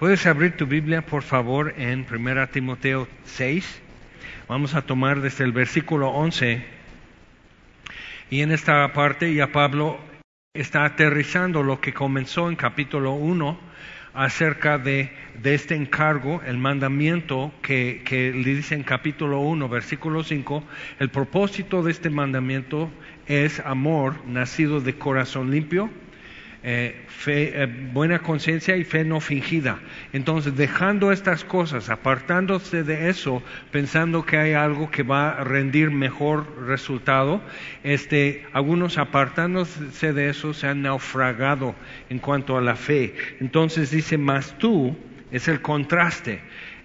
Puedes 0.00 0.26
abrir 0.26 0.56
tu 0.56 0.64
Biblia, 0.64 1.02
por 1.02 1.22
favor, 1.22 1.74
en 1.76 2.06
1 2.10 2.48
Timoteo 2.48 3.06
6. 3.24 3.82
Vamos 4.48 4.74
a 4.74 4.80
tomar 4.80 5.20
desde 5.20 5.44
el 5.44 5.52
versículo 5.52 6.08
11. 6.08 6.64
Y 8.30 8.40
en 8.40 8.50
esta 8.50 8.90
parte 8.94 9.34
ya 9.34 9.52
Pablo 9.52 10.00
está 10.54 10.86
aterrizando 10.86 11.62
lo 11.62 11.82
que 11.82 11.92
comenzó 11.92 12.48
en 12.48 12.56
capítulo 12.56 13.12
1 13.12 13.60
acerca 14.14 14.78
de, 14.78 15.12
este 15.44 15.74
encargo, 15.74 16.40
el 16.46 16.56
mandamiento 16.56 17.52
que, 17.60 18.00
que 18.06 18.32
le 18.32 18.54
dice 18.54 18.76
en 18.76 18.84
capítulo 18.84 19.40
1, 19.40 19.68
versículo 19.68 20.24
5, 20.24 20.64
el 20.98 21.10
propósito 21.10 21.82
de 21.82 21.90
este 21.90 22.08
mandamiento 22.08 22.90
es 23.26 23.60
amor 23.60 24.24
nacido 24.24 24.80
de 24.80 24.94
corazón 24.94 25.50
limpio, 25.50 25.90
eh, 26.62 27.06
fe, 27.08 27.62
eh, 27.62 27.66
buena 27.66 28.18
conciencia 28.18 28.76
y 28.76 28.84
fe 28.84 29.02
no 29.04 29.20
fingida. 29.20 29.78
Entonces, 30.12 30.56
dejando 30.56 31.10
estas 31.10 31.42
cosas, 31.42 31.88
apartándose 31.88 32.82
de 32.82 33.08
eso, 33.08 33.42
pensando 33.70 34.26
que 34.26 34.36
hay 34.36 34.52
algo 34.52 34.90
que 34.90 35.02
va 35.02 35.30
a 35.30 35.44
rendir 35.44 35.90
mejor 35.90 36.66
resultado, 36.66 37.40
este, 37.82 38.46
algunos 38.52 38.98
apartándose 38.98 40.12
de 40.12 40.28
eso 40.28 40.52
se 40.52 40.66
han 40.66 40.82
naufragado 40.82 41.74
en 42.10 42.18
cuanto 42.18 42.58
a 42.58 42.60
la 42.60 42.76
fe. 42.76 43.14
Entonces 43.40 43.90
dice, 43.90 44.18
más 44.18 44.58
tú, 44.58 44.94
es 45.30 45.48
el 45.48 45.62
contraste, 45.62 46.40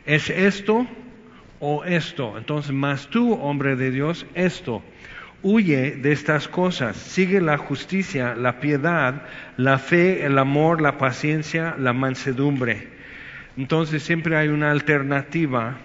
es 0.06 0.30
esto 0.30 0.88
o 1.60 1.84
esto. 1.84 2.38
Entonces, 2.38 2.72
más 2.72 3.10
tú, 3.10 3.34
hombre 3.34 3.76
de 3.76 3.92
Dios, 3.92 4.26
esto 4.36 4.82
huye 5.46 5.92
de 5.92 6.12
estas 6.12 6.48
cosas, 6.48 6.98
sigue 6.98 7.40
la 7.40 7.60
justicia, 7.60 8.34
la 8.34 8.60
piedad, 8.60 9.22
la 9.58 9.78
fe, 9.78 10.26
el 10.26 10.40
amor, 10.40 10.82
la 10.82 10.98
paciencia, 10.98 11.76
la 11.78 11.94
mansedumbre. 11.94 12.88
Entonces 13.56 14.02
siempre 14.02 14.38
hay 14.38 14.48
una 14.48 14.72
alternativa. 14.72 15.78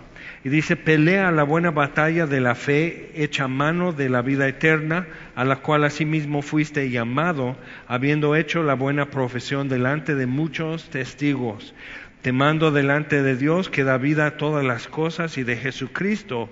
Y 0.42 0.48
dice, 0.48 0.76
pelea 0.76 1.30
la 1.30 1.42
buena 1.42 1.70
batalla 1.72 2.26
de 2.26 2.40
la 2.40 2.54
fe, 2.54 3.10
echa 3.14 3.48
mano 3.48 3.92
de 3.92 4.08
la 4.08 4.22
vida 4.22 4.48
eterna, 4.48 5.06
a 5.34 5.44
la 5.44 5.56
cual 5.56 5.84
asimismo 5.84 6.40
fuiste 6.40 6.88
llamado, 6.88 7.58
habiendo 7.86 8.36
hecho 8.36 8.62
la 8.62 8.72
buena 8.72 9.10
profesión 9.10 9.68
delante 9.68 10.14
de 10.14 10.24
muchos 10.24 10.88
testigos. 10.88 11.74
Te 12.22 12.32
mando 12.32 12.70
delante 12.70 13.22
de 13.22 13.36
Dios 13.36 13.68
que 13.68 13.84
da 13.84 13.98
vida 13.98 14.24
a 14.24 14.36
todas 14.38 14.64
las 14.64 14.88
cosas 14.88 15.36
y 15.36 15.42
de 15.42 15.58
Jesucristo, 15.58 16.48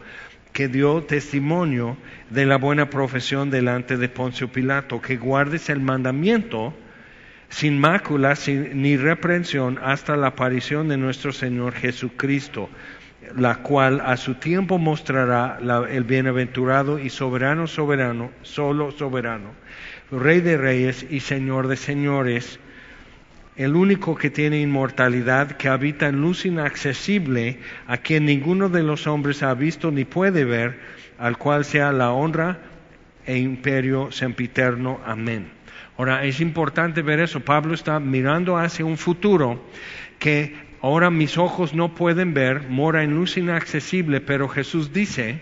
que 0.53 0.69
dio 0.69 1.03
testimonio 1.03 1.97
de 2.31 2.47
la 2.47 2.57
buena 2.57 2.91
profesión 2.91 3.51
delante 3.51 3.97
de 3.97 4.09
Poncio 4.09 4.49
Pilato, 4.49 5.01
que 5.01 5.17
guardes 5.17 5.69
el 5.71 5.81
mandamiento 5.81 6.75
sin 7.49 7.79
mácula 7.79 8.35
ni 8.47 8.97
reprensión 8.97 9.79
hasta 9.83 10.17
la 10.17 10.29
aparición 10.29 10.89
de 10.89 10.97
nuestro 10.97 11.33
Señor 11.33 11.75
Jesucristo, 11.75 12.69
la 13.37 13.57
cual 13.57 14.03
a 14.05 14.17
su 14.17 14.35
tiempo 14.35 14.79
mostrará 14.79 15.59
el 15.91 16.05
bienaventurado 16.05 16.99
y 16.99 17.11
soberano, 17.11 17.67
soberano, 17.67 18.31
solo 18.43 18.91
soberano, 18.91 19.53
Rey 20.11 20.41
de 20.41 20.57
reyes 20.57 21.05
y 21.11 21.21
Señor 21.21 21.69
de 21.69 21.77
señores, 21.77 22.59
el 23.59 23.75
único 23.75 24.15
que 24.15 24.31
tiene 24.31 24.61
inmortalidad, 24.61 25.57
que 25.57 25.69
habita 25.69 26.07
en 26.07 26.21
luz 26.21 26.47
inaccesible, 26.47 27.59
a 27.89 27.97
quien 27.97 28.25
ninguno 28.25 28.69
de 28.69 28.85
los 28.85 29.09
hombres 29.09 29.43
ha 29.43 29.53
visto 29.55 29.91
ni 29.91 30.05
puede 30.05 30.45
ver, 30.45 30.79
al 31.19 31.37
cual 31.39 31.65
sea 31.65 31.91
la 31.91 32.13
honra 32.13 32.61
e 33.27 33.37
imperio 33.37 34.13
sempiterno. 34.13 35.01
Amén. 35.05 35.49
Ahora, 35.97 36.25
es 36.25 36.41
importante 36.41 37.03
ver 37.03 37.19
eso. 37.19 37.41
Pablo 37.41 37.75
está 37.75 37.99
mirando 37.99 38.57
hacia 38.57 38.85
un 38.85 38.97
futuro 38.97 39.61
que 40.21 40.55
ahora 40.81 41.11
mis 41.11 41.37
ojos 41.37 41.75
no 41.75 41.97
pueden 41.97 42.35
ver, 42.35 42.69
mora 42.69 43.03
en 43.03 43.17
luz 43.17 43.37
inaccesible, 43.37 44.21
pero 44.21 44.49
Jesús 44.49 44.93
dice, 44.93 45.41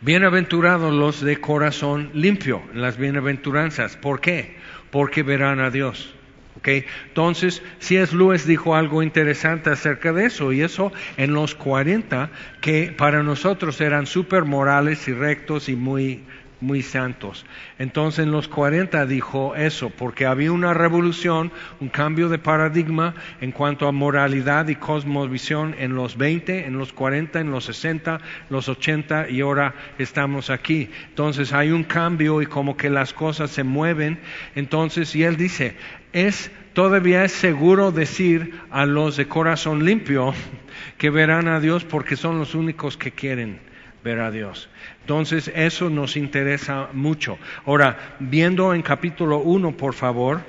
bienaventurados 0.00 0.94
los 0.94 1.20
de 1.22 1.40
corazón 1.40 2.10
limpio, 2.14 2.62
las 2.72 2.98
bienaventuranzas. 2.98 3.96
¿Por 3.96 4.20
qué? 4.20 4.58
Porque 4.92 5.24
verán 5.24 5.58
a 5.58 5.70
Dios. 5.70 6.14
Entonces, 6.64 7.62
C.S. 7.78 8.14
Lewis 8.14 8.46
dijo 8.46 8.74
algo 8.74 9.02
interesante 9.02 9.70
acerca 9.70 10.12
de 10.12 10.26
eso, 10.26 10.52
y 10.52 10.62
eso 10.62 10.92
en 11.16 11.32
los 11.32 11.54
40, 11.54 12.30
que 12.60 12.94
para 12.96 13.22
nosotros 13.22 13.80
eran 13.80 14.06
súper 14.06 14.44
morales 14.44 15.06
y 15.08 15.12
rectos 15.12 15.68
y 15.68 15.76
muy, 15.76 16.24
muy 16.60 16.82
santos. 16.82 17.46
Entonces 17.78 18.24
en 18.24 18.32
los 18.32 18.48
40 18.48 19.06
dijo 19.06 19.54
eso, 19.54 19.90
porque 19.90 20.26
había 20.26 20.52
una 20.52 20.74
revolución, 20.74 21.52
un 21.80 21.88
cambio 21.88 22.28
de 22.28 22.38
paradigma 22.38 23.14
en 23.40 23.52
cuanto 23.52 23.86
a 23.86 23.92
moralidad 23.92 24.68
y 24.68 24.74
cosmovisión 24.74 25.74
en 25.78 25.94
los 25.94 26.16
20, 26.16 26.66
en 26.66 26.78
los 26.78 26.92
40, 26.92 27.40
en 27.40 27.50
los 27.50 27.64
60, 27.64 28.20
los 28.50 28.68
80 28.68 29.30
y 29.30 29.40
ahora 29.40 29.74
estamos 29.98 30.50
aquí. 30.50 30.90
Entonces 31.08 31.52
hay 31.52 31.70
un 31.70 31.84
cambio 31.84 32.42
y 32.42 32.46
como 32.46 32.76
que 32.76 32.90
las 32.90 33.12
cosas 33.12 33.50
se 33.50 33.64
mueven. 33.64 34.18
Entonces, 34.54 35.14
y 35.14 35.22
él 35.22 35.36
dice, 35.36 35.76
es 36.12 36.50
todavía 36.72 37.24
es 37.24 37.32
seguro 37.32 37.92
decir 37.92 38.60
a 38.70 38.86
los 38.86 39.16
de 39.16 39.26
corazón 39.26 39.84
limpio 39.84 40.34
que 40.98 41.10
verán 41.10 41.48
a 41.48 41.60
Dios 41.60 41.84
porque 41.84 42.16
son 42.16 42.38
los 42.38 42.54
únicos 42.54 42.96
que 42.96 43.12
quieren 43.12 43.68
ver 44.04 44.20
a 44.20 44.30
Dios. 44.30 44.68
Entonces, 45.00 45.50
eso 45.54 45.90
nos 45.90 46.16
interesa 46.16 46.88
mucho. 46.92 47.38
Ahora, 47.66 48.16
viendo 48.18 48.74
en 48.74 48.82
capítulo 48.82 49.38
1, 49.38 49.76
por 49.76 49.94
favor, 49.94 50.40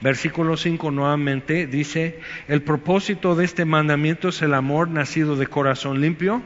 versículo 0.00 0.56
5 0.56 0.90
nuevamente, 0.90 1.66
dice, 1.66 2.20
el 2.48 2.62
propósito 2.62 3.34
de 3.34 3.44
este 3.44 3.64
mandamiento 3.64 4.28
es 4.28 4.42
el 4.42 4.54
amor 4.54 4.88
nacido 4.88 5.36
de 5.36 5.46
corazón 5.46 6.00
limpio, 6.00 6.42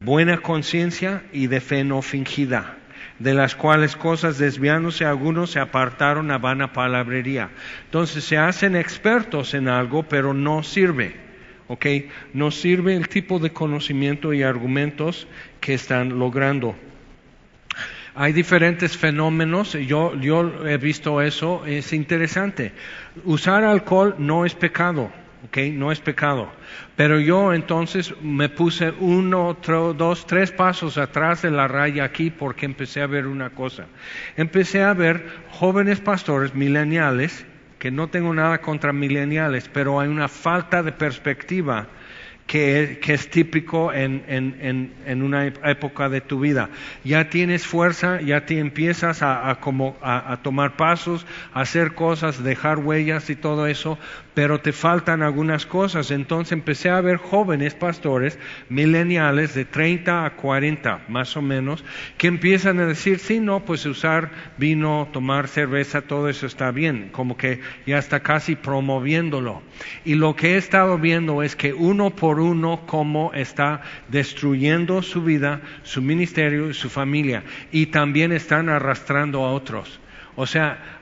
buena 0.00 0.38
conciencia 0.38 1.22
y 1.32 1.46
de 1.46 1.60
fe 1.60 1.84
no 1.84 2.02
fingida 2.02 2.78
de 3.18 3.34
las 3.34 3.54
cuales 3.54 3.94
cosas 3.94 4.38
desviándose 4.38 5.04
algunos 5.04 5.50
se 5.50 5.60
apartaron 5.60 6.30
a 6.32 6.38
vana 6.38 6.72
palabrería. 6.72 7.50
Entonces 7.84 8.24
se 8.24 8.36
hacen 8.36 8.74
expertos 8.74 9.54
en 9.54 9.68
algo, 9.68 10.02
pero 10.02 10.34
no 10.34 10.62
sirve. 10.62 11.31
¿Ok? 11.72 11.86
No 12.34 12.50
sirve 12.50 12.94
el 12.94 13.08
tipo 13.08 13.38
de 13.38 13.50
conocimiento 13.50 14.34
y 14.34 14.42
argumentos 14.42 15.26
que 15.58 15.72
están 15.72 16.18
logrando. 16.18 16.74
Hay 18.14 18.34
diferentes 18.34 18.94
fenómenos, 18.94 19.72
yo, 19.72 20.14
yo 20.20 20.68
he 20.68 20.76
visto 20.76 21.22
eso, 21.22 21.64
es 21.64 21.94
interesante. 21.94 22.72
Usar 23.24 23.64
alcohol 23.64 24.16
no 24.18 24.44
es 24.44 24.54
pecado 24.54 25.10
no 25.72 25.92
es 25.92 26.00
pecado. 26.00 26.50
Pero 26.96 27.18
yo 27.18 27.52
entonces 27.52 28.14
me 28.22 28.48
puse 28.48 28.92
uno, 29.00 29.48
otro, 29.48 29.92
dos, 29.94 30.26
tres 30.26 30.52
pasos 30.52 30.98
atrás 30.98 31.42
de 31.42 31.50
la 31.50 31.68
raya 31.68 32.04
aquí 32.04 32.30
porque 32.30 32.66
empecé 32.66 33.02
a 33.02 33.06
ver 33.06 33.26
una 33.26 33.50
cosa. 33.50 33.86
Empecé 34.36 34.82
a 34.82 34.94
ver 34.94 35.26
jóvenes 35.50 36.00
pastores 36.00 36.54
mileniales, 36.54 37.44
que 37.82 37.90
no 37.90 38.06
tengo 38.06 38.32
nada 38.32 38.60
contra 38.60 38.92
mileniales, 38.92 39.68
pero 39.68 39.98
hay 39.98 40.08
una 40.08 40.28
falta 40.28 40.84
de 40.84 40.92
perspectiva 40.92 41.88
que, 42.46 43.00
es 43.02 43.30
típico 43.30 43.92
en, 43.92 45.22
una 45.22 45.46
época 45.46 46.08
de 46.08 46.20
tu 46.20 46.40
vida. 46.40 46.70
Ya 47.04 47.30
tienes 47.30 47.66
fuerza, 47.66 48.20
ya 48.20 48.44
te 48.44 48.58
empiezas 48.58 49.22
a, 49.22 49.58
como, 49.60 49.96
a, 50.02 50.38
tomar 50.42 50.76
pasos, 50.76 51.26
a 51.54 51.62
hacer 51.62 51.94
cosas, 51.94 52.42
dejar 52.42 52.78
huellas 52.78 53.30
y 53.30 53.36
todo 53.36 53.66
eso, 53.66 53.98
pero 54.34 54.60
te 54.60 54.72
faltan 54.72 55.22
algunas 55.22 55.66
cosas. 55.66 56.10
Entonces 56.10 56.52
empecé 56.52 56.90
a 56.90 57.00
ver 57.00 57.16
jóvenes 57.16 57.74
pastores 57.74 58.38
mileniales 58.68 59.54
de 59.54 59.64
30 59.64 60.26
a 60.26 60.36
40 60.36 61.02
más 61.08 61.36
o 61.36 61.42
menos, 61.42 61.84
que 62.18 62.26
empiezan 62.26 62.78
a 62.80 62.86
decir, 62.86 63.18
sí, 63.18 63.40
no, 63.40 63.64
pues 63.64 63.86
usar 63.86 64.30
vino, 64.58 65.08
tomar 65.12 65.48
cerveza, 65.48 66.02
todo 66.02 66.28
eso 66.28 66.46
está 66.46 66.70
bien, 66.70 67.10
como 67.12 67.36
que 67.36 67.60
ya 67.86 67.98
está 67.98 68.20
casi 68.20 68.56
promoviéndolo. 68.56 69.62
Y 70.04 70.14
lo 70.14 70.36
que 70.36 70.54
he 70.54 70.56
estado 70.56 70.98
viendo 70.98 71.42
es 71.42 71.56
que 71.56 71.72
uno 71.72 72.10
por 72.10 72.31
uno 72.38 72.82
cómo 72.86 73.32
está 73.34 73.82
destruyendo 74.08 75.02
su 75.02 75.22
vida, 75.22 75.60
su 75.82 76.02
ministerio 76.02 76.70
y 76.70 76.74
su 76.74 76.88
familia, 76.88 77.44
y 77.70 77.86
también 77.86 78.32
están 78.32 78.68
arrastrando 78.68 79.44
a 79.44 79.52
otros. 79.52 80.00
O 80.36 80.46
sea, 80.46 81.00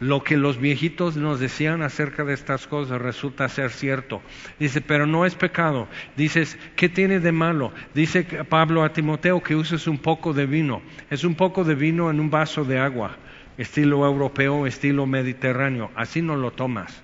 lo 0.00 0.24
que 0.24 0.36
los 0.36 0.58
viejitos 0.58 1.16
nos 1.16 1.40
decían 1.40 1.82
acerca 1.82 2.24
de 2.24 2.32
estas 2.32 2.66
cosas 2.66 3.00
resulta 3.00 3.48
ser 3.48 3.70
cierto. 3.70 4.22
Dice, 4.58 4.80
pero 4.80 5.06
no 5.06 5.26
es 5.26 5.34
pecado. 5.34 5.88
Dices, 6.16 6.58
¿qué 6.74 6.88
tiene 6.88 7.20
de 7.20 7.32
malo? 7.32 7.72
Dice 7.94 8.24
Pablo 8.24 8.82
a 8.82 8.92
Timoteo 8.92 9.42
que 9.42 9.54
uses 9.54 9.86
un 9.86 9.98
poco 9.98 10.32
de 10.32 10.46
vino. 10.46 10.80
Es 11.10 11.22
un 11.22 11.34
poco 11.34 11.64
de 11.64 11.74
vino 11.74 12.10
en 12.10 12.18
un 12.18 12.30
vaso 12.30 12.64
de 12.64 12.78
agua, 12.78 13.16
estilo 13.58 14.06
europeo, 14.06 14.66
estilo 14.66 15.06
mediterráneo. 15.06 15.90
Así 15.94 16.22
no 16.22 16.34
lo 16.34 16.52
tomas 16.52 17.02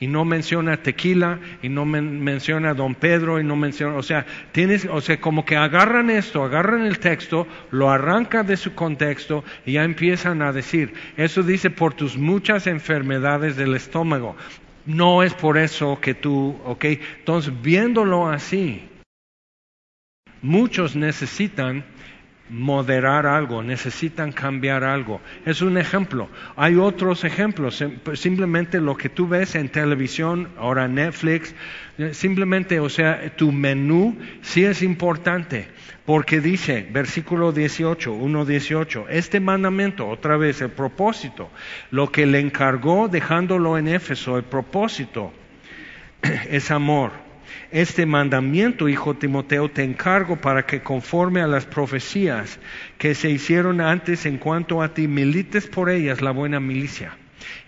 y 0.00 0.06
no 0.06 0.24
menciona 0.24 0.76
tequila 0.76 1.38
y 1.62 1.68
no 1.68 1.84
menciona 1.84 2.74
don 2.74 2.94
Pedro 2.94 3.40
y 3.40 3.44
no 3.44 3.56
menciona, 3.56 3.96
o 3.96 4.02
sea, 4.02 4.26
tienes, 4.52 4.84
o 4.86 5.00
sea, 5.00 5.20
como 5.20 5.44
que 5.44 5.56
agarran 5.56 6.10
esto, 6.10 6.44
agarran 6.44 6.86
el 6.86 6.98
texto, 6.98 7.46
lo 7.70 7.90
arrancan 7.90 8.46
de 8.46 8.56
su 8.56 8.74
contexto 8.74 9.44
y 9.66 9.72
ya 9.72 9.84
empiezan 9.84 10.42
a 10.42 10.52
decir, 10.52 10.94
eso 11.16 11.42
dice 11.42 11.70
por 11.70 11.94
tus 11.94 12.16
muchas 12.16 12.66
enfermedades 12.66 13.56
del 13.56 13.74
estómago. 13.74 14.36
No 14.84 15.22
es 15.22 15.32
por 15.34 15.58
eso 15.58 15.98
que 16.00 16.14
tú, 16.14 16.58
ok, 16.64 16.84
entonces 17.18 17.52
viéndolo 17.62 18.28
así, 18.28 18.82
muchos 20.42 20.96
necesitan 20.96 21.84
moderar 22.52 23.26
algo, 23.26 23.62
necesitan 23.62 24.30
cambiar 24.30 24.84
algo. 24.84 25.20
Es 25.46 25.62
un 25.62 25.78
ejemplo. 25.78 26.28
Hay 26.54 26.76
otros 26.76 27.24
ejemplos. 27.24 27.82
Pues, 28.04 28.20
simplemente 28.20 28.80
lo 28.80 28.96
que 28.96 29.08
tú 29.08 29.26
ves 29.26 29.54
en 29.54 29.70
televisión, 29.70 30.50
ahora 30.58 30.86
Netflix, 30.86 31.54
eh, 31.96 32.12
simplemente, 32.12 32.78
o 32.78 32.90
sea, 32.90 33.34
tu 33.36 33.50
menú 33.52 34.18
sí 34.42 34.64
es 34.64 34.82
importante. 34.82 35.68
Porque 36.04 36.40
dice, 36.40 36.86
versículo 36.90 37.52
18, 37.52 38.14
1.18, 38.14 39.06
este 39.08 39.40
mandamiento, 39.40 40.08
otra 40.08 40.36
vez, 40.36 40.60
el 40.60 40.70
propósito, 40.70 41.48
lo 41.90 42.10
que 42.12 42.26
le 42.26 42.40
encargó 42.40 43.08
dejándolo 43.08 43.78
en 43.78 43.88
Éfeso, 43.88 44.36
el 44.36 44.44
propósito 44.44 45.32
es 46.50 46.70
amor 46.70 47.31
este 47.70 48.06
mandamiento, 48.06 48.88
hijo 48.88 49.14
Timoteo, 49.14 49.68
te 49.70 49.82
encargo 49.84 50.36
para 50.36 50.66
que 50.66 50.82
conforme 50.82 51.40
a 51.40 51.46
las 51.46 51.66
profecías 51.66 52.58
que 52.98 53.14
se 53.14 53.30
hicieron 53.30 53.80
antes 53.80 54.26
en 54.26 54.38
cuanto 54.38 54.82
a 54.82 54.94
ti, 54.94 55.08
milites 55.08 55.66
por 55.66 55.90
ellas 55.90 56.20
la 56.20 56.30
buena 56.30 56.60
milicia. 56.60 57.16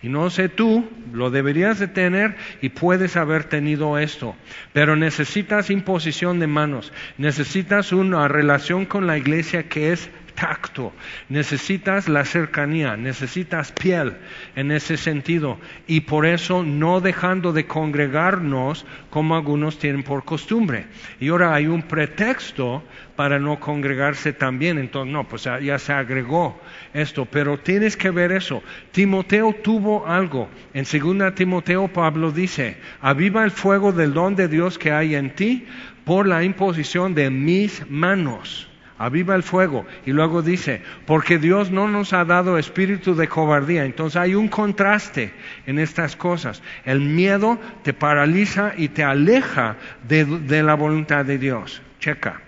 Y 0.01 0.09
no 0.09 0.29
sé 0.29 0.49
tú, 0.49 0.87
lo 1.13 1.31
deberías 1.31 1.79
de 1.79 1.87
tener 1.87 2.35
y 2.61 2.69
puedes 2.69 3.17
haber 3.17 3.45
tenido 3.45 3.97
esto, 3.97 4.35
pero 4.73 4.95
necesitas 4.95 5.69
imposición 5.69 6.39
de 6.39 6.47
manos, 6.47 6.93
necesitas 7.17 7.91
una 7.91 8.27
relación 8.27 8.85
con 8.85 9.07
la 9.07 9.17
iglesia 9.17 9.67
que 9.67 9.91
es 9.91 10.09
tacto, 10.35 10.93
necesitas 11.29 12.07
la 12.07 12.25
cercanía, 12.25 12.95
necesitas 12.95 13.71
piel 13.71 14.17
en 14.55 14.71
ese 14.71 14.97
sentido 14.97 15.57
y 15.87 16.01
por 16.01 16.25
eso 16.25 16.63
no 16.63 17.01
dejando 17.01 17.53
de 17.53 17.65
congregarnos 17.65 18.85
como 19.09 19.35
algunos 19.35 19.79
tienen 19.79 20.03
por 20.03 20.23
costumbre. 20.25 20.85
Y 21.19 21.29
ahora 21.29 21.55
hay 21.55 21.67
un 21.67 21.81
pretexto 21.81 22.83
para 23.15 23.39
no 23.39 23.59
congregarse 23.59 24.33
también, 24.33 24.77
entonces 24.77 25.11
no, 25.11 25.27
pues 25.27 25.43
ya 25.43 25.79
se 25.79 25.93
agregó 25.93 26.59
esto, 26.93 27.25
pero 27.25 27.57
tienes 27.57 27.95
que 27.95 28.11
ver 28.11 28.31
eso. 28.31 28.61
Timoteo 28.91 29.53
tuvo 29.63 30.05
algo. 30.05 30.49
En 30.73 30.83
2 30.83 31.33
Timoteo 31.33 31.87
Pablo 31.87 32.31
dice, 32.31 32.77
aviva 33.01 33.43
el 33.43 33.51
fuego 33.51 33.91
del 33.91 34.13
don 34.13 34.35
de 34.35 34.47
Dios 34.47 34.77
que 34.77 34.91
hay 34.91 35.15
en 35.15 35.33
ti 35.33 35.65
por 36.03 36.27
la 36.27 36.43
imposición 36.43 37.15
de 37.15 37.29
mis 37.29 37.89
manos 37.89 38.67
aviva 38.97 39.35
el 39.35 39.43
fuego. 39.43 39.85
Y 40.05 40.11
luego 40.11 40.41
dice, 40.41 40.81
porque 41.05 41.37
Dios 41.37 41.71
no 41.71 41.87
nos 41.87 42.13
ha 42.13 42.25
dado 42.25 42.57
espíritu 42.57 43.15
de 43.15 43.27
cobardía. 43.27 43.85
Entonces 43.85 44.17
hay 44.17 44.35
un 44.35 44.47
contraste 44.47 45.31
en 45.65 45.79
estas 45.79 46.15
cosas. 46.15 46.61
El 46.85 47.01
miedo 47.01 47.59
te 47.83 47.93
paraliza 47.93 48.73
y 48.77 48.89
te 48.89 49.03
aleja 49.03 49.77
de, 50.07 50.63
la 50.63 50.75
voluntad 50.75 51.25
de 51.25 51.37
Dios. 51.37 51.81
Checa. 51.99 52.41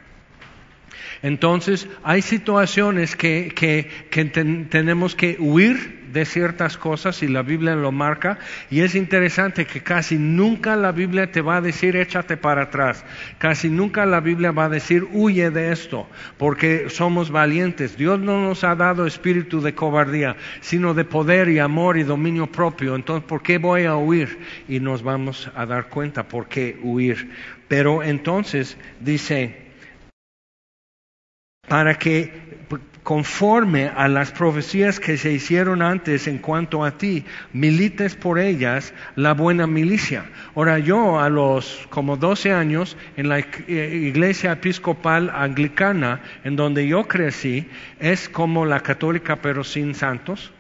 Entonces 1.24 1.88
hay 2.04 2.22
situaciones 2.22 3.16
que, 3.16 3.54
que 3.56 4.26
tenemos 4.70 5.16
que 5.16 5.38
huir 5.40 5.97
de 6.12 6.26
ciertas 6.26 6.78
cosas 6.78 7.22
y 7.24 7.28
la 7.28 7.42
Biblia 7.42 7.76
lo 7.76 7.92
marca 7.92 8.40
y 8.70 8.82
es 8.82 8.96
interesante 8.96 9.66
que 9.66 9.82
casi 9.82 10.18
nunca 10.18 10.76
la 10.76 10.92
Biblia 10.92 11.32
te 11.32 11.42
va 11.42 11.58
a 11.58 11.62
decir 11.62 11.96
échate 11.96 12.38
para 12.38 12.64
atrás, 12.64 13.06
casi 13.38 13.70
nunca 13.70 14.06
la 14.06 14.20
Biblia 14.20 14.52
va 14.52 14.66
a 14.66 14.70
decir 14.70 15.08
huye 15.12 15.50
de 15.52 15.72
esto, 15.72 16.08
porque 16.38 16.90
somos 16.90 17.32
valientes. 17.32 17.98
Dios 17.98 18.20
no 18.20 18.42
nos 18.42 18.64
ha 18.64 18.76
dado 18.76 19.06
espíritu 19.06 19.62
de 19.62 19.74
cobardía, 19.74 20.36
sino 20.62 20.94
de 20.94 21.06
poder 21.06 21.50
y 21.50 21.60
amor 21.60 21.98
y 21.98 22.04
dominio 22.04 22.48
propio. 22.48 22.96
Entonces, 22.96 23.28
¿por 23.28 23.42
qué 23.42 23.58
voy 23.58 23.86
a 23.86 23.96
huir? 23.96 24.40
Y 24.68 24.80
nos 24.80 25.04
vamos 25.04 25.50
a 25.56 25.66
dar 25.66 25.90
cuenta 25.90 26.28
por 26.28 26.48
qué 26.48 26.78
huir. 26.82 27.32
Pero 27.68 28.04
entonces 28.04 28.78
dice, 29.00 29.68
para 31.68 31.96
que 31.96 32.32
conforme 33.08 33.90
a 33.96 34.10
las 34.10 34.34
profecías 34.34 35.00
que 35.00 35.16
se 35.16 35.32
hicieron 35.32 35.82
antes 35.82 36.28
en 36.28 36.40
cuanto 36.40 36.84
a 36.84 36.98
ti, 36.98 37.24
milites 37.54 38.16
por 38.16 38.38
ellas 38.38 38.94
la 39.16 39.34
buena 39.34 39.66
milicia. 39.66 40.26
Ahora 40.56 40.78
yo 40.78 41.18
a 41.18 41.30
los 41.30 41.88
como 41.90 42.18
12 42.18 42.52
años 42.52 42.98
en 43.16 43.30
la 43.30 43.40
iglesia 43.40 44.52
episcopal 44.52 45.32
anglicana 45.34 46.20
en 46.44 46.58
donde 46.58 46.86
yo 46.86 47.08
crecí, 47.08 47.70
es 48.02 48.28
como 48.28 48.66
la 48.66 48.82
católica 48.82 49.38
pero 49.38 49.64
sin 49.64 49.96
santos. 49.96 50.52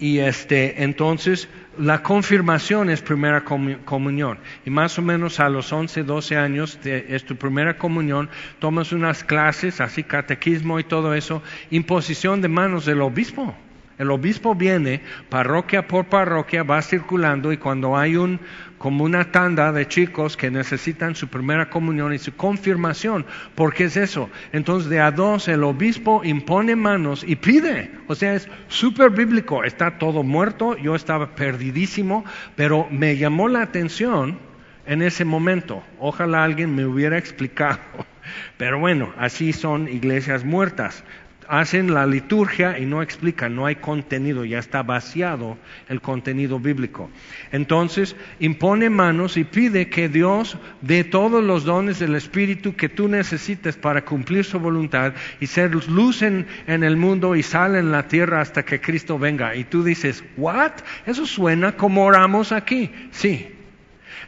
Y 0.00 0.18
este, 0.18 0.82
entonces 0.82 1.48
la 1.78 2.02
confirmación 2.02 2.88
es 2.88 3.02
primera 3.02 3.44
comunión. 3.44 4.38
Y 4.64 4.70
más 4.70 4.98
o 4.98 5.02
menos 5.02 5.40
a 5.40 5.50
los 5.50 5.72
11, 5.72 6.02
12 6.04 6.36
años 6.38 6.78
es 6.84 7.24
tu 7.24 7.36
primera 7.36 7.76
comunión, 7.76 8.30
tomas 8.58 8.92
unas 8.92 9.22
clases, 9.22 9.80
así 9.80 10.02
catequismo 10.02 10.80
y 10.80 10.84
todo 10.84 11.14
eso, 11.14 11.42
imposición 11.70 12.40
de 12.40 12.48
manos 12.48 12.86
del 12.86 13.02
obispo. 13.02 13.54
El 13.98 14.10
obispo 14.10 14.54
viene 14.54 15.02
parroquia 15.28 15.86
por 15.86 16.06
parroquia, 16.06 16.62
va 16.62 16.80
circulando 16.80 17.52
y 17.52 17.58
cuando 17.58 17.98
hay 17.98 18.16
un, 18.16 18.40
como 18.80 19.04
una 19.04 19.30
tanda 19.30 19.72
de 19.72 19.86
chicos 19.86 20.38
que 20.38 20.50
necesitan 20.50 21.14
su 21.14 21.28
primera 21.28 21.68
comunión 21.68 22.14
y 22.14 22.18
su 22.18 22.34
confirmación, 22.34 23.26
porque 23.54 23.84
es 23.84 23.98
eso. 23.98 24.30
Entonces 24.54 24.88
de 24.88 25.00
a 25.00 25.10
dos 25.10 25.48
el 25.48 25.64
obispo 25.64 26.22
impone 26.24 26.74
manos 26.76 27.22
y 27.22 27.36
pide. 27.36 27.90
O 28.06 28.14
sea, 28.14 28.32
es 28.32 28.48
súper 28.68 29.10
bíblico. 29.10 29.64
Está 29.64 29.98
todo 29.98 30.22
muerto, 30.22 30.78
yo 30.78 30.94
estaba 30.94 31.34
perdidísimo, 31.34 32.24
pero 32.56 32.88
me 32.90 33.18
llamó 33.18 33.48
la 33.48 33.60
atención 33.60 34.38
en 34.86 35.02
ese 35.02 35.26
momento. 35.26 35.82
Ojalá 35.98 36.42
alguien 36.42 36.74
me 36.74 36.86
hubiera 36.86 37.18
explicado. 37.18 37.80
Pero 38.56 38.78
bueno, 38.78 39.12
así 39.18 39.52
son 39.52 39.88
iglesias 39.88 40.42
muertas 40.44 41.04
hacen 41.50 41.92
la 41.92 42.06
liturgia 42.06 42.78
y 42.78 42.86
no 42.86 43.02
explican, 43.02 43.56
no 43.56 43.66
hay 43.66 43.74
contenido, 43.76 44.44
ya 44.44 44.60
está 44.60 44.84
vaciado 44.84 45.58
el 45.88 46.00
contenido 46.00 46.60
bíblico. 46.60 47.10
Entonces, 47.50 48.14
impone 48.38 48.88
manos 48.88 49.36
y 49.36 49.42
pide 49.42 49.88
que 49.88 50.08
Dios 50.08 50.56
dé 50.80 51.02
todos 51.02 51.42
los 51.42 51.64
dones 51.64 51.98
del 51.98 52.14
Espíritu 52.14 52.76
que 52.76 52.88
tú 52.88 53.08
necesites 53.08 53.76
para 53.76 54.04
cumplir 54.04 54.44
su 54.44 54.60
voluntad 54.60 55.12
y 55.40 55.48
ser 55.48 55.74
luz 55.88 56.22
en, 56.22 56.46
el 56.68 56.96
mundo 56.96 57.34
y 57.34 57.42
sal 57.42 57.74
en 57.74 57.90
la 57.90 58.06
tierra 58.06 58.40
hasta 58.40 58.64
que 58.64 58.80
Cristo 58.80 59.18
venga. 59.18 59.56
Y 59.56 59.64
tú 59.64 59.82
dices, 59.82 60.22
¿what? 60.36 60.72
Eso 61.04 61.26
suena 61.26 61.76
como 61.76 62.04
oramos 62.04 62.52
aquí. 62.52 62.90
Sí, 63.10 63.48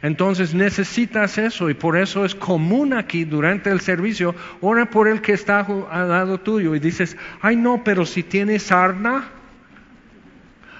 entonces 0.03 0.53
necesitas 0.53 1.37
eso 1.37 1.69
y 1.69 1.73
por 1.73 1.97
eso 1.97 2.25
es 2.25 2.35
común 2.35 2.91
aquí 2.91 3.23
durante 3.23 3.71
el 3.71 3.79
servicio, 3.79 4.35
ora 4.59 4.85
por 4.85 5.07
el 5.07 5.21
que 5.21 5.31
está 5.31 5.61
al 5.61 6.09
lado 6.09 6.41
tuyo 6.41 6.75
y 6.75 6.79
dices, 6.79 7.15
ay 7.41 7.55
no, 7.55 7.85
pero 7.85 8.05
si 8.05 8.21
tiene 8.21 8.59
sarna, 8.59 9.29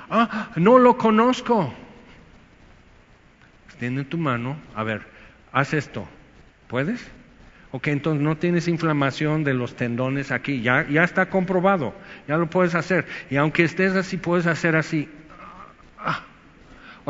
ah, 0.09 0.49
no 0.57 0.77
lo 0.77 0.97
conozco. 0.97 1.73
Tiene 3.79 4.03
tu 4.03 4.17
mano, 4.17 4.57
a 4.75 4.83
ver, 4.83 5.03
haz 5.53 5.73
esto, 5.73 6.05
¿puedes? 6.67 7.09
Ok, 7.71 7.87
entonces 7.87 8.21
no 8.21 8.35
tienes 8.35 8.67
inflamación 8.67 9.45
de 9.45 9.53
los 9.53 9.77
tendones 9.77 10.31
aquí, 10.31 10.61
ya, 10.61 10.85
ya 10.89 11.05
está 11.05 11.29
comprobado, 11.29 11.95
ya 12.27 12.35
lo 12.35 12.49
puedes 12.49 12.75
hacer. 12.75 13.07
Y 13.29 13.37
aunque 13.37 13.63
estés 13.63 13.95
así, 13.95 14.17
puedes 14.17 14.47
hacer 14.47 14.75
así. 14.75 15.07
Ah, 15.97 16.23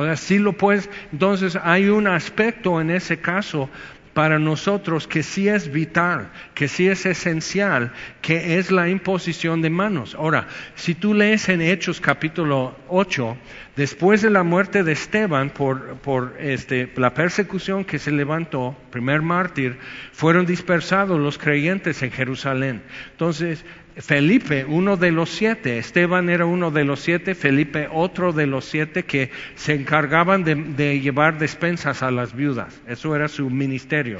sea, 0.02 0.16
sí 0.16 0.40
lo 0.40 0.54
puedes. 0.54 0.90
Entonces 1.12 1.58
hay 1.62 1.90
un 1.90 2.08
aspecto 2.08 2.82
en 2.82 2.90
ese 2.90 3.20
caso 3.20 3.70
para 4.14 4.38
nosotros 4.38 5.08
que 5.08 5.24
sí 5.24 5.48
es 5.48 5.72
vital, 5.72 6.30
que 6.54 6.68
sí 6.68 6.88
es 6.88 7.06
esencial, 7.06 7.92
que 8.22 8.58
es 8.58 8.72
la 8.72 8.88
imposición 8.90 9.62
de 9.62 9.70
manos. 9.70 10.16
Ahora, 10.16 10.48
si 10.76 10.94
tú 10.94 11.14
lees 11.14 11.50
en 11.50 11.62
Hechos 11.62 12.00
capítulo 12.00 12.76
8, 12.90 13.38
después 13.76 14.22
de 14.22 14.30
la 14.30 14.44
muerte 14.44 14.84
de 14.84 14.92
Esteban 14.92 15.50
por, 15.50 15.96
por 15.98 16.36
este, 16.40 16.92
la 16.96 17.14
persecución 17.14 17.86
que 17.86 18.00
se 18.00 18.12
levantó, 18.12 18.76
primer 18.92 19.24
mártir, 19.24 19.78
fueron 20.12 20.46
dispersados 20.46 21.20
los 21.20 21.40
creyentes 21.40 22.04
en 22.04 22.12
Jerusalén. 22.12 22.84
Entonces, 23.12 23.66
Felipe, 23.98 24.66
uno 24.66 24.98
de 24.98 25.12
los 25.12 25.30
siete, 25.30 25.78
Esteban 25.78 26.30
era 26.30 26.46
uno 26.46 26.72
de 26.72 26.84
los 26.84 27.00
siete, 27.00 27.36
Felipe 27.36 27.88
otro 27.92 28.34
de 28.34 28.48
los 28.48 28.66
siete 28.66 29.04
que 29.04 29.30
se 29.56 29.76
encargaban 29.76 30.44
de, 30.44 31.00
llevar 31.00 31.38
despensas 31.38 32.02
a 32.02 32.10
las 32.10 32.36
viudas. 32.36 32.82
Eso 32.88 33.16
era 33.16 33.28
su 33.28 33.50
ministerio. 33.52 34.18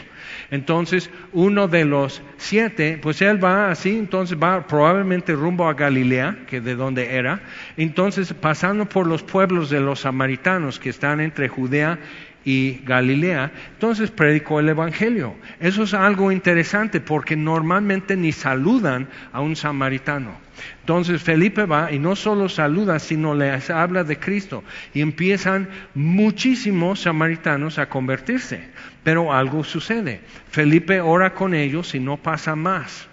Entonces, 0.52 1.10
uno 1.32 1.68
de 1.68 1.86
los 1.86 2.22
siete, 2.38 3.00
pues 3.02 3.22
él 3.24 3.44
va 3.44 3.72
así, 3.72 3.98
entonces 3.98 4.38
va 4.38 4.68
probablemente 4.68 5.34
rumbo 5.34 5.68
a 5.68 5.74
Galilea, 5.74 6.40
que 6.48 6.62
de 6.62 6.76
donde 6.76 7.16
era. 7.16 7.42
Entonces, 7.76 8.32
pasando 8.34 8.88
por 8.88 9.08
los 9.08 9.24
pueblos 9.24 9.72
de 9.72 9.80
los 9.80 10.02
samaritanos 10.02 10.80
que 10.80 10.90
están 10.90 11.20
entre 11.20 11.48
Judea 11.48 11.98
y 12.46 12.82
Galilea, 12.86 13.52
entonces 13.74 14.12
predicó 14.12 14.60
el 14.60 14.70
Evangelio. 14.70 15.36
Eso 15.60 15.84
es 15.84 15.94
algo 15.94 16.32
interesante 16.32 17.00
porque 17.00 17.36
normalmente 17.36 18.18
ni 18.18 18.32
saludan 18.32 19.08
a 19.32 19.42
un 19.42 19.56
samaritano. 19.56 20.38
Entonces 20.82 21.22
Felipe 21.22 21.66
va 21.66 21.92
y 21.92 22.00
no 22.00 22.16
solo 22.16 22.50
saluda, 22.50 23.00
sino 23.00 23.34
les 23.34 23.70
habla 23.70 24.04
de 24.04 24.20
Cristo 24.20 24.64
y 24.94 25.02
empiezan 25.02 25.70
muchísimos 25.96 27.02
samaritanos 27.02 27.80
a 27.80 27.90
convertirse. 27.90 28.68
Pero 29.04 29.34
algo 29.34 29.64
sucede. 29.64 30.22
Felipe 30.50 31.02
ora 31.02 31.34
con 31.34 31.54
ellos 31.54 31.96
y 31.96 32.00
no 32.00 32.18
pasa 32.18 32.56
más. 32.56 33.08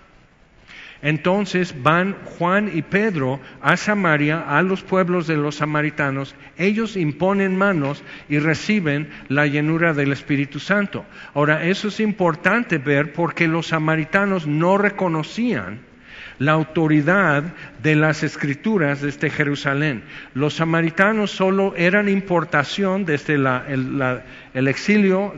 Entonces 1.03 1.75
van 1.83 2.15
Juan 2.25 2.71
y 2.75 2.83
Pedro 2.83 3.41
a 3.63 3.77
Samaria, 3.77 4.45
a 4.47 4.63
los 4.63 4.83
pueblos 4.83 5.27
de 5.27 5.37
los 5.37 5.57
samaritanos, 5.57 6.35
ellos 6.59 6.97
imponen 6.97 7.57
manos 7.57 8.03
y 8.29 8.39
reciben 8.39 9.09
la 9.29 9.47
llenura 9.47 9.95
del 9.95 10.13
Espíritu 10.13 10.61
Santo. 10.61 11.07
Ahora, 11.35 11.65
eso 11.65 11.89
es 11.89 12.01
importante 12.01 12.79
ver 12.79 13.13
porque 13.13 13.49
los 13.49 13.69
samaritanos 13.69 14.47
no 14.47 14.77
reconocían 14.77 15.91
la 16.39 16.53
autoridad 16.53 17.45
de 17.83 17.95
las 17.95 18.23
escrituras 18.23 19.01
desde 19.01 19.09
este 19.11 19.31
Jerusalén. 19.31 20.03
Los 20.35 20.55
samaritanos 20.55 21.31
solo 21.31 21.75
eran 21.77 22.09
importación 22.09 23.05
desde 23.05 23.35
el, 23.35 24.67
exilio 24.67 25.35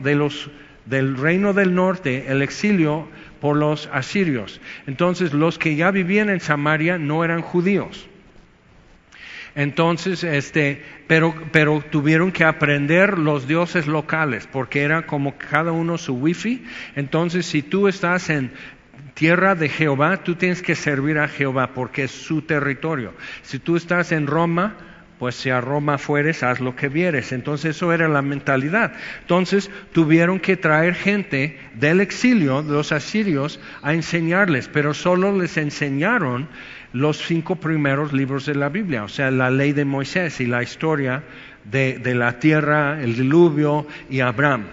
del 0.85 1.17
reino 1.17 1.53
del 1.53 1.75
norte, 1.75 2.25
el 2.29 2.41
exilio 2.41 3.09
por 3.43 3.57
los 3.57 3.89
asirios. 3.91 4.61
Entonces 4.87 5.33
los 5.33 5.57
que 5.57 5.75
ya 5.75 5.91
vivían 5.91 6.29
en 6.29 6.39
Samaria 6.39 6.97
no 6.97 7.25
eran 7.25 7.41
judíos. 7.41 8.07
Entonces, 9.53 10.23
este, 10.23 10.81
pero, 11.07 11.35
pero 11.51 11.83
tuvieron 11.91 12.31
que 12.31 12.45
aprender 12.45 13.19
los 13.19 13.45
dioses 13.45 13.85
locales, 13.85 14.47
porque 14.49 14.83
era 14.83 15.05
como 15.05 15.37
cada 15.37 15.73
uno 15.73 15.97
su 15.97 16.13
wifi. 16.13 16.63
Entonces, 16.95 17.45
si 17.45 17.61
tú 17.61 17.89
estás 17.89 18.29
en 18.29 18.53
tierra 19.13 19.55
de 19.55 19.67
Jehová, 19.67 20.23
tú 20.23 20.35
tienes 20.35 20.61
que 20.61 20.75
servir 20.75 21.19
a 21.19 21.27
Jehová, 21.27 21.71
porque 21.73 22.05
es 22.05 22.11
su 22.11 22.43
territorio. 22.43 23.13
Si 23.41 23.59
tú 23.59 23.75
estás 23.75 24.13
en 24.13 24.25
Roma, 24.25 24.77
pues 25.23 25.35
si 25.35 25.49
a 25.49 25.61
Roma 25.61 25.97
fueres, 25.97 26.43
haz 26.43 26.59
lo 26.59 26.75
que 26.75 26.89
vieres. 26.89 27.31
Entonces 27.31 27.77
eso 27.77 27.93
era 27.93 28.09
la 28.09 28.21
mentalidad. 28.21 28.91
Entonces 29.21 29.71
tuvieron 29.93 30.41
que 30.41 30.57
traer 30.57 30.95
gente 30.95 31.57
del 31.75 32.01
exilio, 32.01 32.61
los 32.61 32.91
asirios, 32.91 33.57
a 33.83 33.93
enseñarles, 33.93 34.67
pero 34.67 34.93
solo 34.93 35.31
les 35.31 35.55
enseñaron 35.55 36.49
los 36.91 37.19
cinco 37.19 37.55
primeros 37.55 38.11
libros 38.11 38.45
de 38.45 38.55
la 38.55 38.67
Biblia, 38.67 39.05
o 39.05 39.07
sea, 39.07 39.31
la 39.31 39.49
ley 39.49 39.71
de 39.71 39.85
Moisés 39.85 40.41
y 40.41 40.45
la 40.45 40.61
historia 40.61 41.23
de, 41.63 41.99
de 41.99 42.15
la 42.15 42.39
tierra, 42.39 43.01
el 43.01 43.15
diluvio 43.15 43.87
y 44.09 44.19
Abraham 44.19 44.65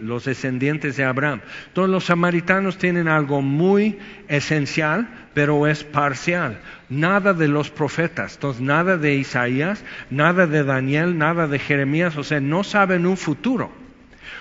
los 0.00 0.24
descendientes 0.24 0.96
de 0.96 1.04
Abraham. 1.04 1.40
Todos 1.72 1.88
los 1.88 2.04
samaritanos 2.04 2.76
tienen 2.76 3.08
algo 3.08 3.40
muy 3.40 3.98
esencial, 4.28 5.23
pero 5.34 5.66
es 5.66 5.84
parcial. 5.84 6.60
Nada 6.88 7.34
de 7.34 7.48
los 7.48 7.70
profetas, 7.70 8.34
entonces 8.34 8.62
nada 8.62 8.96
de 8.96 9.16
Isaías, 9.16 9.84
nada 10.10 10.46
de 10.46 10.64
Daniel, 10.64 11.18
nada 11.18 11.48
de 11.48 11.58
Jeremías, 11.58 12.16
o 12.16 12.24
sea, 12.24 12.40
no 12.40 12.64
saben 12.64 13.06
un 13.06 13.16
futuro. 13.16 13.70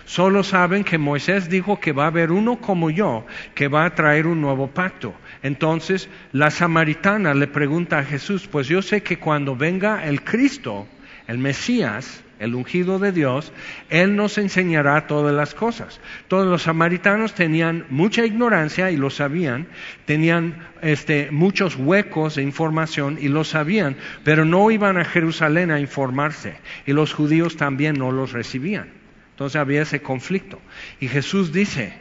Solo 0.06 0.44
saben 0.44 0.84
que 0.84 0.98
Moisés 0.98 1.50
dijo 1.50 1.80
que 1.80 1.94
va 1.94 2.06
a 2.06 2.08
haber 2.08 2.32
uno 2.32 2.58
como 2.58 2.90
yo 2.90 3.26
que 3.56 3.70
va 3.70 3.86
a 3.86 3.96
traer 3.96 4.28
un 4.28 4.42
nuevo 4.42 4.68
pacto. 4.68 5.14
Entonces 5.42 6.10
la 6.32 6.52
samaritana 6.52 7.34
le 7.34 7.48
pregunta 7.48 8.00
a 8.00 8.04
Jesús, 8.04 8.48
pues 8.48 8.68
yo 8.68 8.82
sé 8.82 9.02
que 9.02 9.18
cuando 9.18 9.56
venga 9.56 10.06
el 10.06 10.24
Cristo, 10.24 10.88
el 11.28 11.38
Mesías, 11.38 12.24
el 12.44 12.56
ungido 12.56 13.00
de 13.00 13.12
Dios, 13.12 13.54
Él 13.90 14.16
nos 14.16 14.38
enseñará 14.38 15.08
todas 15.08 15.34
las 15.34 15.54
cosas. 15.54 16.02
Todos 16.28 16.46
los 16.46 16.64
samaritanos 16.64 17.34
tenían 17.34 17.86
mucha 17.90 18.26
ignorancia 18.26 18.92
y 18.92 18.98
lo 18.98 19.10
sabían, 19.10 19.68
tenían 20.06 20.68
este, 20.82 21.32
muchos 21.32 21.78
huecos 21.78 22.36
de 22.36 22.44
información 22.44 23.18
y 23.20 23.30
lo 23.30 23.46
sabían, 23.46 23.96
pero 24.24 24.44
no 24.44 24.70
iban 24.72 24.98
a 24.98 25.06
Jerusalén 25.06 25.72
a 25.72 25.80
informarse 25.80 26.58
y 26.86 26.92
los 26.92 27.14
judíos 27.14 27.56
también 27.56 27.96
no 27.98 28.12
los 28.12 28.34
recibían. 28.34 28.90
Entonces 29.32 29.56
había 29.56 29.82
ese 29.82 30.02
conflicto. 30.02 30.62
Y 31.00 31.08
Jesús 31.08 31.54
dice, 31.54 31.94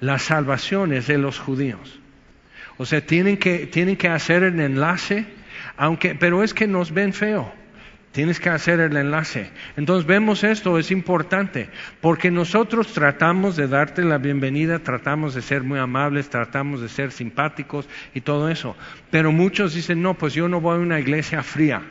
la 0.00 0.18
salvación 0.18 0.92
es 0.92 1.08
de 1.08 1.18
los 1.18 1.38
judíos. 1.38 2.00
O 2.78 2.86
sea, 2.86 3.04
tienen 3.04 3.36
que, 3.36 3.66
tienen 3.66 3.96
que 3.96 4.08
hacer 4.08 4.42
el 4.44 4.58
enlace, 4.60 5.26
aunque, 5.76 6.14
pero 6.14 6.42
es 6.42 6.54
que 6.54 6.66
nos 6.66 6.92
ven 6.92 7.12
feo. 7.12 7.52
Tienes 8.12 8.40
que 8.40 8.50
hacer 8.50 8.78
el 8.80 8.94
enlace. 8.94 9.50
Entonces 9.76 10.06
vemos 10.06 10.44
esto, 10.44 10.78
es 10.78 10.90
importante, 10.90 11.70
porque 12.02 12.30
nosotros 12.30 12.92
tratamos 12.92 13.56
de 13.56 13.68
darte 13.68 14.04
la 14.04 14.18
bienvenida, 14.18 14.80
tratamos 14.80 15.34
de 15.34 15.40
ser 15.40 15.62
muy 15.62 15.78
amables, 15.78 16.28
tratamos 16.28 16.82
de 16.82 16.90
ser 16.90 17.10
simpáticos 17.10 17.88
y 18.12 18.20
todo 18.20 18.50
eso. 18.50 18.76
Pero 19.10 19.32
muchos 19.32 19.72
dicen, 19.72 20.02
no, 20.02 20.12
pues 20.12 20.34
yo 20.34 20.46
no 20.46 20.60
voy 20.60 20.76
a 20.76 20.80
una 20.80 21.00
iglesia 21.00 21.42
fría. 21.42 21.82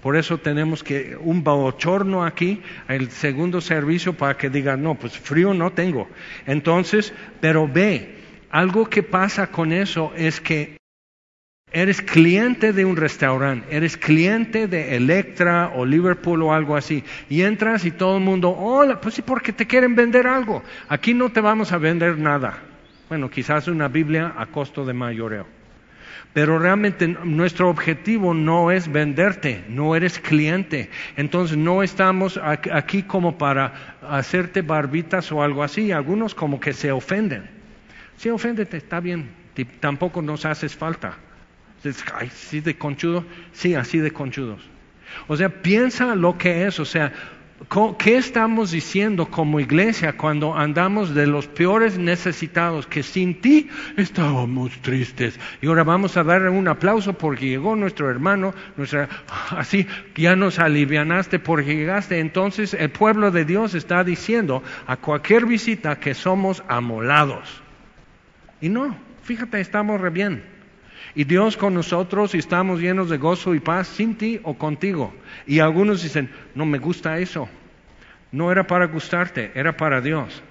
Por 0.00 0.16
eso 0.16 0.38
tenemos 0.38 0.82
que 0.82 1.16
un 1.20 1.44
bochorno 1.44 2.24
aquí, 2.24 2.62
el 2.88 3.10
segundo 3.10 3.60
servicio, 3.60 4.14
para 4.14 4.38
que 4.38 4.48
digan, 4.48 4.82
no, 4.82 4.94
pues 4.94 5.18
frío 5.18 5.52
no 5.52 5.72
tengo. 5.72 6.08
Entonces, 6.46 7.12
pero 7.40 7.68
ve, 7.68 8.16
algo 8.50 8.88
que 8.88 9.02
pasa 9.02 9.48
con 9.48 9.72
eso 9.72 10.12
es 10.16 10.40
que 10.40 10.78
eres 11.74 12.00
cliente 12.00 12.72
de 12.72 12.84
un 12.84 12.96
restaurante, 12.96 13.66
eres 13.76 13.96
cliente 13.96 14.68
de 14.68 14.96
Electra 14.96 15.72
o 15.74 15.84
Liverpool 15.84 16.40
o 16.42 16.54
algo 16.54 16.76
así, 16.76 17.02
y 17.28 17.42
entras 17.42 17.84
y 17.84 17.90
todo 17.90 18.16
el 18.16 18.22
mundo, 18.22 18.50
hola, 18.50 19.00
pues 19.00 19.16
sí, 19.16 19.22
porque 19.22 19.52
te 19.52 19.66
quieren 19.66 19.96
vender 19.96 20.26
algo. 20.28 20.62
Aquí 20.88 21.12
no 21.12 21.30
te 21.30 21.40
vamos 21.40 21.72
a 21.72 21.78
vender 21.78 22.16
nada. 22.16 22.58
Bueno, 23.08 23.28
quizás 23.28 23.66
una 23.66 23.88
Biblia 23.88 24.34
a 24.38 24.46
costo 24.46 24.84
de 24.86 24.94
mayoreo. 24.94 25.46
Pero 26.32 26.58
realmente 26.58 27.06
nuestro 27.06 27.68
objetivo 27.68 28.34
no 28.34 28.70
es 28.70 28.90
venderte, 28.90 29.64
no 29.68 29.94
eres 29.94 30.18
cliente. 30.18 30.90
Entonces 31.16 31.56
no 31.56 31.82
estamos 31.82 32.40
aquí 32.42 33.04
como 33.04 33.38
para 33.38 33.96
hacerte 34.08 34.62
barbitas 34.62 35.30
o 35.30 35.42
algo 35.42 35.62
así. 35.62 35.92
Algunos 35.92 36.34
como 36.34 36.58
que 36.58 36.72
se 36.72 36.90
ofenden. 36.90 37.48
Sí, 38.16 38.30
oféndete, 38.30 38.76
está 38.76 38.98
bien. 38.98 39.30
Tampoco 39.78 40.22
nos 40.22 40.44
haces 40.44 40.74
falta. 40.74 41.16
¿Así 41.86 42.60
de 42.60 42.76
conchudo? 42.76 43.24
Sí, 43.52 43.74
así 43.74 43.98
de 43.98 44.10
conchudos. 44.10 44.60
O 45.26 45.36
sea, 45.36 45.48
piensa 45.48 46.14
lo 46.14 46.38
que 46.38 46.66
es, 46.66 46.80
o 46.80 46.84
sea, 46.84 47.12
¿qué 47.98 48.16
estamos 48.16 48.70
diciendo 48.70 49.26
como 49.26 49.60
iglesia 49.60 50.16
cuando 50.16 50.54
andamos 50.54 51.14
de 51.14 51.26
los 51.26 51.46
peores 51.46 51.98
necesitados 51.98 52.86
que 52.86 53.02
sin 53.02 53.40
ti 53.40 53.68
estábamos 53.96 54.72
tristes? 54.82 55.38
Y 55.62 55.66
ahora 55.66 55.84
vamos 55.84 56.16
a 56.16 56.24
darle 56.24 56.48
un 56.48 56.68
aplauso 56.68 57.12
porque 57.14 57.48
llegó 57.48 57.76
nuestro 57.76 58.10
hermano, 58.10 58.54
nuestra, 58.76 59.08
así 59.50 59.86
ya 60.16 60.36
nos 60.36 60.58
alivianaste 60.58 61.38
porque 61.38 61.76
llegaste. 61.76 62.18
Entonces 62.18 62.74
el 62.74 62.90
pueblo 62.90 63.30
de 63.30 63.44
Dios 63.44 63.74
está 63.74 64.04
diciendo 64.04 64.62
a 64.86 64.96
cualquier 64.96 65.46
visita 65.46 65.98
que 66.00 66.14
somos 66.14 66.62
amolados. 66.68 67.62
Y 68.60 68.68
no, 68.68 68.96
fíjate, 69.22 69.60
estamos 69.60 70.00
re 70.00 70.10
bien. 70.10 70.53
Y 71.14 71.24
Dios 71.24 71.56
con 71.56 71.74
nosotros 71.74 72.34
y 72.34 72.38
estamos 72.38 72.80
llenos 72.80 73.08
de 73.08 73.18
gozo 73.18 73.54
y 73.54 73.60
paz 73.60 73.86
sin 73.86 74.16
ti 74.16 74.40
o 74.42 74.54
contigo. 74.54 75.14
Y 75.46 75.60
algunos 75.60 76.02
dicen, 76.02 76.28
no 76.54 76.66
me 76.66 76.78
gusta 76.78 77.18
eso. 77.18 77.48
No 78.32 78.50
era 78.50 78.66
para 78.66 78.86
gustarte, 78.86 79.52
era 79.54 79.76
para 79.76 80.00
Dios. 80.00 80.42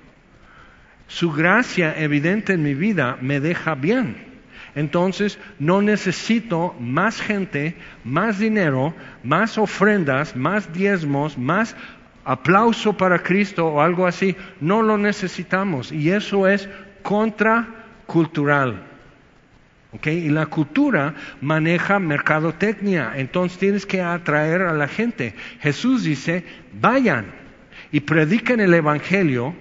Su 1.08 1.34
gracia 1.34 2.00
evidente 2.00 2.54
en 2.54 2.64
mi 2.64 2.74
vida 2.74 3.18
me 3.20 3.42
deja 3.42 3.76
bien. 3.76 4.34
Entonces 4.74 5.38
no 5.60 5.82
necesito 5.82 6.76
más 6.80 7.22
gente, 7.22 7.76
más 8.06 8.40
dinero, 8.40 8.94
más 9.24 9.58
ofrendas, 9.58 10.36
más 10.36 10.72
diezmos, 10.74 11.38
más 11.38 11.76
aplauso 12.24 12.96
para 12.96 13.20
Cristo 13.20 13.68
o 13.68 13.82
algo 13.82 14.08
así. 14.08 14.36
No 14.62 14.82
lo 14.82 14.98
necesitamos. 14.98 15.92
Y 15.92 16.10
eso 16.10 16.48
es 16.48 16.70
contracultural. 17.04 18.93
Y 20.06 20.30
la 20.30 20.48
cultura 20.48 21.14
maneja 21.42 22.00
mercadotecnia, 22.00 23.14
entonces 23.16 23.60
tienes 23.60 23.86
que 23.86 24.02
atraer 24.02 24.64
a 24.64 24.74
la 24.74 24.88
gente. 24.88 25.36
Jesús 25.62 26.04
dice, 26.04 26.44
vayan 26.80 27.28
y 27.92 28.00
prediquen 28.00 28.60
el 28.60 28.74
Evangelio, 28.74 29.54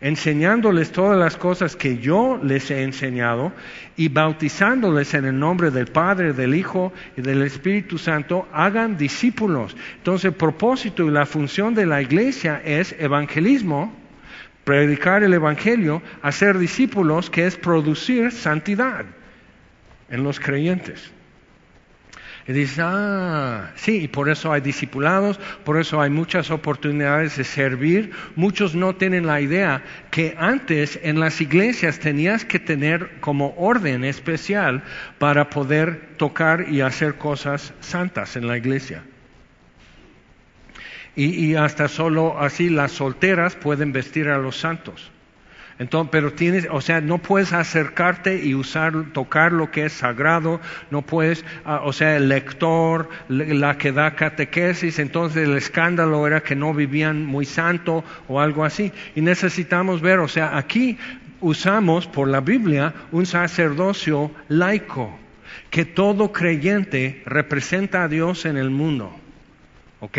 enseñándoles 0.00 0.92
todas 0.92 1.18
las 1.18 1.36
cosas 1.36 1.74
que 1.74 1.98
yo 1.98 2.40
les 2.42 2.70
he 2.70 2.84
enseñado 2.84 3.52
y 3.96 4.08
bautizándoles 4.08 5.12
en 5.14 5.26
el 5.26 5.38
nombre 5.38 5.70
del 5.70 5.88
Padre, 5.88 6.32
del 6.32 6.54
Hijo 6.54 6.92
y 7.16 7.20
del 7.20 7.42
Espíritu 7.42 7.98
Santo, 7.98 8.48
hagan 8.52 8.96
discípulos. 8.96 9.76
Entonces 9.96 10.26
el 10.26 10.34
propósito 10.34 11.04
y 11.06 11.10
la 11.10 11.26
función 11.26 11.74
de 11.74 11.86
la 11.86 12.00
iglesia 12.00 12.62
es 12.64 12.94
evangelismo, 12.98 13.92
predicar 14.64 15.24
el 15.24 15.34
Evangelio, 15.34 16.02
hacer 16.22 16.56
discípulos, 16.56 17.28
que 17.28 17.46
es 17.46 17.56
producir 17.56 18.30
santidad 18.30 19.04
en 20.10 20.24
los 20.24 20.40
creyentes. 20.40 21.12
Y 22.50 22.52
dices, 22.52 22.78
ah, 22.80 23.70
sí, 23.76 24.04
y 24.04 24.08
por 24.08 24.28
eso 24.28 24.52
hay 24.52 24.60
discipulados, 24.60 25.38
por 25.64 25.78
eso 25.78 26.00
hay 26.00 26.10
muchas 26.10 26.50
oportunidades 26.50 27.36
de 27.36 27.44
servir. 27.44 28.10
Muchos 28.34 28.74
no 28.74 28.96
tienen 28.96 29.26
la 29.26 29.40
idea 29.40 29.84
que 30.10 30.34
antes 30.38 30.98
en 31.02 31.20
las 31.20 31.40
iglesias 31.40 32.00
tenías 32.00 32.44
que 32.44 32.58
tener 32.58 33.20
como 33.20 33.54
orden 33.56 34.04
especial 34.04 34.82
para 35.18 35.50
poder 35.50 36.16
tocar 36.16 36.66
y 36.68 36.80
hacer 36.80 37.16
cosas 37.18 37.72
santas 37.80 38.34
en 38.36 38.46
la 38.48 38.56
iglesia. 38.56 39.04
Y, 41.14 41.26
y 41.44 41.56
hasta 41.56 41.88
solo 41.88 42.40
así 42.40 42.70
las 42.70 42.92
solteras 42.92 43.54
pueden 43.54 43.92
vestir 43.92 44.28
a 44.28 44.38
los 44.38 44.56
santos. 44.56 45.12
Entonces, 45.80 46.10
pero 46.12 46.34
tienes, 46.34 46.68
o 46.70 46.82
sea, 46.82 47.00
no 47.00 47.16
puedes 47.16 47.54
acercarte 47.54 48.44
y 48.44 48.54
usar, 48.54 48.92
tocar 49.14 49.50
lo 49.50 49.70
que 49.70 49.86
es 49.86 49.94
sagrado, 49.94 50.60
no 50.90 51.00
puedes, 51.00 51.42
ah, 51.64 51.80
o 51.82 51.94
sea, 51.94 52.18
el 52.18 52.28
lector, 52.28 53.08
la 53.28 53.78
que 53.78 53.90
da 53.90 54.14
catequesis, 54.14 54.98
entonces 54.98 55.48
el 55.48 55.56
escándalo 55.56 56.26
era 56.26 56.42
que 56.42 56.54
no 56.54 56.74
vivían 56.74 57.24
muy 57.24 57.46
santo 57.46 58.04
o 58.28 58.40
algo 58.40 58.66
así. 58.66 58.92
Y 59.14 59.22
necesitamos 59.22 60.02
ver, 60.02 60.18
o 60.18 60.28
sea, 60.28 60.58
aquí 60.58 60.98
usamos 61.40 62.06
por 62.06 62.28
la 62.28 62.40
Biblia 62.40 62.92
un 63.10 63.24
sacerdocio 63.24 64.30
laico, 64.48 65.18
que 65.70 65.86
todo 65.86 66.30
creyente 66.30 67.22
representa 67.24 68.02
a 68.02 68.08
Dios 68.08 68.44
en 68.44 68.58
el 68.58 68.68
mundo. 68.68 69.19
¿Ok? 70.00 70.18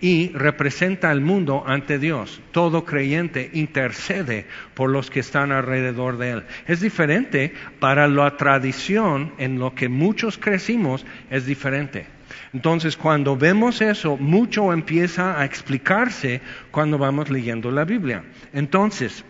Y 0.00 0.28
representa 0.34 1.10
al 1.10 1.20
mundo 1.20 1.64
ante 1.66 1.98
Dios. 1.98 2.40
Todo 2.52 2.84
creyente 2.84 3.50
intercede 3.52 4.46
por 4.74 4.90
los 4.90 5.10
que 5.10 5.20
están 5.20 5.52
alrededor 5.52 6.18
de 6.18 6.30
él. 6.30 6.44
Es 6.66 6.80
diferente 6.80 7.52
para 7.80 8.08
la 8.08 8.36
tradición 8.36 9.32
en 9.38 9.58
lo 9.58 9.74
que 9.74 9.88
muchos 9.88 10.38
crecimos, 10.38 11.04
es 11.30 11.46
diferente. 11.46 12.06
Entonces, 12.52 12.96
cuando 12.96 13.36
vemos 13.36 13.80
eso, 13.80 14.16
mucho 14.16 14.72
empieza 14.72 15.40
a 15.40 15.44
explicarse 15.44 16.40
cuando 16.70 16.98
vamos 16.98 17.30
leyendo 17.30 17.70
la 17.70 17.84
Biblia. 17.84 18.24
Entonces, 18.52 19.24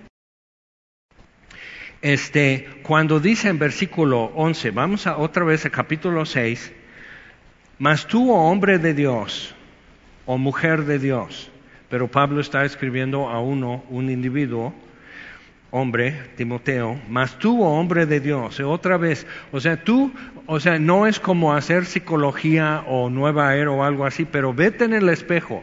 este, 2.00 2.68
cuando 2.82 3.20
dice 3.20 3.48
en 3.48 3.60
versículo 3.60 4.32
11, 4.34 4.72
vamos 4.72 5.06
a 5.06 5.16
otra 5.18 5.44
vez 5.44 5.64
a 5.66 5.70
capítulo 5.70 6.26
6, 6.26 6.72
mas 7.78 8.06
tú, 8.06 8.32
oh 8.32 8.50
hombre 8.50 8.78
de 8.78 8.92
Dios, 8.92 9.51
o 10.26 10.38
mujer 10.38 10.84
de 10.84 10.98
Dios. 10.98 11.50
Pero 11.88 12.08
Pablo 12.08 12.40
está 12.40 12.64
escribiendo 12.64 13.28
a 13.28 13.40
uno, 13.40 13.84
un 13.90 14.10
individuo, 14.10 14.74
hombre, 15.70 16.30
Timoteo, 16.36 17.00
mas 17.08 17.38
tú, 17.38 17.62
oh 17.62 17.78
hombre 17.78 18.06
de 18.06 18.20
Dios, 18.20 18.60
otra 18.60 18.96
vez, 18.96 19.26
o 19.52 19.60
sea, 19.60 19.82
tú, 19.82 20.12
o 20.46 20.60
sea, 20.60 20.78
no 20.78 21.06
es 21.06 21.18
como 21.18 21.54
hacer 21.54 21.86
psicología 21.86 22.84
o 22.86 23.10
nueva 23.10 23.56
era 23.56 23.70
o 23.70 23.82
algo 23.82 24.04
así, 24.04 24.24
pero 24.24 24.54
vete 24.54 24.84
en 24.84 24.92
el 24.92 25.08
espejo. 25.08 25.62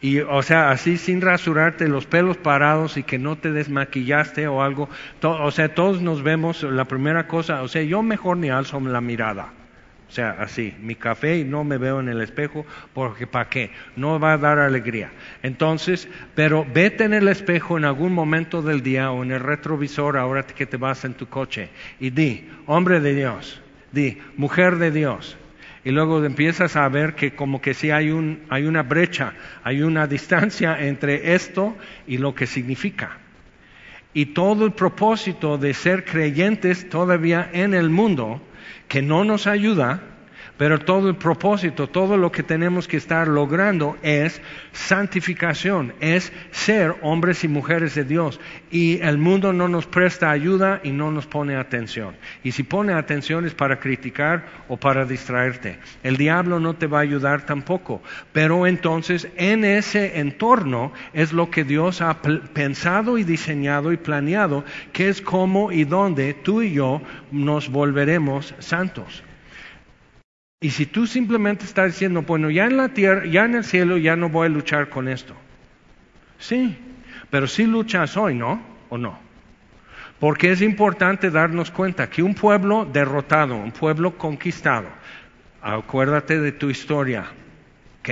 Y, 0.00 0.20
o 0.20 0.42
sea, 0.42 0.70
así 0.70 0.96
sin 0.96 1.20
rasurarte 1.20 1.86
los 1.86 2.06
pelos 2.06 2.38
parados 2.38 2.96
y 2.96 3.02
que 3.02 3.18
no 3.18 3.36
te 3.36 3.52
desmaquillaste 3.52 4.48
o 4.48 4.62
algo. 4.62 4.88
o 5.22 5.50
sea, 5.50 5.74
todos 5.74 6.00
nos 6.00 6.22
vemos, 6.22 6.62
la 6.62 6.86
primera 6.86 7.26
cosa, 7.28 7.62
o 7.62 7.68
sea, 7.68 7.82
yo 7.82 8.02
mejor 8.02 8.38
ni 8.38 8.48
alzo 8.48 8.80
la 8.80 9.00
mirada. 9.00 9.52
O 10.10 10.12
sea, 10.12 10.38
así, 10.40 10.74
mi 10.80 10.96
café 10.96 11.38
y 11.38 11.44
no 11.44 11.62
me 11.62 11.78
veo 11.78 12.00
en 12.00 12.08
el 12.08 12.20
espejo 12.20 12.66
porque 12.92 13.28
¿para 13.28 13.48
qué? 13.48 13.70
No 13.94 14.18
va 14.18 14.32
a 14.32 14.38
dar 14.38 14.58
alegría. 14.58 15.12
Entonces, 15.40 16.08
pero 16.34 16.66
vete 16.74 17.04
en 17.04 17.14
el 17.14 17.28
espejo 17.28 17.78
en 17.78 17.84
algún 17.84 18.12
momento 18.12 18.60
del 18.60 18.82
día 18.82 19.12
o 19.12 19.22
en 19.22 19.30
el 19.30 19.38
retrovisor 19.38 20.18
ahora 20.18 20.42
que 20.42 20.66
te 20.66 20.76
vas 20.76 21.04
en 21.04 21.14
tu 21.14 21.28
coche 21.28 21.68
y 22.00 22.10
di, 22.10 22.50
hombre 22.66 22.98
de 22.98 23.14
Dios, 23.14 23.62
di, 23.92 24.18
mujer 24.36 24.78
de 24.78 24.90
Dios. 24.90 25.38
Y 25.84 25.92
luego 25.92 26.24
empiezas 26.24 26.74
a 26.74 26.88
ver 26.88 27.14
que 27.14 27.36
como 27.36 27.60
que 27.60 27.72
sí 27.72 27.92
hay, 27.92 28.10
un, 28.10 28.42
hay 28.48 28.64
una 28.64 28.82
brecha, 28.82 29.34
hay 29.62 29.82
una 29.82 30.08
distancia 30.08 30.76
entre 30.80 31.34
esto 31.34 31.76
y 32.08 32.18
lo 32.18 32.34
que 32.34 32.48
significa. 32.48 33.18
Y 34.12 34.26
todo 34.26 34.66
el 34.66 34.72
propósito 34.72 35.56
de 35.56 35.72
ser 35.72 36.04
creyentes 36.04 36.88
todavía 36.88 37.48
en 37.52 37.74
el 37.74 37.90
mundo 37.90 38.42
que 38.90 39.02
no 39.02 39.22
nos 39.24 39.46
ayuda, 39.46 40.00
pero 40.60 40.78
todo 40.78 41.08
el 41.08 41.16
propósito, 41.16 41.88
todo 41.88 42.18
lo 42.18 42.30
que 42.30 42.42
tenemos 42.42 42.86
que 42.86 42.98
estar 42.98 43.26
logrando 43.28 43.96
es 44.02 44.42
santificación, 44.72 45.94
es 46.00 46.34
ser 46.50 46.96
hombres 47.00 47.44
y 47.44 47.48
mujeres 47.48 47.94
de 47.94 48.04
Dios. 48.04 48.38
Y 48.70 49.00
el 49.00 49.16
mundo 49.16 49.54
no 49.54 49.68
nos 49.68 49.86
presta 49.86 50.30
ayuda 50.30 50.82
y 50.84 50.90
no 50.90 51.10
nos 51.10 51.26
pone 51.26 51.56
atención. 51.56 52.14
Y 52.44 52.52
si 52.52 52.62
pone 52.62 52.92
atención 52.92 53.46
es 53.46 53.54
para 53.54 53.80
criticar 53.80 54.44
o 54.68 54.76
para 54.76 55.06
distraerte. 55.06 55.78
El 56.02 56.18
diablo 56.18 56.60
no 56.60 56.74
te 56.74 56.86
va 56.86 56.98
a 56.98 57.08
ayudar 57.08 57.46
tampoco. 57.46 58.02
Pero 58.34 58.66
entonces 58.66 59.28
en 59.38 59.64
ese 59.64 60.20
entorno 60.20 60.92
es 61.14 61.32
lo 61.32 61.50
que 61.50 61.64
Dios 61.64 62.02
ha 62.02 62.20
pensado 62.20 63.16
y 63.16 63.24
diseñado 63.24 63.94
y 63.94 63.96
planeado, 63.96 64.66
que 64.92 65.08
es 65.08 65.22
cómo 65.22 65.72
y 65.72 65.84
dónde 65.84 66.34
tú 66.34 66.60
y 66.60 66.74
yo 66.74 67.00
nos 67.32 67.70
volveremos 67.70 68.54
santos. 68.58 69.24
Y 70.62 70.70
si 70.70 70.84
tú 70.84 71.06
simplemente 71.06 71.64
estás 71.64 71.86
diciendo, 71.86 72.20
bueno, 72.20 72.50
ya 72.50 72.66
en 72.66 72.76
la 72.76 72.90
tierra, 72.90 73.24
ya 73.24 73.46
en 73.46 73.54
el 73.54 73.64
cielo, 73.64 73.96
ya 73.96 74.14
no 74.14 74.28
voy 74.28 74.46
a 74.46 74.50
luchar 74.50 74.90
con 74.90 75.08
esto. 75.08 75.34
Sí, 76.38 76.76
pero 77.30 77.46
sí 77.46 77.64
luchas 77.64 78.14
hoy, 78.18 78.34
¿no? 78.34 78.62
¿O 78.90 78.98
no? 78.98 79.18
Porque 80.18 80.52
es 80.52 80.60
importante 80.60 81.30
darnos 81.30 81.70
cuenta 81.70 82.10
que 82.10 82.22
un 82.22 82.34
pueblo 82.34 82.84
derrotado, 82.84 83.56
un 83.56 83.72
pueblo 83.72 84.18
conquistado, 84.18 84.88
acuérdate 85.62 86.38
de 86.38 86.52
tu 86.52 86.68
historia, 86.68 87.24
¿ok? 88.00 88.10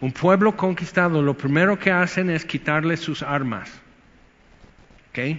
Un 0.00 0.12
pueblo 0.12 0.56
conquistado, 0.56 1.20
lo 1.20 1.36
primero 1.36 1.78
que 1.78 1.90
hacen 1.90 2.30
es 2.30 2.46
quitarle 2.46 2.96
sus 2.96 3.22
armas, 3.22 3.70
¿ok? 5.10 5.36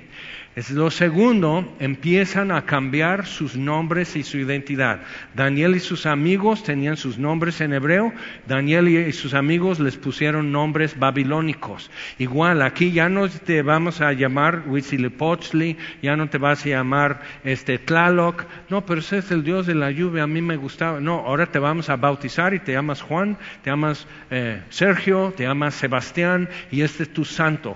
Es 0.56 0.70
lo 0.70 0.92
segundo, 0.92 1.76
empiezan 1.80 2.52
a 2.52 2.64
cambiar 2.66 3.26
sus 3.26 3.56
nombres 3.56 4.16
y 4.16 4.22
su 4.22 4.38
identidad. 4.38 5.02
Daniel 5.34 5.76
y 5.76 5.80
sus 5.80 6.06
amigos 6.06 6.64
tenían 6.64 6.96
sus 6.96 7.18
nombres 7.18 7.60
en 7.60 7.74
hebreo, 7.74 8.14
Daniel 8.48 8.88
y 8.88 9.12
sus 9.14 9.34
amigos 9.34 9.80
les 9.80 9.98
pusieron 9.98 10.52
nombres 10.52 11.00
babilónicos. 11.00 11.90
Igual, 12.20 12.62
aquí 12.62 12.92
ya 12.92 13.10
no 13.10 13.28
te 13.30 13.64
vamos 13.64 14.00
a 14.02 14.14
llamar 14.14 14.66
Huitzilopochtli, 14.68 15.76
ya 16.04 16.16
no 16.16 16.30
te 16.30 16.38
vas 16.38 16.64
a 16.68 16.70
llamar 16.70 17.22
este 17.44 17.80
Tlaloc, 17.80 18.46
no, 18.70 18.86
pero 18.86 19.00
ese 19.00 19.18
es 19.18 19.32
el 19.32 19.44
Dios 19.44 19.66
de 19.66 19.74
la 19.74 19.90
lluvia, 19.90 20.22
a 20.22 20.28
mí 20.28 20.44
me 20.44 20.58
gustaba. 20.58 21.00
No, 21.00 21.16
ahora 21.26 21.48
te 21.48 21.58
vamos 21.58 21.90
a 21.90 21.96
bautizar 21.96 22.54
y 22.54 22.60
te 22.60 22.74
llamas 22.74 23.02
Juan, 23.02 23.40
te 23.64 23.72
llamas 23.72 24.06
eh, 24.30 24.62
Sergio, 24.70 25.34
te 25.36 25.46
llamas 25.46 25.74
Sebastián 25.74 26.48
y 26.70 26.82
este 26.82 27.04
es 27.04 27.10
tu 27.12 27.26
santo. 27.26 27.76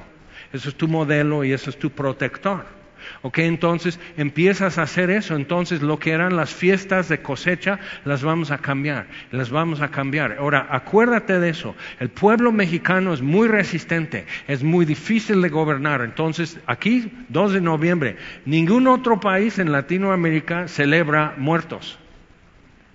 Eso 0.54 0.70
es 0.70 0.76
tu 0.76 0.88
modelo 0.88 1.44
y 1.44 1.54
eso 1.54 1.70
es 1.70 1.78
tu 1.78 1.90
protector. 1.92 2.78
Ok, 3.22 3.40
entonces 3.40 4.00
empiezas 4.18 4.78
a 4.78 4.84
hacer 4.84 5.10
eso, 5.10 5.36
entonces 5.36 5.82
lo 5.82 6.00
que 6.00 6.12
eran 6.12 6.36
las 6.36 6.54
fiestas 6.54 7.10
de 7.10 7.22
cosecha 7.22 7.80
las 8.06 8.24
vamos 8.24 8.52
a 8.52 8.58
cambiar, 8.58 9.08
las 9.32 9.50
vamos 9.50 9.82
a 9.82 9.90
cambiar. 9.90 10.38
Ahora, 10.40 10.68
acuérdate 10.70 11.40
de 11.40 11.50
eso, 11.50 11.76
el 12.00 12.10
pueblo 12.10 12.52
mexicano 12.52 13.14
es 13.14 13.22
muy 13.22 13.48
resistente, 13.48 14.26
es 14.48 14.64
muy 14.64 14.86
difícil 14.86 15.42
de 15.42 15.50
gobernar, 15.50 16.02
entonces 16.02 16.60
aquí, 16.68 17.12
2 17.30 17.54
de 17.54 17.62
noviembre, 17.62 18.18
ningún 18.46 18.88
otro 18.88 19.20
país 19.20 19.60
en 19.60 19.72
Latinoamérica 19.72 20.68
celebra 20.68 21.34
muertos. 21.38 22.00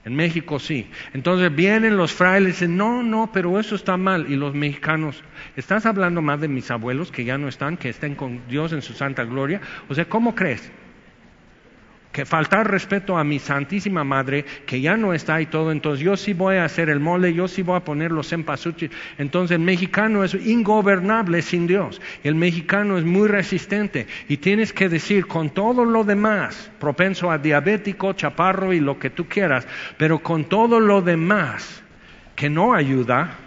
En 0.04 0.16
México 0.16 0.58
sí. 0.58 0.90
Entonces 1.12 1.54
vienen 1.54 1.96
los 1.96 2.12
frailes 2.12 2.48
y 2.48 2.52
dicen, 2.52 2.76
no, 2.76 3.02
no, 3.02 3.30
pero 3.32 3.58
eso 3.60 3.74
está 3.74 3.96
mal. 3.96 4.26
Y 4.30 4.36
los 4.36 4.54
mexicanos, 4.54 5.22
¿estás 5.56 5.86
hablando 5.86 6.22
más 6.22 6.40
de 6.40 6.48
mis 6.48 6.70
abuelos 6.70 7.12
que 7.12 7.24
ya 7.24 7.38
no 7.38 7.48
están, 7.48 7.76
que 7.76 7.88
estén 7.88 8.14
con 8.14 8.46
Dios 8.48 8.72
en 8.72 8.82
su 8.82 8.94
santa 8.94 9.24
gloria? 9.24 9.60
O 9.88 9.94
sea, 9.94 10.04
¿cómo 10.06 10.34
crees? 10.34 10.72
Que 12.12 12.26
faltar 12.26 12.70
respeto 12.70 13.16
a 13.16 13.24
mi 13.24 13.38
Santísima 13.38 14.04
Madre, 14.04 14.44
que 14.66 14.80
ya 14.80 14.96
no 14.96 15.14
está 15.14 15.40
y 15.40 15.46
todo, 15.46 15.72
entonces 15.72 16.04
yo 16.04 16.16
sí 16.16 16.34
voy 16.34 16.56
a 16.56 16.64
hacer 16.64 16.90
el 16.90 17.00
mole, 17.00 17.32
yo 17.32 17.48
sí 17.48 17.62
voy 17.62 17.76
a 17.76 17.84
poner 17.84 18.12
los 18.12 18.32
empasuchis. 18.32 18.90
Entonces 19.18 19.56
el 19.56 19.62
mexicano 19.62 20.22
es 20.22 20.34
ingobernable 20.34 21.40
sin 21.40 21.66
Dios, 21.66 22.00
el 22.22 22.34
mexicano 22.34 22.98
es 22.98 23.04
muy 23.04 23.28
resistente 23.28 24.06
y 24.28 24.36
tienes 24.36 24.72
que 24.72 24.90
decir 24.90 25.26
con 25.26 25.50
todo 25.50 25.84
lo 25.84 26.04
demás, 26.04 26.70
propenso 26.78 27.30
a 27.30 27.38
diabético, 27.38 28.12
chaparro 28.12 28.72
y 28.72 28.80
lo 28.80 28.98
que 28.98 29.10
tú 29.10 29.26
quieras, 29.26 29.66
pero 29.96 30.22
con 30.22 30.44
todo 30.44 30.80
lo 30.80 31.00
demás 31.00 31.82
que 32.36 32.50
no 32.50 32.74
ayuda, 32.74 33.38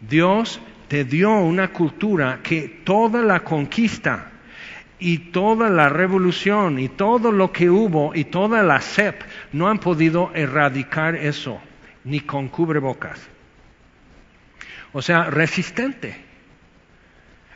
Dios 0.00 0.60
te 0.88 1.04
dio 1.04 1.32
una 1.38 1.68
cultura 1.68 2.40
que 2.42 2.82
toda 2.84 3.22
la 3.22 3.40
conquista, 3.40 4.32
y 4.98 5.18
toda 5.18 5.70
la 5.70 5.88
revolución 5.88 6.78
y 6.78 6.88
todo 6.88 7.32
lo 7.32 7.52
que 7.52 7.70
hubo 7.70 8.14
y 8.14 8.24
toda 8.24 8.62
la 8.62 8.80
CEP 8.80 9.22
no 9.52 9.68
han 9.68 9.78
podido 9.78 10.30
erradicar 10.34 11.14
eso, 11.16 11.60
ni 12.04 12.20
con 12.20 12.48
cubrebocas. 12.48 13.20
O 14.92 15.02
sea, 15.02 15.24
resistente. 15.24 16.16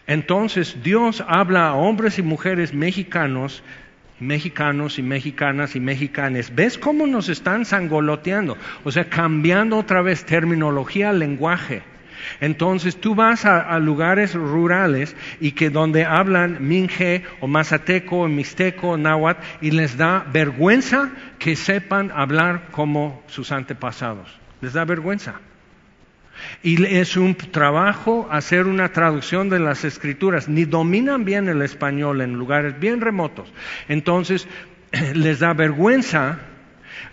Entonces 0.06 0.82
Dios 0.82 1.22
habla 1.26 1.68
a 1.68 1.74
hombres 1.74 2.18
y 2.18 2.22
mujeres 2.22 2.74
mexicanos 2.74 3.62
mexicanos 4.20 4.98
y 4.98 5.02
mexicanas 5.02 5.76
y 5.76 5.80
mexicanes, 5.80 6.54
¿ves 6.54 6.78
cómo 6.78 7.06
nos 7.06 7.28
están 7.28 7.64
sangoloteando? 7.64 8.56
O 8.84 8.90
sea, 8.90 9.08
cambiando 9.08 9.78
otra 9.78 10.02
vez 10.02 10.24
terminología, 10.24 11.12
lenguaje. 11.12 11.82
Entonces 12.40 12.96
tú 12.96 13.14
vas 13.14 13.44
a, 13.44 13.78
lugares 13.78 14.34
rurales 14.34 15.16
y 15.40 15.52
que 15.52 15.70
donde 15.70 16.04
hablan 16.04 16.58
minje 16.60 17.24
o 17.40 17.46
mazateco 17.46 18.20
o 18.20 18.28
mixteco 18.28 18.90
o 18.90 18.96
náhuatl 18.96 19.40
y 19.60 19.70
les 19.70 19.96
da 19.96 20.24
vergüenza 20.32 21.10
que 21.38 21.56
sepan 21.56 22.10
hablar 22.14 22.68
como 22.70 23.22
sus 23.26 23.52
antepasados. 23.52 24.28
Les 24.60 24.72
da 24.72 24.84
vergüenza. 24.84 25.40
Y 26.62 26.84
es 26.84 27.16
un 27.16 27.34
trabajo 27.34 28.28
hacer 28.30 28.66
una 28.66 28.92
traducción 28.92 29.48
de 29.48 29.58
las 29.58 29.84
escrituras. 29.84 30.48
Ni 30.48 30.64
dominan 30.64 31.24
bien 31.24 31.48
el 31.48 31.62
español 31.62 32.20
en 32.20 32.34
lugares 32.34 32.78
bien 32.78 33.00
remotos. 33.00 33.52
Entonces 33.88 34.46
les 35.14 35.40
da 35.40 35.52
vergüenza 35.52 36.38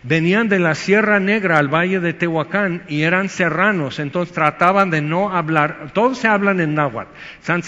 venían 0.04 0.50
de 0.50 0.60
la 0.60 0.76
Sierra 0.76 1.20
Negra 1.20 1.58
al 1.58 1.74
Valle 1.74 2.00
de 2.00 2.14
Tehuacán 2.14 2.84
y 2.88 3.02
eran 3.04 3.30
serranos, 3.30 4.00
entonces 4.00 4.34
trataban 4.34 4.90
de 4.90 5.02
no 5.02 5.36
hablar, 5.36 5.92
todos 5.94 6.18
se 6.18 6.28
hablan 6.28 6.60
en 6.60 6.76
náhuatl, 6.76 7.12
San, 7.42 7.64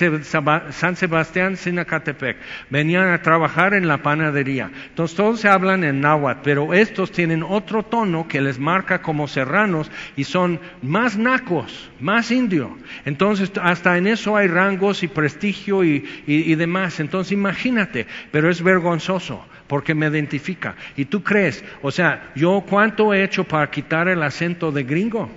Sebastián, 0.96 1.58
Sinacatepec, 1.58 2.38
venían 2.70 3.10
a 3.10 3.22
trabajar 3.22 3.74
en 3.74 3.88
la 3.88 4.02
panadería, 4.04 4.72
entonces 4.90 5.18
todos 5.18 5.40
se 5.40 5.48
hablan 5.48 5.84
en 5.84 6.02
náhuatl, 6.02 6.42
pero 6.44 6.74
estos 6.74 7.12
tienen 7.12 7.44
otro 7.44 7.84
tono 7.84 8.28
que 8.28 8.42
les 8.42 8.60
marca 8.60 9.02
como 9.02 9.28
serranos 9.28 9.92
y 10.16 10.24
son 10.24 10.60
más 10.82 11.18
nacos, 11.18 11.92
más 12.00 12.32
indio, 12.32 12.78
entonces 13.06 13.52
hasta 13.62 13.98
en 13.98 14.08
eso 14.08 14.38
hay 14.38 14.48
rangos 14.48 15.04
y 15.04 15.08
prestigio 15.08 15.84
y 15.84 16.56
demás, 16.56 17.00
entonces 17.00 17.32
imagínate, 17.32 18.08
pero 18.32 18.50
es 18.50 18.62
vergonzoso 18.62 19.44
porque 19.68 19.94
me 19.94 20.08
identifica. 20.08 20.76
¿Y 20.96 21.06
tú 21.06 21.24
crees? 21.24 21.64
O 21.82 21.92
sea, 21.92 22.32
¿yo 22.36 22.64
cuánto 22.68 23.14
he 23.14 23.24
hecho 23.24 23.44
para 23.44 23.70
quitar 23.70 24.08
el 24.08 24.24
acento 24.24 24.72
de 24.72 24.84
gringo? 24.84 25.30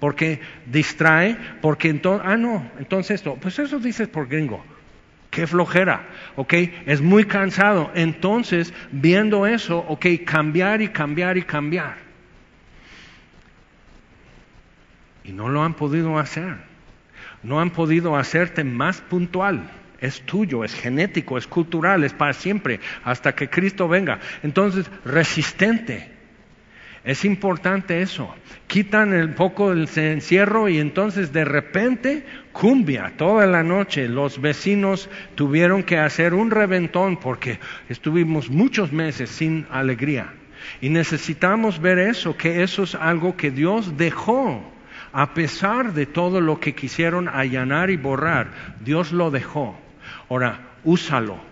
Porque 0.00 0.40
distrae, 0.66 1.36
porque 1.60 1.88
entonces, 1.88 2.26
ah, 2.26 2.36
no, 2.36 2.70
entonces 2.78 3.16
esto, 3.16 3.36
pues 3.40 3.58
eso 3.58 3.78
dices 3.78 4.08
por 4.08 4.28
gringo. 4.28 4.64
Qué 5.30 5.46
flojera, 5.46 6.06
¿ok? 6.36 6.54
Es 6.86 7.02
muy 7.02 7.24
cansado. 7.24 7.90
Entonces, 7.94 8.72
viendo 8.90 9.46
eso, 9.46 9.78
¿ok? 9.78 10.06
Cambiar 10.24 10.80
y 10.80 10.88
cambiar 10.88 11.36
y 11.36 11.42
cambiar. 11.42 11.96
Y 15.24 15.32
no 15.32 15.50
lo 15.50 15.62
han 15.62 15.74
podido 15.74 16.18
hacer. 16.18 16.56
No 17.42 17.60
han 17.60 17.70
podido 17.70 18.16
hacerte 18.16 18.64
más 18.64 19.00
puntual 19.02 19.70
es 20.00 20.22
tuyo, 20.22 20.64
es 20.64 20.74
genético, 20.74 21.38
es 21.38 21.46
cultural, 21.46 22.04
es 22.04 22.12
para 22.12 22.32
siempre, 22.32 22.80
hasta 23.04 23.34
que 23.34 23.48
Cristo 23.48 23.88
venga. 23.88 24.20
Entonces, 24.42 24.90
resistente. 25.04 26.18
Es 27.04 27.24
importante 27.24 28.02
eso. 28.02 28.34
Quitan 28.66 29.14
el 29.14 29.30
poco 29.30 29.70
del 29.70 29.88
encierro 29.96 30.68
y 30.68 30.78
entonces 30.78 31.32
de 31.32 31.44
repente 31.44 32.24
cumbia 32.52 33.14
toda 33.16 33.46
la 33.46 33.62
noche. 33.62 34.08
Los 34.08 34.40
vecinos 34.40 35.08
tuvieron 35.34 35.84
que 35.84 35.96
hacer 35.96 36.34
un 36.34 36.50
reventón 36.50 37.16
porque 37.16 37.60
estuvimos 37.88 38.50
muchos 38.50 38.92
meses 38.92 39.30
sin 39.30 39.66
alegría. 39.70 40.34
Y 40.80 40.90
necesitamos 40.90 41.80
ver 41.80 41.98
eso, 41.98 42.36
que 42.36 42.62
eso 42.62 42.82
es 42.82 42.94
algo 42.94 43.36
que 43.36 43.50
Dios 43.50 43.96
dejó. 43.96 44.62
A 45.12 45.32
pesar 45.32 45.94
de 45.94 46.04
todo 46.04 46.40
lo 46.40 46.60
que 46.60 46.74
quisieron 46.74 47.28
allanar 47.28 47.88
y 47.88 47.96
borrar, 47.96 48.48
Dios 48.84 49.12
lo 49.12 49.30
dejó. 49.30 49.78
Ahora, 50.28 50.60
úsalo. 50.84 51.48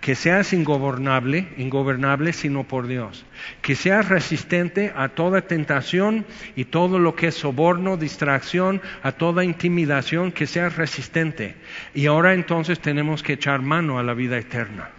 Que 0.00 0.14
seas 0.14 0.52
ingobernable, 0.52 1.48
ingobernable 1.56 2.32
sino 2.32 2.64
por 2.64 2.86
Dios. 2.86 3.24
Que 3.60 3.74
seas 3.74 4.08
resistente 4.08 4.92
a 4.94 5.08
toda 5.08 5.42
tentación 5.42 6.26
y 6.54 6.66
todo 6.66 6.98
lo 6.98 7.16
que 7.16 7.28
es 7.28 7.34
soborno, 7.34 7.96
distracción, 7.96 8.80
a 9.02 9.12
toda 9.12 9.42
intimidación, 9.42 10.32
que 10.32 10.46
seas 10.46 10.76
resistente. 10.76 11.56
Y 11.94 12.06
ahora 12.06 12.34
entonces 12.34 12.78
tenemos 12.78 13.22
que 13.22 13.32
echar 13.32 13.62
mano 13.62 13.98
a 13.98 14.04
la 14.04 14.14
vida 14.14 14.38
eterna 14.38 14.90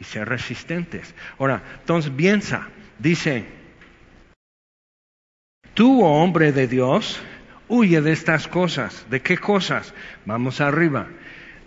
y 0.00 0.04
ser 0.04 0.28
resistentes. 0.28 1.14
Ahora, 1.38 1.62
entonces 1.80 2.10
piensa, 2.16 2.68
dice, 2.98 3.44
tú, 5.74 6.02
oh 6.02 6.22
hombre 6.22 6.52
de 6.52 6.66
Dios, 6.66 7.20
huye 7.66 8.00
de 8.00 8.12
estas 8.12 8.48
cosas. 8.48 9.06
¿De 9.10 9.20
qué 9.20 9.36
cosas? 9.36 9.92
Vamos 10.24 10.62
arriba 10.62 11.08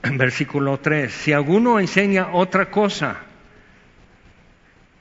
versículo 0.17 0.79
3, 0.79 1.11
si 1.11 1.33
alguno 1.33 1.79
enseña 1.79 2.29
otra 2.33 2.69
cosa, 2.69 3.17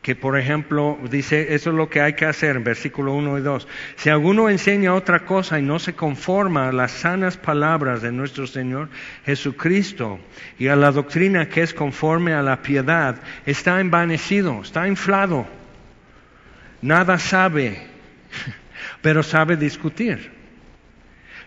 que 0.02 0.16
por 0.16 0.38
ejemplo 0.38 0.98
dice, 1.10 1.54
eso 1.54 1.70
es 1.70 1.76
lo 1.76 1.90
que 1.90 2.00
hay 2.00 2.14
que 2.14 2.24
hacer 2.24 2.56
en 2.56 2.64
versículo 2.64 3.12
1 3.12 3.38
y 3.38 3.42
2, 3.42 3.68
si 3.96 4.08
alguno 4.08 4.48
enseña 4.48 4.94
otra 4.94 5.20
cosa 5.20 5.58
y 5.58 5.62
no 5.62 5.78
se 5.78 5.94
conforma 5.94 6.68
a 6.68 6.72
las 6.72 6.92
sanas 6.92 7.36
palabras 7.36 8.00
de 8.00 8.12
nuestro 8.12 8.46
Señor 8.46 8.88
Jesucristo 9.26 10.18
y 10.58 10.68
a 10.68 10.76
la 10.76 10.90
doctrina 10.90 11.48
que 11.48 11.62
es 11.62 11.74
conforme 11.74 12.32
a 12.32 12.42
la 12.42 12.62
piedad, 12.62 13.16
está 13.44 13.80
envanecido, 13.80 14.62
está 14.62 14.88
inflado, 14.88 15.46
nada 16.80 17.18
sabe, 17.18 17.86
pero 19.02 19.22
sabe 19.22 19.56
discutir. 19.56 20.40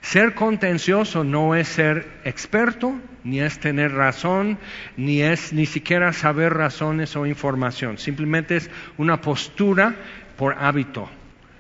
Ser 0.02 0.36
contencioso 0.36 1.24
no 1.24 1.56
es 1.56 1.70
ser 1.70 2.06
experto, 2.26 3.00
ni 3.23 3.39
es 3.39 3.59
tener 3.59 3.93
razón, 3.93 4.57
ni 4.97 5.21
es 5.21 5.53
ni 5.53 5.65
siquiera 5.65 6.13
saber 6.13 6.53
razones 6.53 7.15
o 7.15 7.25
información. 7.25 7.97
Simplemente 7.97 8.57
es 8.57 8.69
una 8.97 9.21
postura 9.21 9.95
por 10.38 10.55
hábito. 10.59 11.09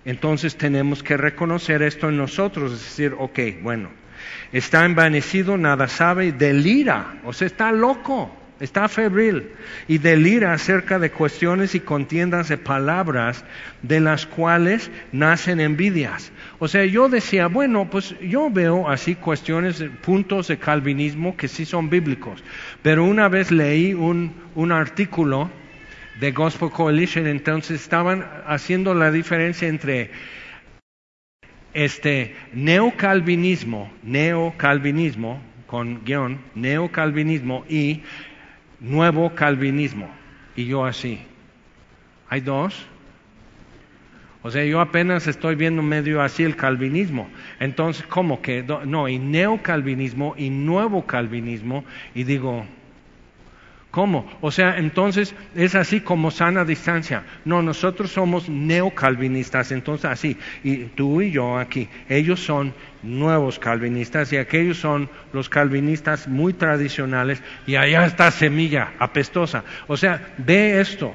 Entonces 0.05 0.57
tenemos 0.57 1.01
que 1.01 1.15
reconocer 1.15 1.81
esto 1.81 2.09
en 2.09 2.17
nosotros, 2.17 2.73
es 2.73 2.79
decir, 2.79 3.15
ok, 3.17 3.39
bueno, 3.61 3.89
está 4.51 4.83
envanecido, 4.85 5.57
nada 5.57 5.87
sabe, 5.87 6.33
delira, 6.33 7.15
o 7.23 7.31
sea, 7.31 7.47
está 7.47 7.71
loco 7.71 8.42
está 8.63 8.87
febril 8.87 9.49
y 9.89 9.97
delira 9.97 10.53
acerca 10.53 10.97
de 10.97 11.11
cuestiones 11.11 11.75
y 11.75 11.81
contiendas 11.81 12.47
de 12.47 12.57
palabras 12.57 13.43
de 13.81 13.99
las 13.99 14.25
cuales 14.25 14.89
nacen 15.11 15.59
envidias. 15.59 16.31
O 16.59 16.69
sea, 16.69 16.85
yo 16.85 17.09
decía, 17.09 17.47
bueno, 17.47 17.89
pues 17.89 18.15
yo 18.21 18.49
veo 18.49 18.89
así 18.89 19.15
cuestiones, 19.15 19.83
puntos 20.01 20.47
de 20.47 20.57
calvinismo 20.57 21.35
que 21.35 21.49
sí 21.49 21.65
son 21.65 21.89
bíblicos, 21.89 22.41
pero 22.81 23.03
una 23.03 23.27
vez 23.27 23.51
leí 23.51 23.93
un, 23.93 24.33
un 24.55 24.71
artículo 24.71 25.49
de 26.21 26.31
Gospel 26.31 26.69
Coalition, 26.69 27.27
entonces 27.27 27.81
estaban 27.81 28.25
haciendo 28.47 28.93
la 28.93 29.11
diferencia 29.11 29.67
entre 29.67 30.11
este 31.73 32.33
neocalvinismo, 32.53 33.91
neocalvinismo, 34.03 35.41
con 35.73 36.05
guion, 36.05 36.39
neocalvinismo 36.53 37.65
y 37.67 38.03
nuevo 38.83 39.33
calvinismo. 39.33 40.07
Y 40.55 40.65
yo 40.65 40.85
así. 40.85 41.19
¿Hay 42.29 42.41
dos? 42.41 42.85
O 44.43 44.51
sea, 44.51 44.65
yo 44.65 44.81
apenas 44.81 45.25
estoy 45.25 45.55
viendo 45.55 45.81
medio 45.81 46.21
así 46.21 46.43
el 46.43 46.55
calvinismo. 46.55 47.29
Entonces, 47.59 48.05
¿cómo 48.07 48.41
que? 48.41 48.61
No, 48.85 49.07
y 49.07 49.17
neocalvinismo 49.17 50.35
y 50.37 50.49
nuevo 50.49 51.05
calvinismo. 51.05 51.85
Y 52.13 52.25
digo, 52.25 52.65
¿Cómo? 53.93 54.25
O 54.41 54.49
sea, 54.49 54.79
entonces 54.79 55.35
es 55.53 55.75
así 55.75 56.01
como 56.01 56.31
sana 56.31 56.65
distancia. 56.65 57.25
No, 57.45 57.61
nosotros 57.61 58.09
somos 58.09 58.49
neocalvinistas, 58.49 59.71
entonces 59.71 60.05
así. 60.05 60.35
Y 60.63 60.85
tú 60.85 61.21
y 61.21 61.29
yo 61.29 61.59
aquí, 61.59 61.87
ellos 62.09 62.39
son 62.39 62.73
nuevos 63.03 63.59
calvinistas 63.59 64.33
y 64.33 64.37
aquellos 64.37 64.77
son 64.77 65.11
los 65.31 65.47
calvinistas 65.47 66.27
muy 66.27 66.53
tradicionales 66.53 67.43
y 67.67 67.75
allá 67.75 68.07
está 68.07 68.31
semilla 68.31 68.93
apestosa. 68.97 69.63
O 69.85 69.95
sea, 69.95 70.33
ve 70.39 70.81
esto, 70.81 71.13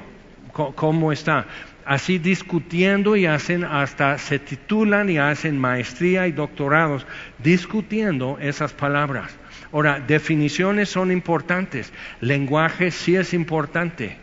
cómo 0.53 1.11
está. 1.11 1.47
Así 1.83 2.17
discutiendo 2.17 3.17
y 3.17 3.25
hacen 3.25 3.65
hasta 3.65 4.17
se 4.17 4.39
titulan 4.39 5.09
y 5.09 5.17
hacen 5.17 5.59
maestría 5.59 6.27
y 6.27 6.31
doctorados 6.31 7.05
discutiendo 7.39 8.37
esas 8.39 8.71
palabras. 8.71 9.37
Ahora, 9.71 9.99
definiciones 9.99 10.89
son 10.89 11.11
importantes, 11.11 11.93
lenguaje 12.21 12.91
sí 12.91 13.15
es 13.15 13.33
importante. 13.33 14.17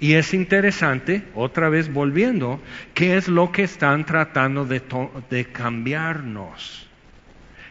Y 0.00 0.14
es 0.14 0.34
interesante, 0.34 1.22
otra 1.34 1.68
vez 1.68 1.92
volviendo, 1.92 2.60
qué 2.92 3.16
es 3.16 3.28
lo 3.28 3.52
que 3.52 3.62
están 3.62 4.04
tratando 4.04 4.64
de, 4.64 4.82
de 5.30 5.44
cambiarnos. 5.46 6.88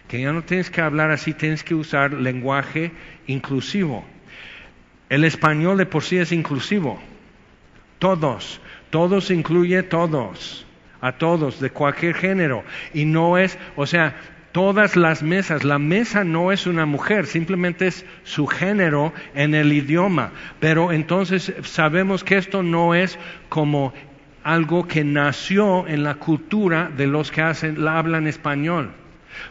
Que 0.07 0.21
ya 0.21 0.33
no 0.33 0.43
tienes 0.43 0.69
que 0.69 0.81
hablar 0.81 1.11
así, 1.11 1.33
tienes 1.33 1.63
que 1.63 1.75
usar 1.75 2.13
lenguaje 2.13 2.91
inclusivo. 3.27 4.05
El 5.09 5.25
español 5.25 5.77
de 5.77 5.85
por 5.85 6.03
sí 6.03 6.17
es 6.17 6.31
inclusivo. 6.31 7.01
Todos, 7.99 8.61
todos 8.89 9.29
incluye 9.29 9.83
todos, 9.83 10.65
a 11.01 11.11
todos, 11.11 11.59
de 11.59 11.69
cualquier 11.69 12.15
género. 12.15 12.63
Y 12.93 13.05
no 13.05 13.37
es, 13.37 13.57
o 13.75 13.85
sea, 13.85 14.15
todas 14.51 14.95
las 14.95 15.23
mesas. 15.23 15.63
La 15.63 15.79
mesa 15.79 16.23
no 16.23 16.51
es 16.51 16.67
una 16.67 16.85
mujer, 16.85 17.25
simplemente 17.25 17.87
es 17.87 18.05
su 18.23 18.47
género 18.47 19.13
en 19.33 19.55
el 19.55 19.73
idioma. 19.73 20.31
Pero 20.59 20.91
entonces 20.91 21.53
sabemos 21.63 22.23
que 22.23 22.37
esto 22.37 22.63
no 22.63 22.95
es 22.95 23.17
como 23.49 23.93
algo 24.43 24.87
que 24.87 25.03
nació 25.03 25.87
en 25.87 26.03
la 26.03 26.15
cultura 26.15 26.91
de 26.95 27.07
los 27.07 27.31
que 27.31 27.41
hacen, 27.41 27.83
la 27.83 27.97
hablan 27.97 28.27
español. 28.27 28.91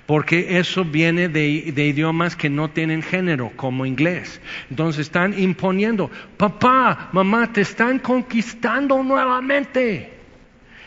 Porque 0.07 0.59
eso 0.59 0.85
viene 0.85 1.29
de, 1.29 1.73
de, 1.75 1.87
idiomas 1.87 2.37
que 2.37 2.51
no 2.51 2.69
tienen 2.71 3.03
género, 3.03 3.51
como 3.57 3.87
inglés. 3.87 4.41
Entonces 4.69 5.07
están 5.07 5.39
imponiendo, 5.39 6.11
papá, 6.37 7.09
mamá, 7.13 7.51
te 7.53 7.63
están 7.63 7.99
conquistando 7.99 9.03
nuevamente. 9.03 10.20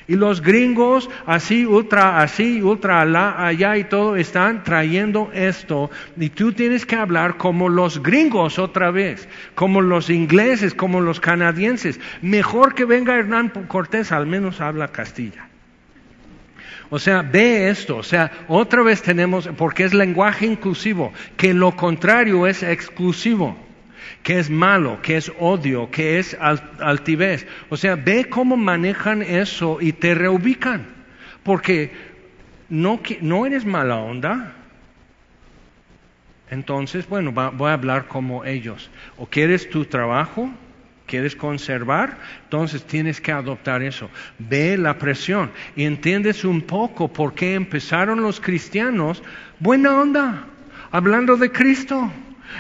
Y 0.08 0.16
los 0.16 0.42
gringos, 0.42 1.10
así, 1.26 1.66
ultra, 1.66 2.22
así, 2.22 2.62
ultra, 2.62 3.02
allá 3.48 3.78
y 3.78 3.86
todo, 3.86 4.16
están 4.16 4.64
trayendo 4.64 5.32
esto. 5.34 5.90
Y 6.18 6.30
tú 6.30 6.52
tienes 6.52 6.86
que 6.86 6.96
hablar 6.96 7.38
como 7.38 7.70
los 7.70 8.02
gringos 8.04 8.60
otra 8.60 8.92
vez, 8.92 9.28
como 9.56 9.82
los 9.82 10.10
ingleses, 10.10 10.74
como 10.74 11.02
los 11.02 11.20
canadienses. 11.20 12.00
Mejor 12.22 12.76
que 12.76 12.86
venga 12.86 13.18
Hernán 13.18 13.50
Cortés, 13.68 14.12
al 14.12 14.28
menos 14.28 14.62
habla 14.62 14.90
Castilla. 14.90 15.48
O 16.90 17.00
sea, 17.00 17.24
ve 17.24 17.70
esto, 17.70 17.98
o 17.98 18.04
sea, 18.04 18.32
otra 18.48 18.84
vez 18.84 19.02
tenemos, 19.02 19.50
porque 19.58 19.84
es 19.84 19.94
lenguaje 19.94 20.46
inclusivo, 20.46 21.12
que 21.38 21.54
lo 21.54 21.76
contrario 21.76 22.46
es 22.46 22.62
exclusivo 22.62 23.58
que 24.24 24.40
es 24.40 24.50
malo, 24.50 25.02
que 25.02 25.18
es 25.18 25.32
odio, 25.38 25.92
que 25.92 26.18
es 26.18 26.36
altivez. 26.80 27.46
O 27.70 27.78
sea, 27.78 27.96
ve 27.96 28.26
cómo 28.30 28.56
manejan 28.56 29.22
eso 29.22 29.80
y 29.82 29.92
te 29.92 30.16
reubican. 30.16 30.86
Porque 31.44 31.92
no, 32.70 33.02
no 33.22 33.46
eres 33.46 33.66
mala 33.66 33.98
onda. 33.98 34.54
Entonces, 36.50 37.08
bueno, 37.08 37.32
voy 37.32 37.70
a 37.70 37.74
hablar 37.74 38.08
como 38.08 38.46
ellos. 38.46 38.90
O 39.18 39.26
quieres 39.26 39.70
tu 39.70 39.86
trabajo, 39.86 40.50
quieres 41.06 41.36
conservar, 41.36 42.18
entonces 42.46 42.84
tienes 42.86 43.20
que 43.20 43.34
adoptar 43.34 43.82
eso. 43.82 44.10
Ve 44.40 44.78
la 44.78 44.98
presión 44.98 45.52
y 45.76 45.84
entiendes 45.84 46.46
un 46.46 46.62
poco 46.62 47.12
por 47.12 47.34
qué 47.34 47.56
empezaron 47.56 48.22
los 48.22 48.40
cristianos 48.40 49.22
buena 49.60 50.00
onda, 50.00 50.46
hablando 50.92 51.36
de 51.36 51.52
Cristo. 51.52 52.10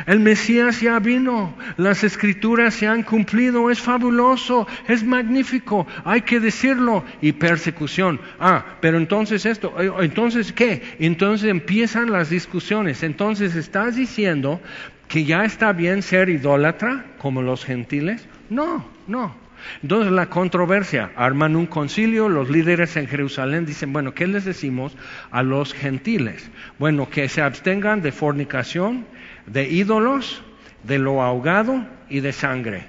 El 0.05 0.19
Mesías 0.19 0.81
ya 0.81 0.99
vino, 0.99 1.55
las 1.77 2.03
escrituras 2.03 2.73
se 2.73 2.87
han 2.87 3.03
cumplido, 3.03 3.69
es 3.69 3.79
fabuloso, 3.79 4.67
es 4.87 5.03
magnífico, 5.03 5.87
hay 6.03 6.21
que 6.21 6.39
decirlo. 6.39 7.03
Y 7.21 7.33
persecución. 7.33 8.19
Ah, 8.39 8.65
pero 8.81 8.97
entonces 8.97 9.45
esto, 9.45 9.73
eh, 9.79 9.91
entonces 10.01 10.51
¿qué? 10.53 10.81
Entonces 10.99 11.49
empiezan 11.49 12.11
las 12.11 12.29
discusiones. 12.29 13.03
Entonces 13.03 13.55
estás 13.55 13.95
diciendo 13.95 14.61
que 15.07 15.25
ya 15.25 15.45
está 15.45 15.73
bien 15.73 16.01
ser 16.01 16.29
idólatra 16.29 17.05
como 17.17 17.41
los 17.41 17.65
gentiles. 17.65 18.27
No, 18.49 18.85
no. 19.07 19.43
Entonces 19.81 20.11
la 20.11 20.27
controversia, 20.27 21.11
arman 21.15 21.55
un 21.55 21.67
concilio, 21.67 22.29
los 22.29 22.49
líderes 22.49 22.95
en 22.97 23.07
Jerusalén 23.07 23.65
dicen, 23.65 23.93
bueno, 23.93 24.13
¿qué 24.13 24.27
les 24.27 24.45
decimos 24.45 24.95
a 25.31 25.43
los 25.43 25.73
gentiles? 25.73 26.49
Bueno, 26.79 27.09
que 27.09 27.29
se 27.29 27.41
abstengan 27.41 28.01
de 28.01 28.11
fornicación, 28.11 29.05
de 29.45 29.69
ídolos, 29.69 30.43
de 30.83 30.99
lo 30.99 31.21
ahogado 31.21 31.85
y 32.09 32.19
de 32.19 32.31
sangre. 32.31 32.85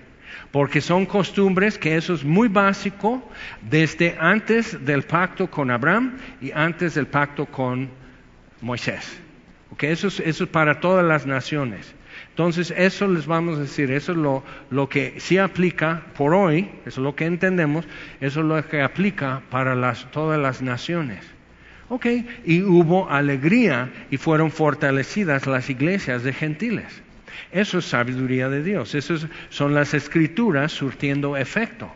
Porque 0.51 0.81
son 0.81 1.07
costumbres 1.07 1.79
que 1.79 1.97
eso 1.97 2.15
es 2.15 2.25
muy 2.25 2.49
básico 2.49 3.29
desde 3.63 4.17
antes 4.21 4.85
del 4.85 5.03
pacto 5.03 5.51
con 5.51 5.71
Abraham 5.71 6.17
y 6.41 6.53
antes 6.53 6.95
del 6.95 7.07
pacto 7.07 7.47
con 7.47 7.89
Moisés. 8.61 9.21
Okay, 9.73 9.91
eso, 9.91 10.07
es, 10.07 10.21
eso 10.21 10.45
es 10.45 10.51
para 10.51 10.79
todas 10.79 11.05
las 11.05 11.27
naciones. 11.27 11.95
Entonces, 12.31 12.73
eso 12.77 13.07
les 13.07 13.27
vamos 13.27 13.59
a 13.59 13.63
decir, 13.63 13.91
eso 13.91 14.13
es 14.13 14.19
lo, 14.19 14.89
que 14.89 15.21
sí 15.21 15.39
aplica 15.39 16.03
por 16.17 16.35
hoy, 16.35 16.69
eso 16.85 17.01
es 17.01 17.05
lo 17.05 17.15
que 17.15 17.27
entendemos, 17.27 17.87
eso 18.21 18.41
es 18.41 18.47
lo 18.47 18.69
que 18.69 18.83
aplica 18.83 19.43
para 19.51 19.95
todas 20.11 20.41
las 20.41 20.61
naciones. 20.61 21.25
Ok, 21.89 22.07
y 22.45 22.63
hubo 22.63 23.11
alegría 23.11 23.93
y 24.11 24.17
fueron 24.17 24.51
fortalecidas 24.51 25.47
las 25.47 25.69
iglesias 25.69 26.23
de 26.23 26.33
gentiles. 26.33 27.03
Eso 27.53 27.79
es 27.79 27.85
sabiduría 27.85 28.49
de 28.49 28.63
Dios, 28.63 28.95
eso 28.95 29.17
son 29.51 29.75
las 29.75 29.95
escrituras 29.95 30.73
surtiendo 30.73 31.37
efecto. 31.37 31.93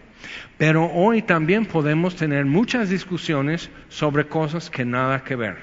Pero 0.56 0.86
hoy 0.86 1.22
también 1.22 1.66
podemos 1.66 2.16
tener 2.16 2.44
muchas 2.44 2.90
discusiones 2.90 3.70
sobre 3.88 4.26
cosas 4.26 4.70
que 4.70 4.84
nada 4.84 5.22
que 5.24 5.36
ver. 5.36 5.56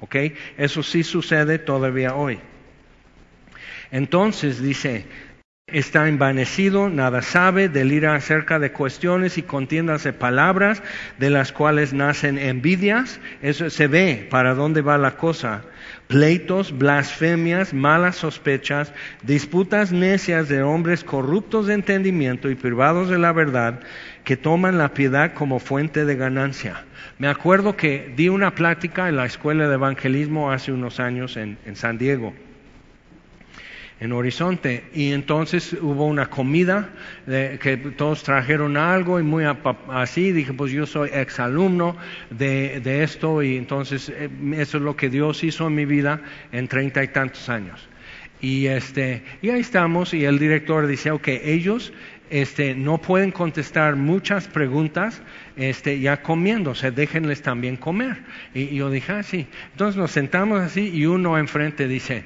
¿Ok? 0.00 0.16
Eso 0.56 0.82
sí 0.82 1.02
sucede 1.02 1.58
todavía 1.58 2.14
hoy. 2.14 2.38
Entonces 3.90 4.60
dice, 4.60 5.06
está 5.72 6.08
envanecido, 6.08 6.88
nada 6.88 7.22
sabe, 7.22 7.68
delira 7.68 8.14
acerca 8.14 8.58
de 8.58 8.72
cuestiones 8.72 9.38
y 9.38 9.42
contiendas 9.42 10.04
de 10.04 10.12
palabras 10.12 10.82
de 11.18 11.30
las 11.30 11.52
cuales 11.52 11.92
nacen 11.92 12.38
envidias. 12.38 13.20
Eso 13.40 13.70
se 13.70 13.86
ve 13.86 14.26
para 14.30 14.54
dónde 14.54 14.82
va 14.82 14.98
la 14.98 15.16
cosa. 15.16 15.62
Pleitos, 16.06 16.76
blasfemias, 16.76 17.72
malas 17.72 18.16
sospechas, 18.16 18.92
disputas 19.22 19.92
necias 19.92 20.48
de 20.48 20.62
hombres 20.62 21.04
corruptos 21.04 21.66
de 21.66 21.74
entendimiento 21.74 22.50
y 22.50 22.54
privados 22.54 23.08
de 23.08 23.18
la 23.18 23.32
verdad, 23.32 23.80
que 24.24 24.36
toman 24.36 24.78
la 24.78 24.94
piedad 24.94 25.32
como 25.32 25.58
fuente 25.58 26.04
de 26.04 26.16
ganancia. 26.16 26.84
Me 27.18 27.28
acuerdo 27.28 27.76
que 27.76 28.12
di 28.14 28.28
una 28.28 28.54
plática 28.54 29.08
en 29.08 29.16
la 29.16 29.26
escuela 29.26 29.68
de 29.68 29.74
evangelismo 29.74 30.52
hace 30.52 30.72
unos 30.72 31.00
años 31.00 31.36
en, 31.36 31.58
en 31.64 31.76
San 31.76 31.98
Diego 31.98 32.34
en 34.02 34.12
Horizonte. 34.12 34.84
Y 34.92 35.12
entonces 35.12 35.74
hubo 35.80 36.06
una 36.06 36.28
comida 36.28 36.90
que 37.26 37.76
todos 37.96 38.24
trajeron 38.24 38.76
algo 38.76 39.20
y 39.20 39.22
muy 39.22 39.44
así. 39.88 40.32
Dije, 40.32 40.52
pues 40.52 40.72
yo 40.72 40.86
soy 40.86 41.10
exalumno 41.12 41.96
de, 42.30 42.80
de 42.80 43.04
esto 43.04 43.42
y 43.42 43.56
entonces 43.56 44.08
eh, 44.08 44.28
eso 44.56 44.78
es 44.78 44.82
lo 44.82 44.96
que 44.96 45.08
Dios 45.08 45.44
hizo 45.44 45.68
en 45.68 45.76
mi 45.76 45.84
vida 45.84 46.20
en 46.50 46.66
treinta 46.66 47.04
y 47.04 47.08
tantos 47.08 47.48
años. 47.48 47.88
Y, 48.40 48.66
este, 48.66 49.22
y 49.40 49.50
ahí 49.50 49.60
estamos 49.60 50.12
y 50.14 50.24
el 50.24 50.40
director 50.40 50.88
dice, 50.88 51.12
ok, 51.12 51.28
ellos 51.28 51.92
este, 52.28 52.74
no 52.74 52.98
pueden 52.98 53.30
contestar 53.30 53.94
muchas 53.94 54.48
preguntas 54.48 55.22
este, 55.54 56.00
ya 56.00 56.22
comiéndose, 56.22 56.90
déjenles 56.90 57.42
también 57.42 57.76
comer. 57.76 58.22
Y, 58.54 58.74
yo 58.74 58.90
dije, 58.90 59.12
ah, 59.12 59.22
sí. 59.22 59.46
Entonces 59.72 59.96
nos 59.96 60.10
sentamos 60.10 60.60
así 60.60 60.90
y 60.92 61.06
uno 61.06 61.38
enfrente 61.38 61.86
dice, 61.86 62.24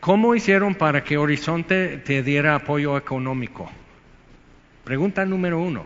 ¿Cómo 0.00 0.34
hicieron 0.34 0.76
para 0.76 1.02
que 1.02 1.18
Horizonte 1.18 1.98
te 1.98 2.22
diera 2.22 2.54
apoyo 2.54 2.96
económico? 2.96 3.70
Pregunta 4.84 5.24
número 5.26 5.60
uno. 5.60 5.84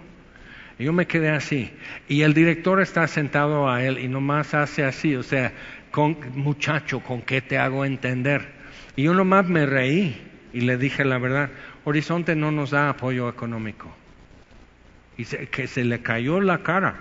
Yo 0.78 0.92
me 0.92 1.06
quedé 1.06 1.30
así. 1.30 1.70
Y 2.08 2.22
el 2.22 2.34
director 2.34 2.80
está 2.80 3.06
sentado 3.06 3.70
a 3.70 3.82
él 3.82 3.98
y 3.98 4.08
nomás 4.08 4.52
hace 4.54 4.84
así, 4.84 5.16
o 5.16 5.22
sea, 5.22 5.52
con, 5.90 6.16
muchacho, 6.34 7.00
¿con 7.00 7.22
qué 7.22 7.40
te 7.40 7.56
hago 7.56 7.84
entender? 7.84 8.48
Y 8.96 9.04
yo 9.04 9.14
nomás 9.14 9.48
me 9.48 9.64
reí 9.64 10.20
y 10.52 10.60
le 10.60 10.76
dije 10.76 11.04
la 11.04 11.18
verdad, 11.18 11.50
Horizonte 11.84 12.36
no 12.36 12.50
nos 12.52 12.70
da 12.70 12.90
apoyo 12.90 13.28
económico. 13.28 13.90
Y 15.16 15.24
que 15.24 15.66
se 15.66 15.84
le 15.84 16.02
cayó 16.02 16.40
la 16.40 16.62
cara. 16.62 16.96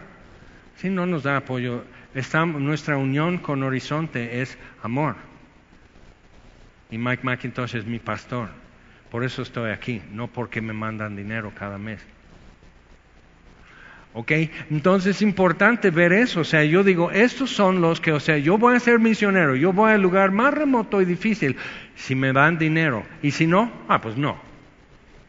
Sí, 0.75 0.89
no 0.89 1.05
nos 1.05 1.23
da 1.23 1.37
apoyo. 1.37 1.83
nuestra 2.57 2.97
unión 2.97 3.37
con 3.37 3.63
Horizonte 3.63 4.41
es 4.41 4.57
amor. 4.83 5.15
Y 6.91 6.97
Mike 6.97 7.23
McIntosh 7.23 7.75
es 7.75 7.85
mi 7.85 7.99
pastor. 7.99 8.49
Por 9.09 9.23
eso 9.23 9.41
estoy 9.41 9.71
aquí, 9.71 10.01
no 10.11 10.27
porque 10.27 10.61
me 10.61 10.73
mandan 10.73 11.15
dinero 11.15 11.51
cada 11.57 11.77
mes. 11.77 12.05
¿Ok? 14.13 14.31
Entonces 14.69 15.17
es 15.17 15.21
importante 15.21 15.89
ver 15.89 16.11
eso. 16.11 16.41
O 16.41 16.43
sea, 16.43 16.63
yo 16.63 16.83
digo, 16.83 17.11
estos 17.11 17.49
son 17.49 17.81
los 17.81 18.01
que, 18.01 18.11
o 18.11 18.19
sea, 18.19 18.37
yo 18.37 18.57
voy 18.57 18.75
a 18.75 18.79
ser 18.79 18.99
misionero, 18.99 19.55
yo 19.55 19.71
voy 19.71 19.91
al 19.91 20.01
lugar 20.01 20.31
más 20.31 20.53
remoto 20.53 21.01
y 21.01 21.05
difícil 21.05 21.55
si 21.95 22.13
me 22.13 22.33
dan 22.33 22.57
dinero. 22.57 23.03
Y 23.21 23.31
si 23.31 23.47
no, 23.47 23.71
ah, 23.87 24.01
pues 24.01 24.17
no. 24.17 24.37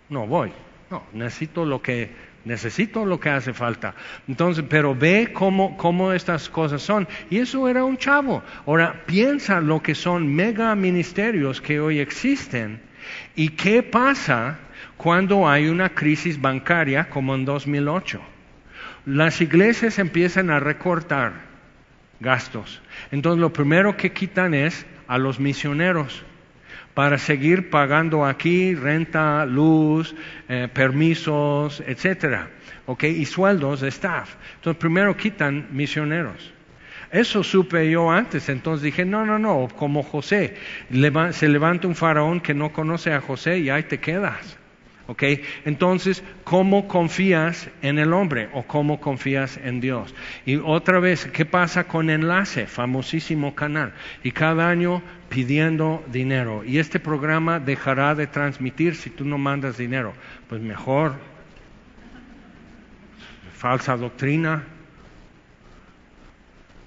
No 0.08 0.26
voy. 0.26 0.52
No, 0.90 1.04
necesito 1.12 1.64
lo 1.64 1.80
que 1.80 2.10
necesito 2.44 3.04
lo 3.04 3.20
que 3.20 3.30
hace 3.30 3.52
falta. 3.52 3.94
Entonces, 4.28 4.64
pero 4.68 4.94
ve 4.94 5.30
cómo, 5.32 5.76
cómo 5.76 6.12
estas 6.12 6.48
cosas 6.48 6.82
son. 6.82 7.06
Y 7.30 7.38
eso 7.38 7.68
era 7.68 7.84
un 7.84 7.96
chavo. 7.96 8.42
Ahora, 8.66 9.02
piensa 9.06 9.60
lo 9.60 9.82
que 9.82 9.94
son 9.94 10.32
mega 10.34 10.74
ministerios 10.74 11.60
que 11.60 11.80
hoy 11.80 12.00
existen 12.00 12.80
y 13.34 13.50
qué 13.50 13.82
pasa 13.82 14.58
cuando 14.96 15.48
hay 15.48 15.68
una 15.68 15.90
crisis 15.90 16.40
bancaria 16.40 17.08
como 17.08 17.34
en 17.34 17.44
2008. 17.44 18.20
Las 19.06 19.40
iglesias 19.40 19.98
empiezan 19.98 20.50
a 20.50 20.60
recortar 20.60 21.32
gastos. 22.20 22.80
Entonces, 23.10 23.40
lo 23.40 23.52
primero 23.52 23.96
que 23.96 24.12
quitan 24.12 24.54
es 24.54 24.86
a 25.08 25.18
los 25.18 25.40
misioneros 25.40 26.24
para 26.94 27.18
seguir 27.18 27.70
pagando 27.70 28.24
aquí 28.24 28.74
renta, 28.74 29.46
luz, 29.46 30.14
eh, 30.48 30.68
permisos, 30.72 31.82
etcétera, 31.86 32.50
¿ok? 32.86 33.04
Y 33.04 33.24
sueldos 33.24 33.80
de 33.80 33.88
staff. 33.88 34.34
Entonces, 34.56 34.78
primero 34.78 35.16
quitan 35.16 35.68
misioneros. 35.70 36.52
Eso 37.10 37.42
supe 37.44 37.90
yo 37.90 38.10
antes, 38.10 38.48
entonces 38.48 38.82
dije, 38.82 39.04
no, 39.04 39.26
no, 39.26 39.38
no, 39.38 39.68
como 39.76 40.02
José, 40.02 40.56
se 41.32 41.48
levanta 41.48 41.86
un 41.86 41.94
faraón 41.94 42.40
que 42.40 42.54
no 42.54 42.72
conoce 42.72 43.12
a 43.12 43.20
José 43.20 43.58
y 43.58 43.68
ahí 43.68 43.82
te 43.82 44.00
quedas. 44.00 44.58
¿Ok? 45.08 45.24
Entonces, 45.64 46.22
¿cómo 46.44 46.86
confías 46.86 47.68
en 47.82 47.98
el 47.98 48.12
hombre 48.12 48.48
o 48.52 48.62
cómo 48.62 49.00
confías 49.00 49.56
en 49.56 49.80
Dios? 49.80 50.14
Y 50.46 50.56
otra 50.56 51.00
vez, 51.00 51.26
¿qué 51.26 51.44
pasa 51.44 51.84
con 51.84 52.08
Enlace, 52.08 52.66
famosísimo 52.66 53.54
canal? 53.54 53.92
Y 54.22 54.30
cada 54.30 54.68
año 54.68 55.02
pidiendo 55.28 56.04
dinero. 56.12 56.62
Y 56.64 56.78
este 56.78 57.00
programa 57.00 57.58
dejará 57.58 58.14
de 58.14 58.28
transmitir 58.28 58.94
si 58.94 59.10
tú 59.10 59.24
no 59.24 59.38
mandas 59.38 59.76
dinero. 59.76 60.12
Pues 60.48 60.60
mejor. 60.60 61.14
Falsa 63.56 63.96
doctrina. 63.96 64.64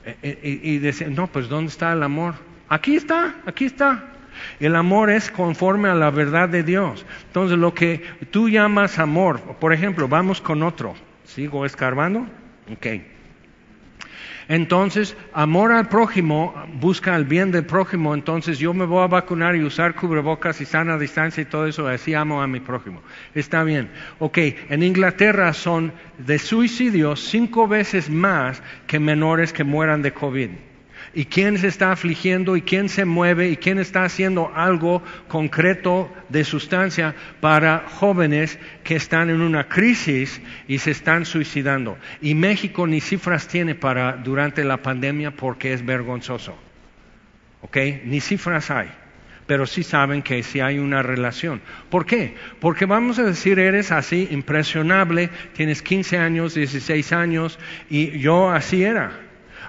E, 0.05 0.17
e, 0.21 0.49
y, 0.63 0.87
y, 0.87 1.09
no, 1.09 1.27
pues 1.27 1.49
¿dónde 1.49 1.69
está 1.69 1.91
el 1.91 2.03
amor? 2.03 2.35
Aquí 2.69 2.95
está, 2.95 3.35
aquí 3.45 3.65
está. 3.65 4.14
El 4.59 4.75
amor 4.75 5.09
es 5.09 5.31
conforme 5.31 5.89
a 5.89 5.95
la 5.95 6.11
verdad 6.11 6.49
de 6.49 6.63
Dios. 6.63 7.05
Entonces, 7.27 7.57
lo 7.57 7.73
que 7.73 8.03
tú 8.31 8.49
llamas 8.49 8.99
amor, 8.99 9.41
por 9.59 9.73
ejemplo, 9.73 10.07
vamos 10.07 10.41
con 10.41 10.63
otro. 10.63 10.95
¿Sigo 11.23 11.65
escarbando? 11.65 12.27
Ok. 12.71 12.87
Entonces, 14.47 15.17
amor 15.33 15.71
al 15.71 15.89
prójimo 15.89 16.53
busca 16.79 17.15
el 17.15 17.25
bien 17.25 17.51
del 17.51 17.65
prójimo. 17.65 18.13
Entonces, 18.13 18.59
yo 18.59 18.73
me 18.73 18.85
voy 18.85 19.03
a 19.03 19.07
vacunar 19.07 19.55
y 19.55 19.63
usar 19.63 19.95
cubrebocas 19.95 20.61
y 20.61 20.65
sana 20.65 20.97
distancia 20.97 21.41
y 21.41 21.45
todo 21.45 21.65
eso. 21.65 21.87
Así 21.87 22.13
amo 22.13 22.41
a 22.41 22.47
mi 22.47 22.59
prójimo. 22.59 23.01
Está 23.33 23.63
bien. 23.63 23.89
Ok, 24.19 24.37
en 24.69 24.83
Inglaterra 24.83 25.51
son 25.53 25.93
de 26.19 26.37
suicidios 26.37 27.21
cinco 27.21 27.67
veces 27.67 28.09
más 28.09 28.61
que 28.85 28.99
menores 28.99 29.51
que 29.51 29.63
mueran 29.63 30.01
de 30.03 30.13
COVID 30.13 30.49
y 31.15 31.25
quién 31.25 31.57
se 31.57 31.67
está 31.67 31.93
afligiendo 31.93 32.57
y 32.57 32.61
quién 32.61 32.89
se 32.89 33.05
mueve 33.05 33.49
y 33.49 33.57
quién 33.57 33.79
está 33.79 34.03
haciendo 34.03 34.51
algo 34.53 35.01
concreto 35.29 36.13
de 36.27 36.43
sustancia 36.43 37.15
para 37.39 37.85
jóvenes 37.87 38.59
que 38.83 38.97
están 38.97 39.29
en 39.29 39.41
una 39.41 39.69
crisis 39.69 40.41
y 40.67 40.77
se 40.79 40.91
están 40.91 41.25
suicidando. 41.25 41.97
Y 42.21 42.35
México 42.35 42.85
ni 42.85 42.99
cifras 42.99 43.47
tiene 43.47 43.75
para 43.75 44.17
durante 44.17 44.65
la 44.65 44.77
pandemia 44.77 45.31
porque 45.31 45.73
es 45.73 45.85
vergonzoso. 45.85 46.55
¿Ok? 47.61 47.77
Ni 48.03 48.19
cifras 48.19 48.69
hay 48.69 48.89
pero 49.47 49.67
sí 49.67 49.83
saben 49.83 50.23
que 50.23 50.41
sí 50.41 50.59
hay 50.59 50.79
una 50.79 51.03
relación. 51.03 51.61
¿Por 51.91 52.07
qué? 52.07 52.33
Porque 52.59 52.87
vamos 52.87 53.19
a 53.19 53.23
decir, 53.23 53.59
eres 53.59 53.91
así 53.91 54.27
impresionable, 54.31 55.29
tienes 55.53 55.83
15 55.83 56.17
años, 56.17 56.55
16 56.55 57.13
años, 57.13 57.59
y 57.87 58.17
yo 58.17 58.49
así 58.49 58.83
era 58.83 59.24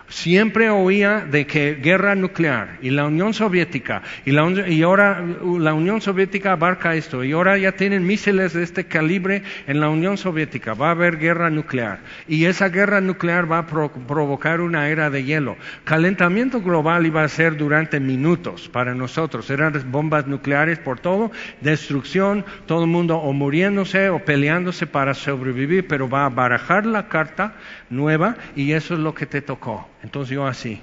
siempre 0.09 0.71
oía 0.71 1.21
de 1.21 1.47
que 1.47 1.75
guerra 1.75 2.15
nuclear 2.15 2.79
y 2.81 2.91
la 2.91 3.07
Unión 3.07 3.35
Soviética 3.35 4.03
y, 4.25 4.31
la, 4.31 4.49
y 4.69 4.83
ahora 4.83 5.25
la 5.59 5.75
Unión 5.75 6.01
Soviética 6.01 6.53
abarca 6.53 6.95
esto 6.95 7.25
y 7.25 7.33
ahora 7.33 7.59
ya 7.59 7.73
tienen 7.73 8.07
misiles 8.07 8.53
de 8.53 8.63
este 8.63 8.85
calibre 8.85 9.43
en 9.67 9.81
la 9.81 9.89
Unión 9.89 10.17
Soviética, 10.17 10.75
va 10.75 10.89
a 10.89 10.93
haber 10.93 11.19
guerra 11.19 11.51
nuclear 11.51 12.01
y 12.29 12.45
esa 12.45 12.69
guerra 12.69 13.01
nuclear 13.01 13.51
va 13.51 13.59
a 13.59 13.67
provocar 13.67 14.61
una 14.61 14.89
era 14.89 15.11
de 15.11 15.25
hielo. 15.25 15.57
Calentamiento 15.85 16.61
global 16.61 17.07
iba 17.07 17.23
a 17.23 17.29
ser 17.29 17.57
durante 17.57 18.01
minutos 18.01 18.69
para 18.69 18.95
nosotros, 18.95 19.51
eran 19.51 19.77
bombas 19.91 20.27
nucleares 20.27 20.79
por 20.79 21.01
todo, 21.01 21.31
destrucción, 21.61 22.45
todo 22.67 22.85
el 22.85 22.91
mundo 22.91 23.17
o 23.19 23.33
muriéndose 23.33 24.11
o 24.11 24.25
peleándose 24.25 24.87
para 24.87 25.15
sobrevivir, 25.15 25.87
pero 25.87 26.09
va 26.09 26.27
a 26.27 26.29
barajar 26.29 26.87
la 26.87 27.09
carta 27.09 27.55
nueva 27.91 28.37
y 28.55 28.73
eso 28.73 28.95
es 28.95 29.01
lo 29.01 29.15
que 29.15 29.27
te 29.27 29.43
tocó. 29.43 29.89
Entonces 30.07 30.37
yo 30.37 30.47
así. 30.47 30.81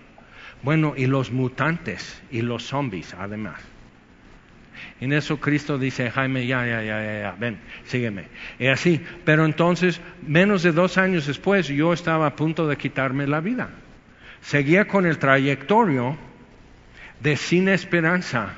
Bueno, 0.63 0.95
y 0.97 1.05
los 1.05 1.31
mutantes 1.31 2.21
y 2.29 2.41
los 2.41 2.63
zombies 2.63 3.15
además. 3.17 3.61
En 4.99 5.13
eso 5.13 5.39
Cristo 5.39 5.77
dice, 5.77 6.11
Jaime, 6.11 6.45
ya, 6.45 6.67
ya, 6.67 6.83
ya, 6.83 7.01
ya, 7.21 7.35
ven, 7.39 7.57
sígueme. 7.85 8.25
Y 8.59 8.67
así, 8.67 9.01
pero 9.23 9.45
entonces, 9.45 10.01
menos 10.27 10.61
de 10.61 10.73
dos 10.73 10.97
años 10.97 11.25
después, 11.25 11.69
yo 11.69 11.93
estaba 11.93 12.27
a 12.27 12.35
punto 12.35 12.67
de 12.67 12.75
quitarme 12.75 13.25
la 13.25 13.39
vida. 13.39 13.69
Seguía 14.41 14.89
con 14.89 15.05
el 15.05 15.19
trayectorio 15.19 16.17
de 17.21 17.37
sin 17.37 17.69
esperanza, 17.69 18.55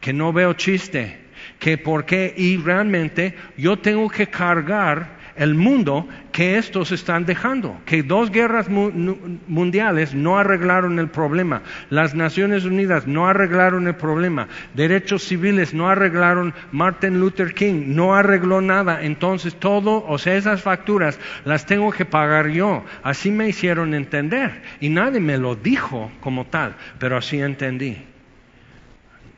que 0.00 0.14
no 0.14 0.32
veo 0.32 0.54
chiste, 0.54 1.18
que 1.58 1.76
por 1.76 2.06
qué, 2.06 2.32
y 2.34 2.56
realmente 2.56 3.36
yo 3.58 3.78
tengo 3.78 4.08
que 4.08 4.28
cargar 4.28 5.17
el 5.38 5.54
mundo 5.54 6.08
que 6.32 6.58
estos 6.58 6.92
están 6.92 7.24
dejando, 7.24 7.80
que 7.86 8.02
dos 8.02 8.30
guerras 8.30 8.68
mundiales 8.68 10.14
no 10.14 10.38
arreglaron 10.38 10.98
el 10.98 11.08
problema, 11.08 11.62
las 11.90 12.14
Naciones 12.14 12.64
Unidas 12.64 13.06
no 13.06 13.28
arreglaron 13.28 13.86
el 13.86 13.94
problema, 13.94 14.48
derechos 14.74 15.22
civiles 15.22 15.72
no 15.72 15.88
arreglaron, 15.88 16.52
Martin 16.72 17.20
Luther 17.20 17.54
King 17.54 17.84
no 17.94 18.14
arregló 18.14 18.60
nada, 18.60 19.02
entonces 19.02 19.54
todo, 19.54 20.04
o 20.06 20.18
sea, 20.18 20.34
esas 20.34 20.60
facturas 20.60 21.18
las 21.44 21.66
tengo 21.66 21.92
que 21.92 22.04
pagar 22.04 22.48
yo, 22.48 22.84
así 23.02 23.30
me 23.30 23.48
hicieron 23.48 23.94
entender 23.94 24.62
y 24.80 24.88
nadie 24.88 25.20
me 25.20 25.38
lo 25.38 25.54
dijo 25.54 26.10
como 26.20 26.46
tal, 26.46 26.74
pero 26.98 27.16
así 27.16 27.40
entendí, 27.40 27.96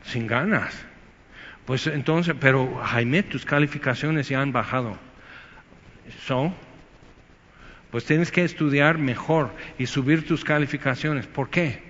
sin 0.03 0.25
ganas. 0.25 0.85
Pues 1.65 1.85
entonces, 1.87 2.35
pero 2.39 2.75
Jaime, 2.83 3.21
tus 3.23 3.45
calificaciones 3.45 4.27
ya 4.27 4.41
han 4.41 4.51
bajado. 4.51 4.97
So, 6.25 6.53
pues 7.91 8.05
tienes 8.05 8.31
que 8.31 8.43
estudiar 8.43 8.97
mejor 8.97 9.51
y 9.77 9.85
subir 9.85 10.25
tus 10.25 10.43
calificaciones. 10.43 11.27
¿Por 11.27 11.49
qué? 11.49 11.81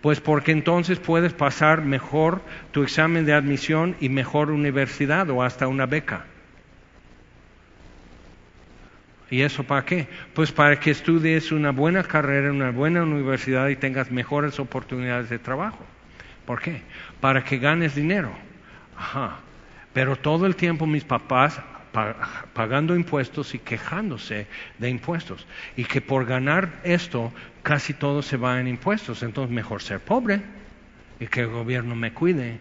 Pues 0.00 0.20
porque 0.20 0.52
entonces 0.52 0.98
puedes 0.98 1.32
pasar 1.32 1.82
mejor 1.82 2.42
tu 2.72 2.82
examen 2.82 3.24
de 3.24 3.34
admisión 3.34 3.96
y 4.00 4.08
mejor 4.08 4.50
universidad 4.50 5.30
o 5.30 5.42
hasta 5.42 5.68
una 5.68 5.86
beca. 5.86 6.24
¿Y 9.30 9.42
eso 9.42 9.64
para 9.64 9.84
qué? 9.84 10.08
Pues 10.34 10.52
para 10.52 10.78
que 10.78 10.90
estudies 10.90 11.52
una 11.52 11.70
buena 11.70 12.02
carrera 12.02 12.48
en 12.48 12.56
una 12.56 12.70
buena 12.70 13.02
universidad 13.02 13.68
y 13.68 13.76
tengas 13.76 14.10
mejores 14.10 14.60
oportunidades 14.60 15.30
de 15.30 15.38
trabajo. 15.38 15.84
¿Por 16.44 16.60
qué? 16.60 16.82
Para 17.20 17.42
que 17.42 17.58
ganes 17.58 17.94
dinero. 17.94 18.30
Ajá. 18.96 19.38
Pero 19.92 20.16
todo 20.16 20.46
el 20.46 20.54
tiempo 20.56 20.86
mis 20.86 21.04
papás 21.04 21.60
pagando 21.92 22.96
impuestos 22.96 23.54
y 23.54 23.58
quejándose 23.58 24.46
de 24.78 24.90
impuestos. 24.90 25.46
Y 25.76 25.84
que 25.84 26.00
por 26.00 26.24
ganar 26.24 26.80
esto 26.84 27.32
casi 27.62 27.94
todo 27.94 28.22
se 28.22 28.36
va 28.36 28.60
en 28.60 28.68
impuestos. 28.68 29.22
Entonces 29.22 29.54
mejor 29.54 29.82
ser 29.82 30.00
pobre 30.00 30.42
y 31.20 31.26
que 31.26 31.42
el 31.42 31.48
gobierno 31.48 31.94
me 31.94 32.12
cuide. 32.12 32.58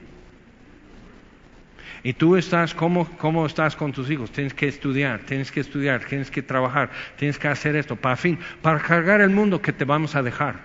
Y 2.03 2.13
tú 2.13 2.35
estás, 2.35 2.73
¿cómo, 2.73 3.07
¿cómo 3.17 3.45
estás 3.45 3.75
con 3.75 3.91
tus 3.91 4.09
hijos? 4.09 4.31
Tienes 4.31 4.53
que 4.53 4.67
estudiar, 4.67 5.19
tienes 5.19 5.51
que 5.51 5.59
estudiar, 5.59 6.03
tienes 6.05 6.31
que 6.31 6.41
trabajar, 6.41 6.89
tienes 7.15 7.37
que 7.37 7.47
hacer 7.47 7.75
esto, 7.75 7.95
para 7.95 8.15
fin, 8.15 8.39
para 8.61 8.79
cargar 8.79 9.21
el 9.21 9.29
mundo 9.29 9.61
que 9.61 9.71
te 9.71 9.85
vamos 9.85 10.15
a 10.15 10.23
dejar. 10.23 10.55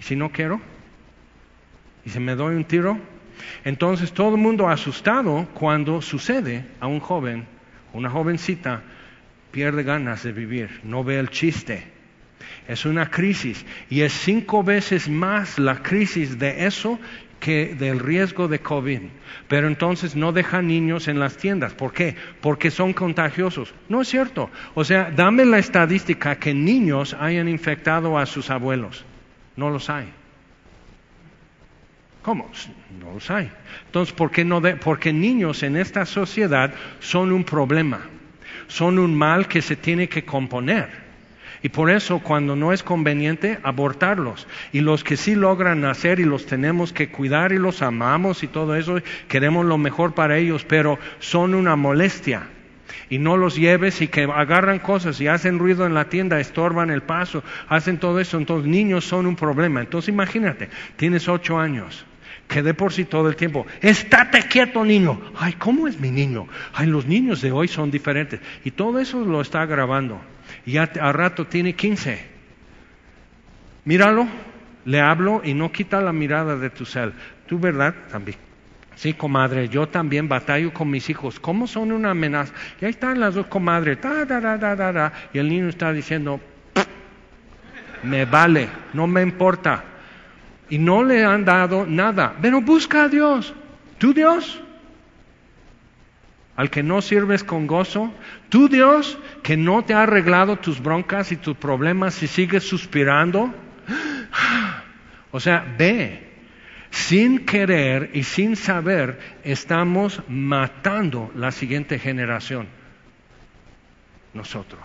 Y 0.00 0.02
si 0.02 0.16
no 0.16 0.30
quiero, 0.30 0.60
y 2.04 2.10
si 2.10 2.18
me 2.18 2.34
doy 2.34 2.56
un 2.56 2.64
tiro, 2.64 2.98
entonces 3.64 4.12
todo 4.12 4.34
el 4.34 4.40
mundo 4.40 4.68
asustado 4.68 5.46
cuando 5.54 6.02
sucede 6.02 6.64
a 6.80 6.88
un 6.88 6.98
joven 6.98 7.46
una 7.92 8.10
jovencita 8.10 8.82
pierde 9.50 9.82
ganas 9.82 10.22
de 10.22 10.32
vivir, 10.32 10.80
no 10.84 11.04
ve 11.04 11.18
el 11.18 11.30
chiste. 11.30 11.84
Es 12.66 12.84
una 12.84 13.10
crisis 13.10 13.64
y 13.88 14.02
es 14.02 14.12
cinco 14.12 14.62
veces 14.62 15.08
más 15.08 15.58
la 15.58 15.82
crisis 15.82 16.38
de 16.38 16.66
eso 16.66 16.98
que 17.40 17.74
del 17.74 17.98
riesgo 17.98 18.48
de 18.48 18.60
COVID. 18.60 19.00
Pero 19.48 19.68
entonces 19.68 20.16
no 20.16 20.32
deja 20.32 20.60
niños 20.60 21.08
en 21.08 21.18
las 21.18 21.36
tiendas. 21.36 21.72
¿Por 21.72 21.92
qué? 21.92 22.16
Porque 22.40 22.70
son 22.70 22.92
contagiosos. 22.92 23.72
No 23.88 24.02
es 24.02 24.08
cierto. 24.08 24.50
O 24.74 24.84
sea, 24.84 25.10
dame 25.10 25.44
la 25.44 25.58
estadística 25.58 26.36
que 26.36 26.52
niños 26.52 27.14
hayan 27.18 27.48
infectado 27.48 28.18
a 28.18 28.26
sus 28.26 28.50
abuelos. 28.50 29.04
No 29.56 29.70
los 29.70 29.88
hay. 29.88 30.12
¿Cómo? 32.28 32.50
No 33.00 33.14
los 33.14 33.30
hay. 33.30 33.50
Entonces, 33.86 34.14
¿por 34.14 34.30
qué 34.30 34.44
no? 34.44 34.60
De, 34.60 34.76
porque 34.76 35.14
niños 35.14 35.62
en 35.62 35.78
esta 35.78 36.04
sociedad 36.04 36.74
son 37.00 37.32
un 37.32 37.42
problema, 37.42 38.00
son 38.66 38.98
un 38.98 39.14
mal 39.14 39.48
que 39.48 39.62
se 39.62 39.76
tiene 39.76 40.10
que 40.10 40.26
componer. 40.26 40.90
Y 41.62 41.70
por 41.70 41.88
eso 41.88 42.18
cuando 42.18 42.54
no 42.54 42.74
es 42.74 42.82
conveniente, 42.82 43.58
abortarlos. 43.62 44.46
Y 44.74 44.82
los 44.82 45.04
que 45.04 45.16
sí 45.16 45.36
logran 45.36 45.80
nacer 45.80 46.20
y 46.20 46.24
los 46.24 46.44
tenemos 46.44 46.92
que 46.92 47.08
cuidar 47.08 47.52
y 47.52 47.56
los 47.56 47.80
amamos 47.80 48.42
y 48.42 48.46
todo 48.46 48.76
eso, 48.76 48.98
queremos 49.26 49.64
lo 49.64 49.78
mejor 49.78 50.12
para 50.12 50.36
ellos, 50.36 50.66
pero 50.68 50.98
son 51.20 51.54
una 51.54 51.76
molestia. 51.76 52.42
Y 53.08 53.16
no 53.16 53.38
los 53.38 53.56
lleves 53.56 54.02
y 54.02 54.08
que 54.08 54.24
agarran 54.24 54.80
cosas 54.80 55.18
y 55.22 55.28
hacen 55.28 55.58
ruido 55.58 55.86
en 55.86 55.94
la 55.94 56.10
tienda, 56.10 56.38
estorban 56.40 56.90
el 56.90 57.00
paso, 57.00 57.42
hacen 57.70 57.96
todo 57.96 58.20
eso. 58.20 58.36
Entonces 58.36 58.68
niños 58.68 59.06
son 59.06 59.24
un 59.24 59.34
problema. 59.34 59.80
Entonces 59.80 60.10
imagínate, 60.10 60.68
tienes 60.98 61.26
ocho 61.26 61.58
años 61.58 62.04
que 62.48 62.62
de 62.62 62.74
por 62.74 62.92
sí 62.92 63.04
todo 63.04 63.28
el 63.28 63.36
tiempo, 63.36 63.66
estate 63.80 64.42
quieto 64.48 64.84
niño. 64.84 65.20
Ay, 65.38 65.52
¿cómo 65.52 65.86
es 65.86 66.00
mi 66.00 66.10
niño? 66.10 66.48
Ay, 66.72 66.86
los 66.86 67.06
niños 67.06 67.42
de 67.42 67.52
hoy 67.52 67.68
son 67.68 67.90
diferentes. 67.90 68.40
Y 68.64 68.70
todo 68.70 68.98
eso 68.98 69.24
lo 69.24 69.40
está 69.42 69.66
grabando. 69.66 70.18
Y 70.64 70.72
ya 70.72 70.90
a 71.00 71.12
rato 71.12 71.46
tiene 71.46 71.74
15. 71.74 72.26
Míralo, 73.84 74.26
le 74.86 75.00
hablo 75.00 75.42
y 75.44 75.52
no 75.52 75.70
quita 75.70 76.00
la 76.00 76.12
mirada 76.12 76.56
de 76.56 76.70
tu 76.70 76.86
cel. 76.86 77.12
Tú, 77.46 77.58
¿verdad? 77.58 77.94
También. 78.10 78.38
Sí, 78.96 79.12
comadre, 79.12 79.68
yo 79.68 79.86
también 79.86 80.28
batallo 80.28 80.72
con 80.72 80.90
mis 80.90 81.08
hijos. 81.08 81.38
¿Cómo 81.38 81.66
son 81.66 81.92
una 81.92 82.10
amenaza? 82.10 82.52
Y 82.80 82.86
ahí 82.86 82.90
están 82.90 83.20
las 83.20 83.34
dos 83.34 83.46
comadres. 83.46 83.98
y 85.32 85.38
el 85.38 85.48
niño 85.48 85.68
está 85.68 85.92
diciendo, 85.92 86.40
me 88.02 88.24
vale, 88.24 88.68
no 88.94 89.06
me 89.06 89.22
importa. 89.22 89.84
Y 90.70 90.78
no 90.78 91.02
le 91.02 91.24
han 91.24 91.44
dado 91.44 91.86
nada. 91.86 92.36
Pero 92.40 92.60
busca 92.60 93.04
a 93.04 93.08
Dios. 93.08 93.54
¿Tú 93.98 94.12
Dios? 94.12 94.60
Al 96.56 96.70
que 96.70 96.82
no 96.82 97.00
sirves 97.00 97.44
con 97.44 97.66
gozo. 97.66 98.12
¿Tú 98.48 98.68
Dios 98.68 99.18
que 99.42 99.56
no 99.56 99.84
te 99.84 99.94
ha 99.94 100.02
arreglado 100.02 100.56
tus 100.56 100.80
broncas 100.82 101.32
y 101.32 101.36
tus 101.36 101.56
problemas 101.56 102.22
y 102.22 102.26
sigues 102.26 102.64
suspirando? 102.64 103.54
O 105.30 105.40
sea, 105.40 105.74
ve. 105.76 106.26
Sin 106.90 107.44
querer 107.44 108.12
y 108.14 108.22
sin 108.22 108.56
saber 108.56 109.18
estamos 109.44 110.22
matando 110.26 111.30
la 111.34 111.52
siguiente 111.52 111.98
generación. 111.98 112.66
Nosotros. 114.32 114.80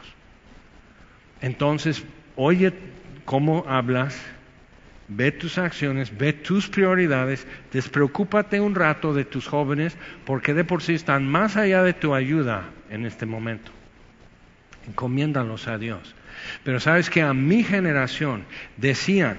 Entonces, 1.39 2.03
oye 2.35 2.73
cómo 3.25 3.65
hablas, 3.67 4.21
ve 5.07 5.31
tus 5.31 5.57
acciones, 5.57 6.17
ve 6.17 6.33
tus 6.33 6.69
prioridades, 6.69 7.45
despreocúpate 7.71 8.59
un 8.59 8.75
rato 8.75 9.13
de 9.13 9.25
tus 9.25 9.47
jóvenes 9.47 9.97
porque 10.25 10.53
de 10.53 10.63
por 10.63 10.81
sí 10.81 10.93
están 10.93 11.27
más 11.27 11.57
allá 11.57 11.83
de 11.83 11.93
tu 11.93 12.13
ayuda 12.13 12.69
en 12.89 13.05
este 13.05 13.25
momento. 13.25 13.71
Encomiéndalos 14.87 15.67
a 15.67 15.77
Dios. 15.77 16.15
Pero 16.63 16.79
sabes 16.79 17.09
que 17.09 17.21
a 17.21 17.33
mi 17.33 17.63
generación 17.63 18.43
decían 18.77 19.37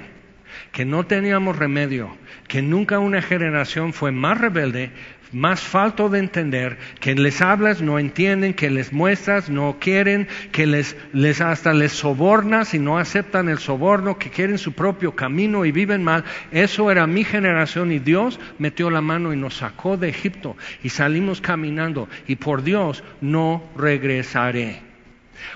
que 0.73 0.85
no 0.85 1.05
teníamos 1.05 1.57
remedio, 1.57 2.17
que 2.49 2.63
nunca 2.63 2.99
una 2.99 3.23
generación 3.23 3.93
fue 3.93 4.13
más 4.13 4.41
rebelde, 4.41 4.91
más 5.35 5.61
falto 5.61 6.09
de 6.09 6.21
entender, 6.21 6.79
que 7.01 7.15
les 7.15 7.43
hablas, 7.43 7.83
no 7.83 7.99
entienden, 7.99 8.55
que 8.55 8.71
les 8.71 8.93
muestras, 8.93 9.51
no 9.51 9.79
quieren, 9.81 10.29
que 10.53 10.67
les, 10.67 10.97
les 11.13 11.41
hasta 11.41 11.73
les 11.73 11.93
sobornas 11.93 12.73
y 12.73 12.79
no 12.79 12.99
aceptan 12.99 13.49
el 13.49 13.59
soborno, 13.59 14.17
que 14.17 14.31
quieren 14.31 14.59
su 14.59 14.73
propio 14.73 15.15
camino 15.15 15.65
y 15.65 15.73
viven 15.73 16.05
mal. 16.05 16.25
Eso 16.53 16.91
era 16.91 17.07
mi 17.07 17.25
generación 17.25 17.93
y 17.93 17.99
Dios 17.99 18.39
metió 18.59 18.91
la 18.91 19.01
mano 19.01 19.33
y 19.33 19.37
nos 19.37 19.57
sacó 19.57 19.97
de 19.97 20.09
Egipto 20.09 20.57
y 20.83 20.91
salimos 20.91 21.41
caminando 21.41 22.09
y 22.27 22.37
por 22.37 22.63
Dios 22.63 23.03
no 23.21 23.65
regresaré. 23.77 24.81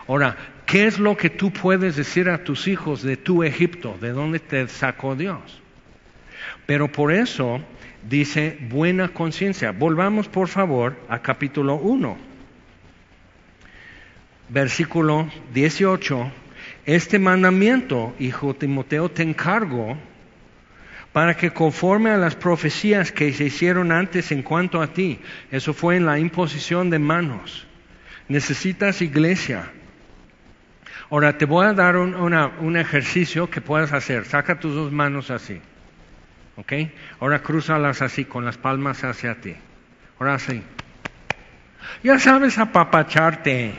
Ahora, 0.07 0.37
¿qué 0.66 0.87
es 0.87 0.99
lo 0.99 1.16
que 1.16 1.31
tú 1.31 1.53
puedes 1.53 1.97
decir 1.97 2.29
a 2.29 2.45
tus 2.45 2.66
hijos 2.66 3.03
de 3.03 3.16
tu 3.16 3.45
Egipto, 3.45 3.97
de 4.01 4.11
dónde 4.11 4.41
te 4.41 4.66
sacó 4.68 5.14
Dios? 5.14 5.62
Pero 6.66 6.89
por 6.89 7.12
eso 7.12 7.61
dice 8.09 8.59
buena 8.70 9.09
conciencia. 9.09 9.72
Volvamos 9.72 10.28
por 10.28 10.48
favor 10.48 10.96
a 11.09 11.20
capítulo 11.20 11.74
1, 11.74 12.16
versículo 14.48 15.28
18. 15.52 16.32
Este 16.86 17.18
mandamiento, 17.18 18.14
hijo 18.18 18.54
Timoteo, 18.54 19.11
te 19.11 19.22
encargo 19.22 19.96
para 21.12 21.36
que 21.36 21.50
conforme 21.50 22.11
a 22.11 22.16
las 22.16 22.34
profecías 22.34 23.12
que 23.12 23.32
se 23.32 23.44
hicieron 23.44 23.92
antes 23.92 24.32
en 24.32 24.42
cuanto 24.42 24.80
a 24.80 24.88
ti, 24.88 25.20
eso 25.50 25.74
fue 25.74 25.96
en 25.96 26.06
la 26.06 26.18
imposición 26.18 26.90
de 26.90 26.98
manos, 26.98 27.66
necesitas 28.28 29.02
iglesia. 29.02 29.70
Ahora 31.11 31.38
te 31.38 31.46
voy 31.46 31.66
a 31.66 31.72
dar 31.72 31.96
un, 31.96 32.14
un 32.14 32.76
ejercicio 32.76 33.48
que 33.48 33.62
puedas 33.62 33.92
hacer. 33.92 34.26
Saca 34.26 34.61
tus 34.61 34.74
dos 34.74 34.92
manos 34.92 35.30
así. 35.30 35.59
¿Ok? 36.59 36.72
Ahora 37.20 37.40
crúzalas 37.40 38.02
así, 38.02 38.24
con 38.24 38.44
las 38.44 38.59
palmas 38.59 39.04
hacia 39.04 39.40
ti. 39.40 39.54
Ahora 40.18 40.34
así. 40.34 40.61
Ya 42.02 42.18
sabes 42.18 42.59
apapacharte. 42.59 43.72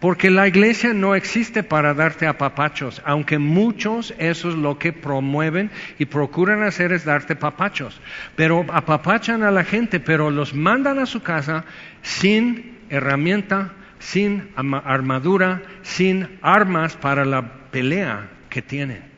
Porque 0.00 0.30
la 0.30 0.48
iglesia 0.48 0.94
no 0.94 1.14
existe 1.14 1.62
para 1.62 1.92
darte 1.94 2.26
apapachos, 2.26 3.02
aunque 3.04 3.38
muchos 3.38 4.14
eso 4.18 4.48
es 4.48 4.56
lo 4.56 4.78
que 4.78 4.92
promueven 4.92 5.70
y 5.98 6.06
procuran 6.06 6.62
hacer 6.62 6.90
es 6.90 7.04
darte 7.04 7.36
papachos. 7.36 8.00
Pero 8.34 8.64
apapachan 8.72 9.42
a 9.44 9.50
la 9.50 9.64
gente, 9.64 10.00
pero 10.00 10.30
los 10.30 10.54
mandan 10.54 10.98
a 10.98 11.06
su 11.06 11.22
casa 11.22 11.66
sin 12.00 12.78
herramienta, 12.88 13.72
sin 14.00 14.48
armadura, 14.56 15.62
sin 15.82 16.38
armas 16.40 16.96
para 16.96 17.24
la 17.24 17.70
pelea 17.70 18.28
que 18.48 18.62
tienen. 18.62 19.11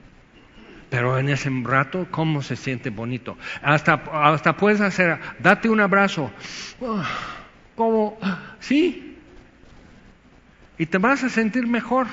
Pero 0.94 1.18
en 1.18 1.28
ese 1.28 1.50
rato, 1.64 2.06
¿cómo 2.12 2.40
se 2.40 2.54
siente 2.54 2.88
bonito? 2.88 3.36
Hasta, 3.62 3.94
hasta 4.12 4.56
puedes 4.56 4.80
hacer, 4.80 5.18
date 5.40 5.68
un 5.68 5.80
abrazo. 5.80 6.30
Como, 7.74 8.16
sí. 8.60 9.18
Y 10.78 10.86
te 10.86 10.98
vas 10.98 11.24
a 11.24 11.30
sentir 11.30 11.66
mejor. 11.66 12.06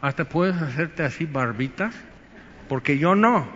Hasta 0.00 0.24
puedes 0.28 0.54
hacerte 0.62 1.02
así 1.02 1.24
barbitas, 1.24 1.92
porque 2.68 2.98
yo 2.98 3.16
no. 3.16 3.48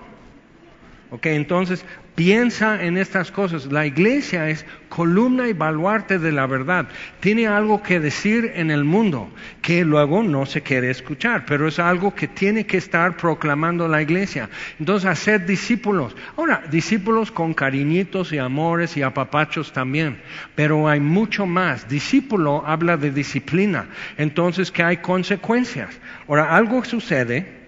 Ok, 1.13 1.27
entonces 1.27 1.85
Piensa 2.21 2.85
en 2.85 2.99
estas 2.99 3.31
cosas. 3.31 3.73
La 3.73 3.87
iglesia 3.87 4.51
es 4.51 4.67
columna 4.91 5.49
y 5.49 5.55
baluarte 5.55 6.19
de 6.19 6.33
la 6.33 6.47
verdad. 6.47 6.87
Tiene 7.21 7.47
algo 7.47 7.83
que 7.83 7.99
decir 7.99 8.53
en 8.57 8.71
el 8.71 8.85
mundo 8.85 9.31
que 9.63 9.87
luego 9.87 10.23
no 10.23 10.45
se 10.45 10.61
quiere 10.61 10.91
escuchar, 10.91 11.47
pero 11.47 11.67
es 11.67 11.79
algo 11.79 12.15
que 12.15 12.29
tiene 12.29 12.67
que 12.67 12.77
estar 12.77 13.17
proclamando 13.17 13.89
la 13.89 14.03
iglesia. 14.03 14.51
Entonces, 14.79 15.09
hacer 15.09 15.47
discípulos. 15.47 16.15
Ahora, 16.37 16.63
discípulos 16.71 17.33
con 17.33 17.55
cariñitos 17.55 18.35
y 18.35 18.39
amores 18.39 18.99
y 18.99 19.03
apapachos 19.03 19.73
también, 19.73 20.21
pero 20.55 20.91
hay 20.91 21.01
mucho 21.01 21.47
más. 21.47 21.89
Discípulo 21.89 22.63
habla 22.67 22.99
de 22.99 23.13
disciplina, 23.13 23.87
entonces 24.19 24.71
que 24.71 24.83
hay 24.83 24.99
consecuencias. 24.99 25.99
Ahora, 26.29 26.55
algo 26.55 26.85
sucede 26.85 27.60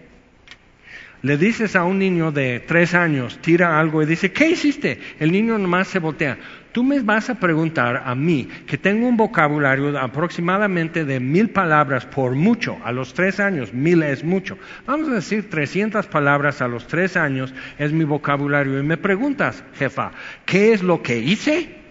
le 1.23 1.37
dices 1.37 1.77
a 1.77 1.85
un 1.85 1.99
niño 1.99 2.33
de 2.33 2.61
tres 2.61 2.95
años, 2.95 3.39
tira 3.41 3.79
algo 3.79 4.03
y 4.03 4.07
dice, 4.07 4.33
¿qué 4.33 4.51
hiciste? 4.51 4.99
El 5.21 5.31
niño 5.31 5.57
nomás 5.57 5.89
se 5.89 6.01
voltea. 6.01 6.37
Tú 6.73 6.83
me 6.83 6.99
vas 7.01 7.31
a 7.31 7.39
preguntar 7.39 8.03
a 8.05 8.15
mí, 8.15 8.49
que 8.67 8.79
tengo 8.79 9.07
un 9.07 9.17
vocabulario 9.17 9.99
aproximadamente 9.99 11.05
de 11.05 11.21
mil 11.21 11.51
palabras 11.51 12.07
por 12.07 12.35
mucho, 12.35 12.79
a 12.83 12.93
los 12.93 13.15
tres 13.15 13.41
años, 13.41 13.73
mil 13.73 14.03
es 14.03 14.25
mucho. 14.25 14.59
Vamos 14.87 15.09
a 15.11 15.15
decir 15.15 15.49
300 15.49 16.07
palabras 16.07 16.63
a 16.63 16.69
los 16.69 16.87
tres 16.87 17.17
años 17.17 17.55
es 17.79 17.93
mi 17.93 18.05
vocabulario. 18.05 18.81
Y 18.81 18.83
me 18.83 18.97
preguntas, 18.97 19.63
jefa, 19.75 20.13
¿qué 20.45 20.73
es 20.73 20.83
lo 20.83 21.03
que 21.03 21.19
hice? 21.19 21.82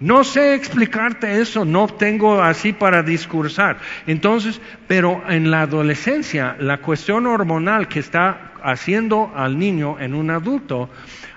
No 0.00 0.24
sé 0.24 0.54
explicarte 0.54 1.40
eso, 1.40 1.64
no 1.64 1.86
tengo 1.86 2.42
así 2.42 2.72
para 2.72 3.02
discursar. 3.02 3.78
Entonces, 4.06 4.60
pero 4.88 5.22
en 5.28 5.50
la 5.50 5.62
adolescencia, 5.62 6.56
la 6.58 6.78
cuestión 6.78 7.26
hormonal 7.26 7.86
que 7.86 8.00
está 8.00 8.52
haciendo 8.62 9.32
al 9.36 9.56
niño 9.58 10.00
en 10.00 10.14
un 10.14 10.30
adulto 10.30 10.90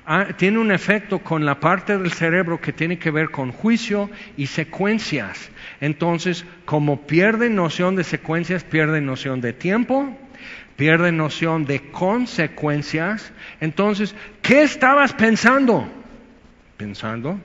ah, 0.08 0.28
tiene 0.38 0.58
un 0.58 0.72
efecto 0.72 1.20
con 1.20 1.45
la 1.45 1.60
parte 1.60 1.97
del 1.97 2.12
cerebro 2.12 2.60
que 2.60 2.74
tiene 2.74 2.97
que 2.97 3.12
ver 3.12 3.30
con 3.30 3.51
juicio 3.51 4.10
y 4.38 4.47
secuencias. 4.47 5.51
Entonces, 5.80 6.43
como 6.66 7.01
pierde 7.05 7.51
noción 7.51 7.95
de 7.95 8.03
secuencias, 8.03 8.64
pierde 8.64 9.01
noción 9.01 9.39
de 9.39 9.53
tiempo, 9.53 10.18
pierde 10.78 11.12
noción 11.12 11.66
de 11.66 11.91
consecuencias. 11.91 13.32
Entonces, 13.62 14.16
¿qué 14.41 14.64
estabas 14.64 15.14
pensando? 15.14 15.88
Pensando 16.78 17.39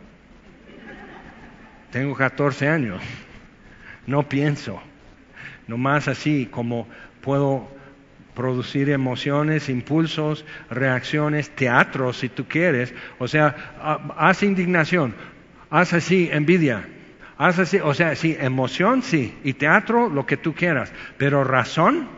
tengo 1.93 2.15
14 2.15 2.69
años, 2.69 3.03
no 4.07 4.29
pienso, 4.29 4.83
nomás 5.69 6.09
así 6.09 6.49
como 6.51 6.89
puedo 7.21 7.69
producir 8.35 8.89
emociones, 8.89 9.69
impulsos, 9.69 10.45
reacciones, 10.71 11.51
teatro 11.51 12.15
si 12.15 12.31
tú 12.31 12.47
quieres, 12.49 12.95
o 13.19 13.29
sea, 13.29 13.55
haz 14.17 14.43
indignación, 14.43 15.15
haz 15.71 15.93
así 15.93 16.31
envidia, 16.33 16.89
haz 17.37 17.59
así, 17.59 17.79
o 17.79 17.93
sea, 17.93 18.17
sí, 18.17 18.37
emoción 18.41 19.03
sí, 19.03 19.37
y 19.45 19.53
teatro 19.53 20.09
lo 20.09 20.25
que 20.25 20.39
tú 20.39 20.55
quieras, 20.55 20.91
pero 21.19 21.45
razón, 21.45 22.09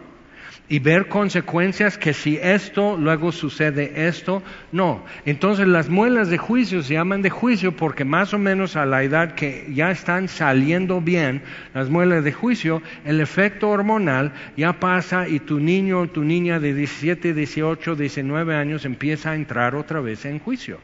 y 0.67 0.79
ver 0.79 1.09
consecuencias 1.09 1.99
que 1.99 2.15
si 2.15 2.39
esto, 2.39 2.97
luego 2.97 3.33
sucede 3.33 4.07
esto, 4.07 4.43
no. 4.73 5.05
Entonces 5.27 5.67
las 5.69 5.91
muelas 5.91 6.31
de 6.31 6.39
juicio 6.39 6.83
se 6.83 6.95
llaman 6.95 7.21
de 7.21 7.29
juicio 7.29 7.73
porque 7.73 8.05
más 8.05 8.33
o 8.33 8.39
menos 8.39 8.75
a 8.77 8.87
la 8.87 9.03
edad 9.03 9.35
que 9.35 9.67
ya 9.75 9.91
están 9.91 10.29
saliendo 10.29 11.03
bien 11.03 11.43
las 11.75 11.91
muelas 11.91 12.25
de 12.25 12.33
juicio, 12.33 12.83
el 13.05 13.21
efecto 13.21 13.69
hormonal 13.69 14.33
ya 14.57 14.81
pasa 14.81 15.29
y 15.29 15.41
tu 15.41 15.61
niño 15.61 16.01
o 16.01 16.07
tu 16.07 16.25
niña 16.25 16.59
de 16.59 16.73
17, 16.73 17.35
18, 17.35 17.95
19 17.95 18.55
años 18.55 18.87
empieza 18.87 19.33
a 19.33 19.35
entrar 19.35 19.75
otra 19.75 20.01
vez 20.01 20.25
en 20.25 20.39
juicio. 20.39 20.81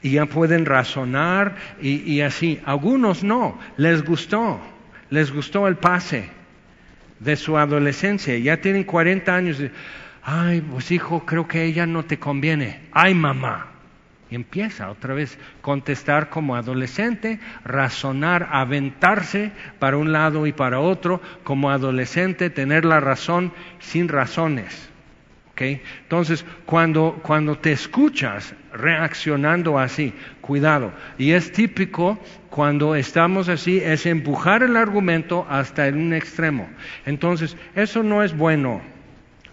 Y 0.00 0.12
ya 0.12 0.26
pueden 0.26 0.64
razonar 0.64 1.56
y, 1.80 2.02
y 2.12 2.22
así. 2.22 2.60
Algunos 2.64 3.22
no, 3.22 3.58
les 3.76 4.04
gustó, 4.04 4.60
les 5.10 5.32
gustó 5.32 5.66
el 5.66 5.76
pase 5.76 6.41
de 7.22 7.36
su 7.36 7.56
adolescencia, 7.58 8.36
ya 8.38 8.58
tienen 8.60 8.84
40 8.84 9.34
años. 9.34 9.62
Ay, 10.22 10.60
pues 10.60 10.90
hijo, 10.90 11.24
creo 11.24 11.48
que 11.48 11.64
ella 11.64 11.86
no 11.86 12.04
te 12.04 12.18
conviene. 12.18 12.80
Ay, 12.92 13.14
mamá. 13.14 13.68
Y 14.30 14.34
empieza 14.34 14.90
otra 14.90 15.14
vez 15.14 15.38
contestar 15.60 16.30
como 16.30 16.56
adolescente, 16.56 17.38
razonar, 17.64 18.48
aventarse 18.50 19.52
para 19.78 19.98
un 19.98 20.12
lado 20.12 20.46
y 20.46 20.52
para 20.52 20.80
otro, 20.80 21.20
como 21.44 21.70
adolescente, 21.70 22.48
tener 22.48 22.84
la 22.84 23.00
razón 23.00 23.52
sin 23.78 24.08
razones. 24.08 24.92
Entonces, 25.62 26.44
cuando, 26.66 27.20
cuando 27.22 27.58
te 27.58 27.72
escuchas 27.72 28.54
reaccionando 28.72 29.78
así, 29.78 30.12
cuidado. 30.42 30.92
Y 31.16 31.32
es 31.32 31.52
típico 31.52 32.18
cuando 32.50 32.94
estamos 32.94 33.48
así, 33.48 33.78
es 33.78 34.04
empujar 34.04 34.62
el 34.62 34.76
argumento 34.76 35.46
hasta 35.48 35.86
en 35.88 35.98
un 35.98 36.12
extremo. 36.12 36.68
Entonces, 37.06 37.56
eso 37.74 38.02
no 38.02 38.22
es 38.22 38.36
bueno. 38.36 38.82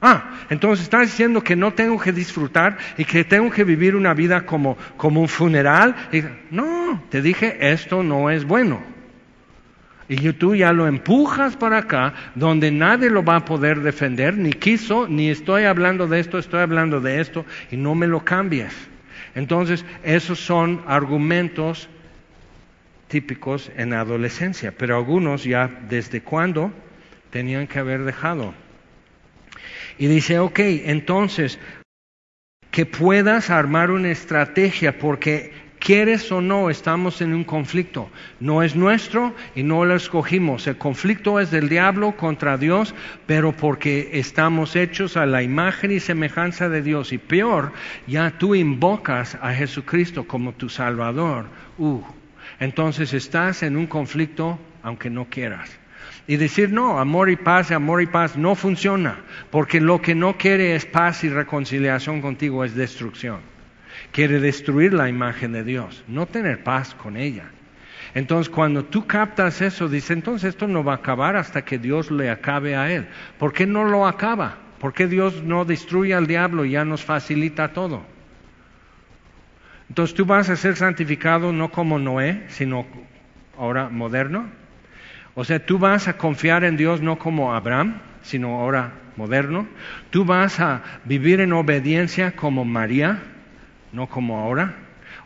Ah, 0.01 0.31
entonces 0.49 0.83
estás 0.83 1.03
diciendo 1.03 1.41
que 1.41 1.55
no 1.55 1.73
tengo 1.73 1.99
que 1.99 2.11
disfrutar 2.11 2.77
y 2.97 3.05
que 3.05 3.23
tengo 3.23 3.49
que 3.49 3.63
vivir 3.63 3.95
una 3.95 4.13
vida 4.13 4.45
como, 4.45 4.77
como 4.97 5.21
un 5.21 5.29
funeral. 5.29 5.95
no, 6.51 7.03
te 7.09 7.21
dije, 7.21 7.71
esto 7.71 8.03
no 8.03 8.29
es 8.29 8.43
bueno. 8.43 8.81
Y 10.09 10.33
tú 10.33 10.55
ya 10.55 10.73
lo 10.73 10.87
empujas 10.87 11.55
para 11.55 11.77
acá, 11.77 12.13
donde 12.33 12.71
nadie 12.71 13.11
lo 13.11 13.23
va 13.23 13.35
a 13.35 13.45
poder 13.45 13.81
defender, 13.81 14.35
ni 14.35 14.51
quiso, 14.51 15.07
ni 15.07 15.29
estoy 15.29 15.65
hablando 15.65 16.07
de 16.07 16.19
esto, 16.19 16.39
estoy 16.39 16.61
hablando 16.61 16.99
de 16.99 17.21
esto, 17.21 17.45
y 17.69 17.77
no 17.77 17.93
me 17.93 18.07
lo 18.07 18.25
cambias. 18.25 18.88
Entonces, 19.35 19.85
esos 20.03 20.39
son 20.39 20.83
argumentos 20.87 21.89
típicos 23.07 23.71
en 23.75 23.91
la 23.91 24.01
adolescencia, 24.01 24.73
pero 24.77 24.95
algunos 24.95 25.43
ya 25.43 25.67
desde 25.89 26.21
cuándo 26.21 26.71
tenían 27.31 27.67
que 27.67 27.79
haber 27.79 28.03
dejado. 28.03 28.53
Y 29.97 30.07
dice, 30.07 30.39
ok, 30.39 30.59
entonces, 30.59 31.59
que 32.71 32.85
puedas 32.85 33.49
armar 33.49 33.91
una 33.91 34.11
estrategia, 34.11 34.97
porque 34.97 35.51
quieres 35.79 36.31
o 36.31 36.41
no, 36.41 36.69
estamos 36.69 37.21
en 37.21 37.33
un 37.33 37.43
conflicto. 37.43 38.09
No 38.39 38.61
es 38.61 38.75
nuestro 38.75 39.33
y 39.55 39.63
no 39.63 39.85
lo 39.85 39.95
escogimos. 39.95 40.67
El 40.67 40.77
conflicto 40.77 41.39
es 41.39 41.51
del 41.51 41.69
diablo 41.69 42.15
contra 42.15 42.57
Dios, 42.57 42.93
pero 43.25 43.51
porque 43.51 44.11
estamos 44.13 44.75
hechos 44.75 45.17
a 45.17 45.25
la 45.25 45.41
imagen 45.41 45.91
y 45.91 45.99
semejanza 45.99 46.69
de 46.69 46.81
Dios. 46.81 47.11
Y 47.13 47.17
peor, 47.17 47.71
ya 48.07 48.31
tú 48.37 48.55
invocas 48.55 49.37
a 49.41 49.53
Jesucristo 49.53 50.27
como 50.27 50.53
tu 50.53 50.69
Salvador. 50.69 51.45
Uh, 51.77 52.01
entonces 52.59 53.13
estás 53.13 53.63
en 53.63 53.77
un 53.77 53.87
conflicto 53.87 54.59
aunque 54.83 55.09
no 55.09 55.25
quieras. 55.25 55.69
Y 56.27 56.37
decir, 56.37 56.71
no, 56.71 56.99
amor 56.99 57.29
y 57.29 57.35
paz, 57.35 57.71
amor 57.71 58.01
y 58.01 58.05
paz 58.05 58.37
no 58.37 58.55
funciona, 58.55 59.17
porque 59.49 59.81
lo 59.81 60.01
que 60.01 60.13
no 60.13 60.37
quiere 60.37 60.75
es 60.75 60.85
paz 60.85 61.23
y 61.23 61.29
reconciliación 61.29 62.21
contigo, 62.21 62.63
es 62.63 62.75
destrucción. 62.75 63.39
Quiere 64.19 64.41
destruir 64.41 64.93
la 64.93 65.07
imagen 65.07 65.53
de 65.53 65.63
Dios, 65.63 66.03
no 66.09 66.25
tener 66.25 66.61
paz 66.61 66.93
con 66.93 67.15
ella. 67.15 67.45
Entonces, 68.13 68.49
cuando 68.49 68.83
tú 68.83 69.07
captas 69.07 69.61
eso, 69.61 69.87
dice, 69.87 70.11
entonces 70.11 70.49
esto 70.49 70.67
no 70.67 70.83
va 70.83 70.91
a 70.91 70.95
acabar 70.97 71.37
hasta 71.37 71.63
que 71.63 71.79
Dios 71.79 72.11
le 72.11 72.29
acabe 72.29 72.75
a 72.75 72.91
él. 72.91 73.07
¿Por 73.37 73.53
qué 73.53 73.65
no 73.65 73.85
lo 73.85 74.05
acaba? 74.05 74.57
¿Por 74.77 74.91
qué 74.91 75.07
Dios 75.07 75.41
no 75.43 75.63
destruye 75.63 76.13
al 76.13 76.27
diablo 76.27 76.65
y 76.65 76.71
ya 76.71 76.83
nos 76.83 77.01
facilita 77.01 77.71
todo? 77.71 78.03
Entonces, 79.87 80.13
tú 80.13 80.25
vas 80.25 80.49
a 80.49 80.57
ser 80.57 80.75
santificado 80.75 81.53
no 81.53 81.71
como 81.71 81.97
Noé, 81.97 82.43
sino 82.49 82.85
ahora 83.57 83.87
moderno. 83.87 84.47
O 85.33 85.45
sea, 85.45 85.65
tú 85.65 85.79
vas 85.79 86.09
a 86.09 86.17
confiar 86.17 86.65
en 86.65 86.75
Dios 86.75 87.01
no 87.01 87.17
como 87.17 87.55
Abraham, 87.55 88.01
sino 88.21 88.59
ahora 88.59 88.91
moderno. 89.15 89.65
Tú 90.09 90.25
vas 90.25 90.59
a 90.59 90.83
vivir 91.05 91.39
en 91.39 91.53
obediencia 91.53 92.35
como 92.35 92.65
María, 92.65 93.23
no 93.91 94.07
como 94.07 94.39
ahora. 94.39 94.75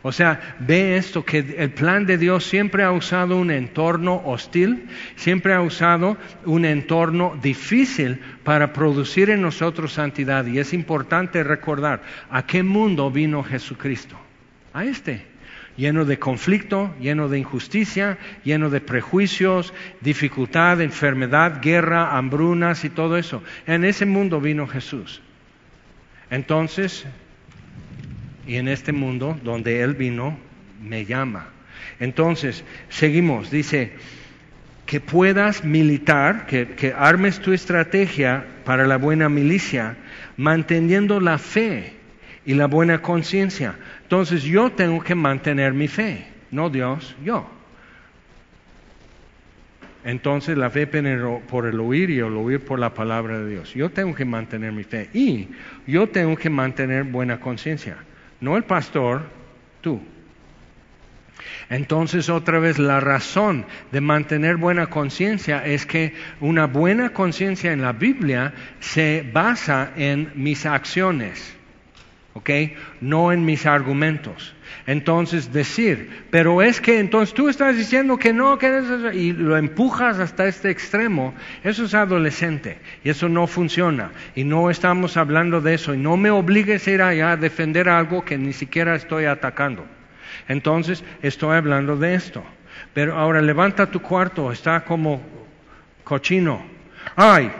O 0.02 0.12
sea, 0.12 0.56
ve 0.58 0.96
esto, 0.96 1.24
que 1.24 1.38
el 1.58 1.70
plan 1.70 2.04
de 2.04 2.18
Dios 2.18 2.44
siempre 2.44 2.82
ha 2.82 2.92
usado 2.92 3.38
un 3.38 3.50
entorno 3.50 4.20
hostil, 4.26 4.86
siempre 5.16 5.54
ha 5.54 5.62
usado 5.62 6.18
un 6.44 6.66
entorno 6.66 7.38
difícil 7.40 8.20
para 8.42 8.72
producir 8.74 9.30
en 9.30 9.40
nosotros 9.40 9.92
santidad. 9.92 10.44
Y 10.46 10.58
es 10.58 10.74
importante 10.74 11.42
recordar 11.42 12.02
a 12.30 12.46
qué 12.46 12.62
mundo 12.62 13.10
vino 13.10 13.42
Jesucristo. 13.42 14.16
A 14.74 14.84
este 14.84 15.34
lleno 15.76 16.04
de 16.04 16.18
conflicto, 16.18 16.94
lleno 17.00 17.28
de 17.28 17.38
injusticia, 17.38 18.18
lleno 18.44 18.70
de 18.70 18.80
prejuicios, 18.80 19.72
dificultad, 20.00 20.80
enfermedad, 20.80 21.60
guerra, 21.60 22.16
hambrunas 22.16 22.84
y 22.84 22.90
todo 22.90 23.16
eso. 23.16 23.42
En 23.66 23.84
ese 23.84 24.06
mundo 24.06 24.40
vino 24.40 24.66
Jesús. 24.66 25.20
Entonces, 26.30 27.06
y 28.46 28.56
en 28.56 28.68
este 28.68 28.92
mundo 28.92 29.38
donde 29.42 29.82
Él 29.82 29.94
vino, 29.94 30.36
me 30.82 31.04
llama. 31.04 31.48
Entonces, 32.00 32.64
seguimos, 32.88 33.50
dice, 33.50 33.92
que 34.86 35.00
puedas 35.00 35.64
militar, 35.64 36.46
que, 36.46 36.94
armes 36.96 37.40
tu 37.40 37.52
estrategia 37.52 38.44
para 38.64 38.86
la 38.86 38.96
buena 38.96 39.28
milicia, 39.28 39.96
manteniendo 40.36 41.20
la 41.20 41.38
fe 41.38 41.94
y 42.44 42.54
la 42.54 42.66
buena 42.66 43.00
conciencia. 43.00 43.76
Entonces 44.02 44.42
yo 44.42 44.70
tengo 44.72 45.02
que 45.02 45.14
mantener 45.14 45.72
mi 45.72 45.88
fe, 45.88 46.26
no 46.50 46.68
Dios, 46.68 47.16
yo. 47.24 47.48
Entonces 50.04 50.58
la 50.58 50.68
fe 50.68 50.86
por 50.86 51.66
el 51.66 51.80
oír 51.80 52.10
y 52.10 52.18
el 52.18 52.36
oír 52.36 52.60
por 52.60 52.78
la 52.78 52.92
palabra 52.92 53.38
de 53.38 53.48
Dios. 53.48 53.72
Yo 53.72 53.88
tengo 53.88 54.14
que 54.14 54.26
mantener 54.26 54.70
mi 54.72 54.84
fe 54.84 55.08
y 55.14 55.48
yo 55.86 56.10
tengo 56.10 56.36
que 56.36 56.50
mantener 56.50 57.04
buena 57.04 57.40
conciencia. 57.40 57.96
No 58.44 58.58
el 58.58 58.64
pastor, 58.64 59.22
tú. 59.80 60.02
Entonces 61.70 62.28
otra 62.28 62.58
vez 62.58 62.78
la 62.78 63.00
razón 63.00 63.64
de 63.90 64.02
mantener 64.02 64.58
buena 64.58 64.88
conciencia 64.88 65.64
es 65.64 65.86
que 65.86 66.12
una 66.40 66.66
buena 66.66 67.14
conciencia 67.14 67.72
en 67.72 67.80
la 67.80 67.92
Biblia 67.92 68.52
se 68.80 69.26
basa 69.32 69.92
en 69.96 70.30
mis 70.34 70.66
acciones. 70.66 71.53
¿Ok? 72.34 72.50
No 73.00 73.32
en 73.32 73.44
mis 73.44 73.66
argumentos. 73.66 74.54
Entonces 74.86 75.52
decir, 75.52 76.26
pero 76.30 76.60
es 76.60 76.80
que 76.80 76.98
entonces 76.98 77.34
tú 77.34 77.48
estás 77.48 77.76
diciendo 77.76 78.18
que 78.18 78.32
no, 78.32 78.58
que 78.58 78.82
y 79.14 79.32
lo 79.32 79.56
empujas 79.56 80.18
hasta 80.18 80.46
este 80.46 80.70
extremo, 80.70 81.34
eso 81.62 81.84
es 81.84 81.94
adolescente 81.94 82.78
y 83.02 83.08
eso 83.08 83.28
no 83.28 83.46
funciona 83.46 84.10
y 84.34 84.44
no 84.44 84.68
estamos 84.68 85.16
hablando 85.16 85.60
de 85.60 85.74
eso 85.74 85.94
y 85.94 85.98
no 85.98 86.16
me 86.16 86.30
obligues 86.30 86.86
a 86.86 86.90
ir 86.90 87.02
allá 87.02 87.32
a 87.32 87.36
defender 87.36 87.88
algo 87.88 88.24
que 88.24 88.36
ni 88.36 88.52
siquiera 88.52 88.94
estoy 88.94 89.24
atacando. 89.24 89.86
Entonces 90.48 91.02
estoy 91.22 91.56
hablando 91.56 91.96
de 91.96 92.14
esto. 92.14 92.44
Pero 92.92 93.16
ahora 93.16 93.40
levanta 93.40 93.90
tu 93.90 94.00
cuarto, 94.00 94.52
está 94.52 94.84
como 94.84 95.22
cochino. 96.02 96.64
Ay, 97.16 97.50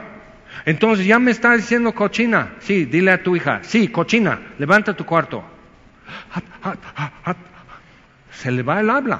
entonces 0.65 1.05
ya 1.05 1.19
me 1.19 1.31
está 1.31 1.53
diciendo 1.53 1.93
cochina. 1.93 2.55
Sí, 2.59 2.85
dile 2.85 3.11
a 3.11 3.23
tu 3.23 3.35
hija, 3.35 3.59
sí, 3.63 3.87
cochina, 3.89 4.39
levanta 4.57 4.93
tu 4.93 5.05
cuarto. 5.05 5.43
Se 8.31 8.51
le 8.51 8.63
va 8.63 8.79
el 8.79 8.89
habla. 8.89 9.19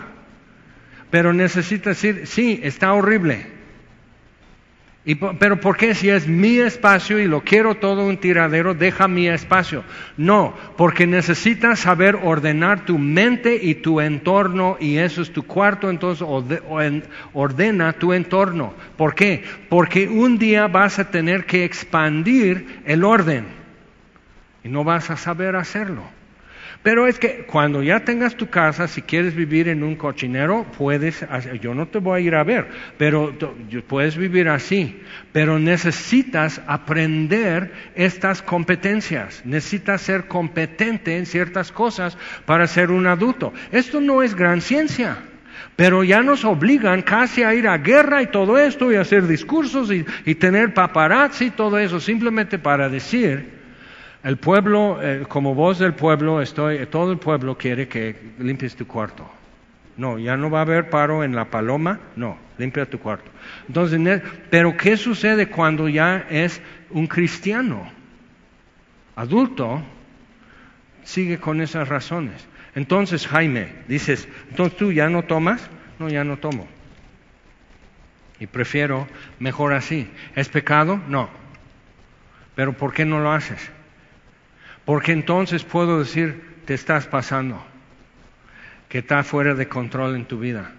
Pero 1.09 1.33
necesita 1.33 1.91
decir, 1.91 2.25
sí, 2.25 2.59
está 2.63 2.93
horrible 2.93 3.54
pero 5.37 5.59
¿por 5.59 5.77
qué 5.77 5.93
si 5.93 6.09
es 6.09 6.27
mi 6.27 6.57
espacio 6.57 7.19
y 7.19 7.27
lo 7.27 7.41
quiero 7.41 7.75
todo 7.75 8.07
un 8.07 8.17
tiradero, 8.17 8.73
deja 8.73 9.07
mi 9.07 9.27
espacio? 9.27 9.83
No, 10.17 10.55
porque 10.77 11.05
necesitas 11.05 11.79
saber 11.79 12.17
ordenar 12.23 12.85
tu 12.85 12.97
mente 12.97 13.59
y 13.61 13.75
tu 13.75 14.01
entorno 14.01 14.77
y 14.79 14.97
eso 14.97 15.21
es 15.21 15.31
tu 15.31 15.43
cuarto, 15.43 15.91
entonces 15.91 16.27
ordena 17.33 17.93
tu 17.93 18.13
entorno. 18.13 18.73
¿Por 18.97 19.13
qué? 19.13 19.43
Porque 19.69 20.07
un 20.07 20.39
día 20.39 20.65
vas 20.67 20.97
a 20.97 21.11
tener 21.11 21.45
que 21.45 21.65
expandir 21.65 22.81
el 22.85 23.03
orden 23.03 23.45
y 24.63 24.69
no 24.69 24.83
vas 24.83 25.11
a 25.11 25.17
saber 25.17 25.55
hacerlo. 25.55 26.01
Pero 26.85 27.07
es 27.07 27.17
que 27.17 27.47
cuando 27.47 27.81
ya 27.81 28.01
tengas 28.01 28.35
tu 28.35 28.47
casa, 28.47 28.87
si 28.87 29.01
quieres 29.01 29.33
vivir 29.33 29.69
en 29.69 29.81
un 29.81 29.95
cochinero, 29.95 30.67
puedes, 30.77 31.25
yo 31.59 31.73
no 31.73 31.87
te 31.87 31.97
voy 31.97 32.21
a 32.21 32.23
ir 32.23 32.35
a 32.35 32.43
ver, 32.43 32.67
pero 32.99 33.33
puedes 33.87 34.15
vivir 34.15 34.49
así. 34.49 35.01
Pero 35.31 35.57
necesitas 35.57 36.61
aprender 36.67 37.73
estas 37.95 38.43
competencias, 38.43 39.41
necesitas 39.45 39.99
ser 40.01 40.27
competente 40.27 41.17
en 41.17 41.25
ciertas 41.25 41.71
cosas 41.71 42.19
para 42.45 42.67
ser 42.67 42.91
un 42.91 43.07
adulto. 43.07 43.51
Esto 43.71 43.99
no 43.99 44.21
es 44.21 44.35
gran 44.35 44.61
ciencia. 44.61 45.17
Pero 45.75 46.03
ya 46.03 46.21
nos 46.21 46.45
obligan 46.45 47.01
casi 47.01 47.41
a 47.41 47.55
ir 47.55 47.67
a 47.67 47.79
guerra 47.79 48.21
y 48.21 48.27
todo 48.27 48.59
esto 48.59 48.91
y 48.91 48.95
hacer 48.95 49.25
discursos 49.25 49.91
y, 49.91 50.05
y 50.23 50.35
tener 50.35 50.75
paparazzi 50.75 51.45
y 51.45 51.49
todo 51.49 51.79
eso, 51.79 51.99
simplemente 51.99 52.59
para 52.59 52.89
decir 52.89 53.54
el 54.25 54.37
pueblo, 54.37 54.99
eh, 55.01 55.23
como 55.29 55.55
voz 55.55 55.79
del 55.79 55.93
pueblo, 55.93 56.41
estoy, 56.41 56.85
todo 56.87 57.13
el 57.13 57.17
pueblo 57.17 57.57
quiere 57.57 57.87
que 57.87 58.33
limpies 58.39 58.75
tu 58.75 58.85
cuarto. 58.85 59.25
No, 59.95 60.19
ya 60.19 60.35
no 60.35 60.49
va 60.49 60.59
a 60.59 60.61
haber 60.63 60.89
paro 60.89 61.23
en 61.23 61.33
la 61.33 61.45
paloma, 61.45 62.01
no, 62.17 62.37
limpia 62.57 62.85
tu 62.85 62.99
cuarto. 62.99 63.31
Entonces, 63.67 64.21
pero 64.49 64.75
¿qué 64.75 64.97
sucede 64.97 65.47
cuando 65.47 65.87
ya 65.87 66.25
es 66.29 66.61
un 66.89 67.07
cristiano? 67.07 67.95
adulto, 69.15 69.81
sigue 71.03 71.39
con 71.39 71.61
esas 71.61 71.87
razones. 71.87 72.47
Entonces, 72.75 73.27
Jaime, 73.27 73.69
dices, 73.87 74.27
entonces 74.49 74.77
tú 74.77 74.91
ya 74.91 75.09
no 75.09 75.23
tomas, 75.23 75.69
no, 75.97 76.09
ya 76.09 76.23
no 76.23 76.37
tomo. 76.37 76.67
Y 78.39 78.47
prefiero 78.47 79.07
mejor 79.39 79.73
así. 79.73 80.09
¿Es 80.35 80.49
pecado? 80.49 80.99
No. 81.07 81.29
Pero 82.53 82.73
¿por 82.73 82.93
qué 82.93 83.05
no 83.05 83.21
lo 83.21 83.31
haces? 83.31 83.71
Porque 84.85 85.11
entonces 85.11 85.63
puedo 85.63 85.99
decir, 85.99 86.55
te 86.65 86.75
estás 86.75 87.07
pasando, 87.07 87.63
que 88.87 88.99
está 88.99 89.23
fuera 89.23 89.55
de 89.55 89.67
control 89.67 90.15
en 90.15 90.25
tu 90.25 90.39
vida. 90.39 90.71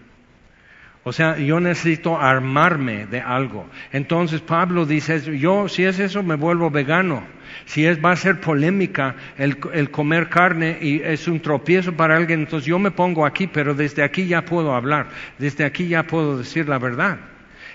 O 1.02 1.12
sea, 1.12 1.38
yo 1.38 1.60
necesito 1.60 2.20
armarme 2.20 3.06
de 3.06 3.20
algo. 3.20 3.68
Entonces 3.92 4.40
Pablo 4.40 4.86
dice, 4.86 5.38
yo 5.38 5.68
si 5.68 5.84
es 5.84 6.00
eso 6.00 6.24
me 6.24 6.34
vuelvo 6.34 6.68
vegano. 6.68 7.22
Si 7.64 7.86
es 7.86 8.04
va 8.04 8.10
a 8.10 8.16
ser 8.16 8.40
polémica 8.40 9.14
el, 9.38 9.56
el, 9.72 9.92
comer 9.92 10.28
carne 10.28 10.78
y 10.80 11.00
es 11.02 11.28
un 11.28 11.38
tropiezo 11.38 11.92
para 11.92 12.16
alguien, 12.16 12.40
entonces 12.40 12.66
yo 12.66 12.80
me 12.80 12.90
pongo 12.90 13.24
aquí, 13.24 13.46
pero 13.46 13.72
desde 13.74 14.02
aquí 14.02 14.26
ya 14.26 14.44
puedo 14.44 14.74
hablar, 14.74 15.06
desde 15.38 15.64
aquí 15.64 15.86
ya 15.86 16.02
puedo 16.08 16.38
decir 16.38 16.68
la 16.68 16.80
verdad. 16.80 17.18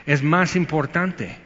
Es 0.06 0.22
más 0.22 0.58
importante 0.58 1.38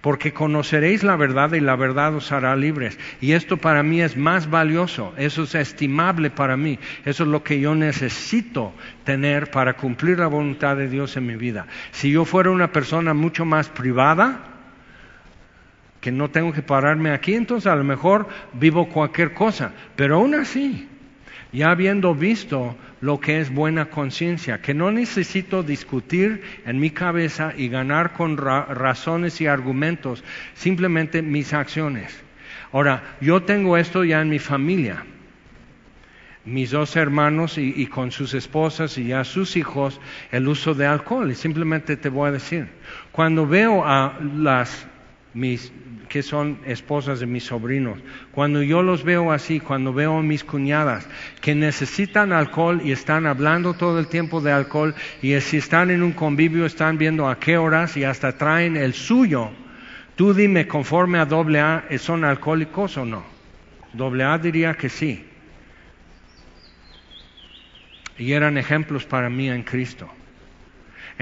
porque 0.00 0.32
conoceréis 0.32 1.02
la 1.02 1.16
verdad 1.16 1.52
y 1.52 1.60
la 1.60 1.76
verdad 1.76 2.14
os 2.14 2.32
hará 2.32 2.56
libres. 2.56 2.98
Y 3.20 3.32
esto 3.32 3.56
para 3.56 3.82
mí 3.82 4.00
es 4.00 4.16
más 4.16 4.50
valioso, 4.50 5.12
eso 5.16 5.42
es 5.44 5.54
estimable 5.54 6.30
para 6.30 6.56
mí, 6.56 6.78
eso 7.04 7.24
es 7.24 7.28
lo 7.28 7.42
que 7.42 7.60
yo 7.60 7.74
necesito 7.74 8.72
tener 9.04 9.50
para 9.50 9.74
cumplir 9.74 10.18
la 10.18 10.26
voluntad 10.26 10.76
de 10.76 10.88
Dios 10.88 11.16
en 11.16 11.26
mi 11.26 11.36
vida. 11.36 11.66
Si 11.90 12.10
yo 12.10 12.24
fuera 12.24 12.50
una 12.50 12.72
persona 12.72 13.14
mucho 13.14 13.44
más 13.44 13.68
privada, 13.68 14.48
que 16.00 16.10
no 16.10 16.30
tengo 16.30 16.52
que 16.52 16.62
pararme 16.62 17.12
aquí, 17.12 17.34
entonces 17.34 17.70
a 17.70 17.76
lo 17.76 17.84
mejor 17.84 18.28
vivo 18.52 18.88
cualquier 18.88 19.34
cosa, 19.34 19.72
pero 19.94 20.16
aún 20.16 20.34
así, 20.34 20.88
ya 21.52 21.70
habiendo 21.70 22.14
visto 22.14 22.76
lo 23.00 23.20
que 23.20 23.40
es 23.40 23.52
buena 23.52 23.86
conciencia, 23.86 24.62
que 24.62 24.74
no 24.74 24.90
necesito 24.90 25.62
discutir 25.62 26.42
en 26.64 26.80
mi 26.80 26.90
cabeza 26.90 27.52
y 27.56 27.68
ganar 27.68 28.14
con 28.14 28.36
razones 28.36 29.40
y 29.40 29.46
argumentos, 29.46 30.24
simplemente 30.54 31.20
mis 31.20 31.52
acciones. 31.52 32.22
Ahora, 32.72 33.16
yo 33.20 33.42
tengo 33.42 33.76
esto 33.76 34.02
ya 34.02 34.22
en 34.22 34.30
mi 34.30 34.38
familia. 34.38 35.04
Mis 36.44 36.70
dos 36.70 36.96
hermanos 36.96 37.58
y, 37.58 37.72
y 37.76 37.86
con 37.86 38.10
sus 38.10 38.34
esposas 38.34 38.98
y 38.98 39.08
ya 39.08 39.22
sus 39.22 39.56
hijos, 39.56 40.00
el 40.32 40.48
uso 40.48 40.74
de 40.74 40.86
alcohol. 40.86 41.30
Y 41.30 41.34
simplemente 41.34 41.96
te 41.96 42.08
voy 42.08 42.30
a 42.30 42.32
decir, 42.32 42.66
cuando 43.12 43.46
veo 43.46 43.84
a 43.84 44.18
las 44.36 44.86
mis 45.34 45.72
que 46.12 46.22
son 46.22 46.58
esposas 46.66 47.20
de 47.20 47.26
mis 47.26 47.44
sobrinos. 47.44 47.98
Cuando 48.32 48.62
yo 48.62 48.82
los 48.82 49.02
veo 49.02 49.32
así, 49.32 49.60
cuando 49.60 49.94
veo 49.94 50.18
a 50.18 50.22
mis 50.22 50.44
cuñadas 50.44 51.08
que 51.40 51.54
necesitan 51.54 52.34
alcohol 52.34 52.82
y 52.84 52.92
están 52.92 53.24
hablando 53.24 53.72
todo 53.72 53.98
el 53.98 54.08
tiempo 54.08 54.42
de 54.42 54.52
alcohol 54.52 54.94
y 55.22 55.40
si 55.40 55.56
están 55.56 55.90
en 55.90 56.02
un 56.02 56.12
convivio 56.12 56.66
están 56.66 56.98
viendo 56.98 57.30
a 57.30 57.38
qué 57.38 57.56
horas 57.56 57.96
y 57.96 58.04
hasta 58.04 58.36
traen 58.36 58.76
el 58.76 58.92
suyo, 58.92 59.52
tú 60.14 60.34
dime 60.34 60.68
conforme 60.68 61.18
a 61.18 61.24
doble 61.24 61.60
A, 61.60 61.84
¿son 61.96 62.24
alcohólicos 62.24 62.98
o 62.98 63.06
no? 63.06 63.24
Doble 63.94 64.24
A 64.24 64.36
diría 64.36 64.74
que 64.74 64.90
sí. 64.90 65.24
Y 68.18 68.32
eran 68.32 68.58
ejemplos 68.58 69.06
para 69.06 69.30
mí 69.30 69.48
en 69.48 69.62
Cristo. 69.62 70.10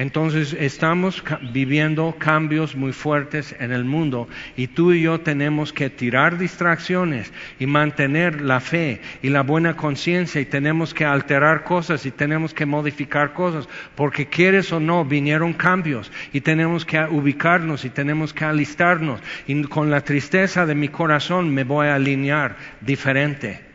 Entonces 0.01 0.57
estamos 0.59 1.23
viviendo 1.53 2.17
cambios 2.19 2.75
muy 2.75 2.95
fuertes 2.95 3.55
en 3.61 3.71
el 3.71 3.85
mundo 3.85 4.31
y 4.57 4.69
tú 4.69 4.95
y 4.95 5.03
yo 5.03 5.21
tenemos 5.21 5.75
que 5.75 5.91
tirar 5.91 6.39
distracciones 6.39 7.31
y 7.59 7.67
mantener 7.67 8.41
la 8.41 8.61
fe 8.61 9.03
y 9.21 9.29
la 9.29 9.43
buena 9.43 9.77
conciencia 9.77 10.41
y 10.41 10.47
tenemos 10.47 10.95
que 10.95 11.05
alterar 11.05 11.65
cosas 11.65 12.07
y 12.07 12.13
tenemos 12.13 12.55
que 12.55 12.65
modificar 12.65 13.35
cosas 13.35 13.69
porque 13.95 14.25
quieres 14.25 14.73
o 14.73 14.81
no 14.81 15.05
vinieron 15.05 15.53
cambios 15.53 16.11
y 16.33 16.41
tenemos 16.41 16.87
que 16.87 16.99
ubicarnos 17.05 17.85
y 17.85 17.91
tenemos 17.91 18.33
que 18.33 18.47
alistarnos 18.47 19.21
y 19.47 19.63
con 19.65 19.91
la 19.91 20.01
tristeza 20.01 20.65
de 20.65 20.75
mi 20.75 20.89
corazón 20.89 21.53
me 21.53 21.65
voy 21.65 21.89
a 21.89 21.97
alinear 21.97 22.57
diferente 22.81 23.70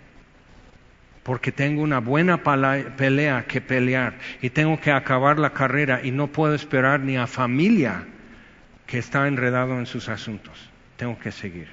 porque 1.25 1.51
tengo 1.51 1.81
una 1.81 2.01
buena 2.01 2.43
pelea 2.43 3.45
que 3.47 3.59
pelear 3.59 4.13
y 4.43 4.51
tengo 4.51 4.79
que 4.79 4.91
acabar 4.91 5.39
la 5.39 5.53
carrera 5.53 6.01
y 6.03 6.11
no 6.11 6.27
puedo 6.27 6.53
esperar 6.53 6.99
ni 6.99 7.17
a 7.17 7.25
familia 7.25 8.05
que 8.85 8.99
está 8.99 9.27
enredado 9.27 9.79
en 9.79 9.87
sus 9.87 10.07
asuntos. 10.07 10.69
Tengo 10.97 11.17
que 11.17 11.31
seguir. 11.31 11.67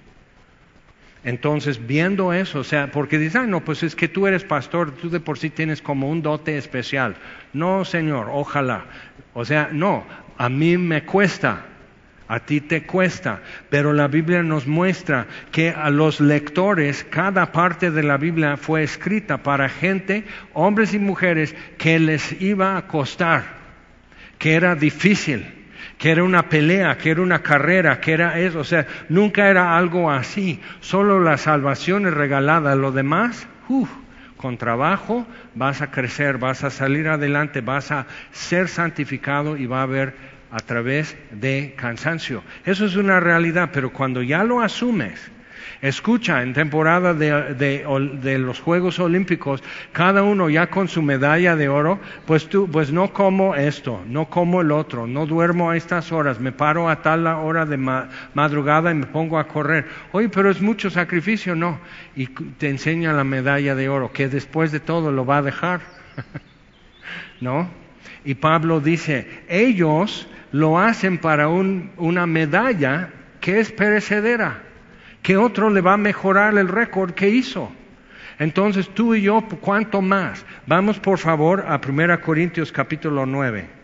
Entonces, 1.22 1.86
viendo 1.86 2.32
eso, 2.32 2.60
o 2.60 2.64
sea, 2.64 2.90
porque 2.90 3.18
dicen, 3.18 3.50
no, 3.50 3.60
pues 3.60 3.82
es 3.82 3.94
que 3.94 4.08
tú 4.08 4.26
eres 4.26 4.42
pastor, 4.42 4.92
tú 4.92 5.10
de 5.10 5.20
por 5.20 5.38
sí 5.38 5.50
tienes 5.50 5.82
como 5.82 6.08
un 6.08 6.22
dote 6.22 6.56
especial. 6.56 7.16
No, 7.52 7.84
Señor, 7.84 8.30
ojalá. 8.32 8.86
O 9.34 9.44
sea, 9.44 9.68
no, 9.70 10.06
a 10.38 10.48
mí 10.48 10.78
me 10.78 11.04
cuesta 11.04 11.66
a 12.32 12.40
ti 12.40 12.62
te 12.62 12.84
cuesta, 12.84 13.40
pero 13.68 13.92
la 13.92 14.08
Biblia 14.08 14.42
nos 14.42 14.66
muestra 14.66 15.26
que 15.50 15.68
a 15.68 15.90
los 15.90 16.18
lectores 16.18 17.04
cada 17.10 17.52
parte 17.52 17.90
de 17.90 18.02
la 18.02 18.16
Biblia 18.16 18.56
fue 18.56 18.82
escrita 18.82 19.42
para 19.42 19.68
gente, 19.68 20.24
hombres 20.54 20.94
y 20.94 20.98
mujeres, 20.98 21.54
que 21.76 21.98
les 21.98 22.40
iba 22.40 22.78
a 22.78 22.86
costar, 22.86 23.44
que 24.38 24.54
era 24.54 24.74
difícil, 24.74 25.44
que 25.98 26.10
era 26.10 26.24
una 26.24 26.48
pelea, 26.48 26.96
que 26.96 27.10
era 27.10 27.20
una 27.20 27.42
carrera, 27.42 28.00
que 28.00 28.12
era 28.12 28.38
eso, 28.38 28.60
o 28.60 28.64
sea, 28.64 28.86
nunca 29.10 29.50
era 29.50 29.76
algo 29.76 30.10
así, 30.10 30.58
solo 30.80 31.20
la 31.20 31.36
salvación 31.36 32.06
es 32.06 32.14
regalada, 32.14 32.74
lo 32.76 32.92
demás, 32.92 33.46
con 34.38 34.56
trabajo 34.56 35.26
vas 35.54 35.82
a 35.82 35.90
crecer, 35.90 36.38
vas 36.38 36.64
a 36.64 36.70
salir 36.70 37.08
adelante, 37.08 37.60
vas 37.60 37.92
a 37.92 38.06
ser 38.30 38.68
santificado 38.68 39.58
y 39.58 39.66
va 39.66 39.80
a 39.80 39.82
haber 39.82 40.31
a 40.52 40.60
través 40.60 41.16
de 41.32 41.74
cansancio. 41.76 42.44
Eso 42.64 42.84
es 42.84 42.94
una 42.94 43.18
realidad, 43.20 43.70
pero 43.72 43.90
cuando 43.90 44.22
ya 44.22 44.44
lo 44.44 44.60
asumes, 44.60 45.32
escucha, 45.80 46.42
en 46.42 46.52
temporada 46.52 47.14
de, 47.14 48.38
los 48.38 48.60
Juegos 48.60 48.98
Olímpicos, 48.98 49.62
cada 49.92 50.22
uno 50.22 50.50
ya 50.50 50.68
con 50.68 50.88
su 50.88 51.00
medalla 51.00 51.56
de 51.56 51.70
oro, 51.70 52.00
pues 52.26 52.48
tú, 52.50 52.68
pues 52.70 52.92
no 52.92 53.14
como 53.14 53.54
esto, 53.54 54.02
no 54.06 54.26
como 54.26 54.60
el 54.60 54.72
otro, 54.72 55.06
no 55.06 55.24
duermo 55.24 55.70
a 55.70 55.76
estas 55.78 56.12
horas, 56.12 56.38
me 56.38 56.52
paro 56.52 56.90
a 56.90 57.00
tal 57.00 57.26
hora 57.26 57.64
de 57.64 57.78
madrugada 58.34 58.90
y 58.90 58.94
me 58.94 59.06
pongo 59.06 59.38
a 59.38 59.48
correr. 59.48 59.86
Oye, 60.12 60.28
pero 60.28 60.50
es 60.50 60.60
mucho 60.60 60.90
sacrificio, 60.90 61.56
no. 61.56 61.80
Y 62.14 62.26
te 62.26 62.68
enseña 62.68 63.14
la 63.14 63.24
medalla 63.24 63.74
de 63.74 63.88
oro, 63.88 64.12
que 64.12 64.28
después 64.28 64.70
de 64.70 64.80
todo 64.80 65.10
lo 65.10 65.24
va 65.24 65.38
a 65.38 65.42
dejar. 65.42 65.80
¿No? 67.40 67.70
Y 68.24 68.34
Pablo 68.34 68.80
dice, 68.80 69.26
ellos 69.48 70.28
lo 70.52 70.78
hacen 70.78 71.18
para 71.18 71.48
una 71.48 72.26
medalla 72.26 73.10
que 73.40 73.58
es 73.58 73.72
perecedera, 73.72 74.62
que 75.22 75.36
otro 75.36 75.70
le 75.70 75.80
va 75.80 75.94
a 75.94 75.98
mejorar 75.98 76.56
el 76.56 76.68
récord 76.68 77.12
que 77.12 77.30
hizo. 77.30 77.72
Entonces 78.38 78.88
tú 78.90 79.14
y 79.14 79.22
yo, 79.22 79.42
¿cuánto 79.60 80.02
más? 80.02 80.44
Vamos 80.66 80.98
por 80.98 81.18
favor 81.18 81.64
a 81.66 81.80
1 81.86 82.20
Corintios 82.20 82.70
capítulo 82.70 83.26
9. 83.26 83.82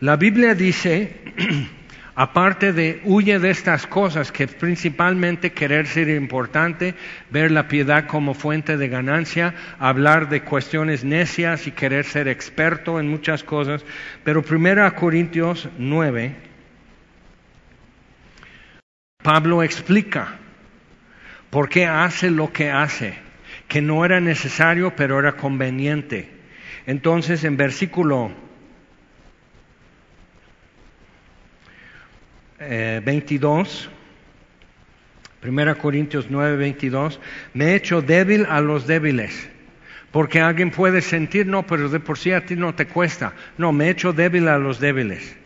La 0.00 0.16
Biblia 0.16 0.54
dice 0.54 1.34
Aparte 2.16 2.72
de 2.72 3.00
huye 3.04 3.40
de 3.40 3.50
estas 3.50 3.88
cosas, 3.88 4.30
que 4.30 4.46
principalmente 4.46 5.52
querer 5.52 5.88
ser 5.88 6.08
importante, 6.08 6.94
ver 7.30 7.50
la 7.50 7.66
piedad 7.66 8.06
como 8.06 8.34
fuente 8.34 8.76
de 8.76 8.88
ganancia, 8.88 9.54
hablar 9.80 10.28
de 10.28 10.42
cuestiones 10.42 11.02
necias 11.02 11.66
y 11.66 11.72
querer 11.72 12.04
ser 12.04 12.28
experto 12.28 13.00
en 13.00 13.08
muchas 13.08 13.42
cosas. 13.42 13.84
Pero 14.22 14.42
primero 14.42 14.84
a 14.84 14.92
Corintios 14.92 15.68
9, 15.76 16.36
Pablo 19.20 19.64
explica 19.64 20.36
por 21.50 21.68
qué 21.68 21.86
hace 21.86 22.30
lo 22.30 22.52
que 22.52 22.70
hace, 22.70 23.14
que 23.66 23.82
no 23.82 24.04
era 24.04 24.20
necesario, 24.20 24.94
pero 24.94 25.18
era 25.18 25.32
conveniente. 25.32 26.28
Entonces 26.86 27.42
en 27.42 27.56
versículo 27.56 28.43
22, 33.04 33.90
eh, 35.42 35.48
1 35.48 35.78
Corintios 35.78 36.26
9, 36.30 36.56
22, 36.56 37.20
me 37.52 37.66
he 37.66 37.74
hecho 37.74 38.02
débil 38.02 38.46
a 38.48 38.60
los 38.60 38.86
débiles. 38.86 39.50
Porque 40.10 40.40
alguien 40.40 40.70
puede 40.70 41.02
sentir, 41.02 41.46
no, 41.46 41.66
pero 41.66 41.88
de 41.88 41.98
por 41.98 42.16
sí 42.18 42.30
a 42.32 42.46
ti 42.46 42.54
no 42.54 42.74
te 42.74 42.86
cuesta. 42.86 43.32
No, 43.58 43.72
me 43.72 43.86
he 43.86 43.90
hecho 43.90 44.12
débil 44.12 44.46
a 44.46 44.58
los 44.58 44.78
débiles. 44.78 45.36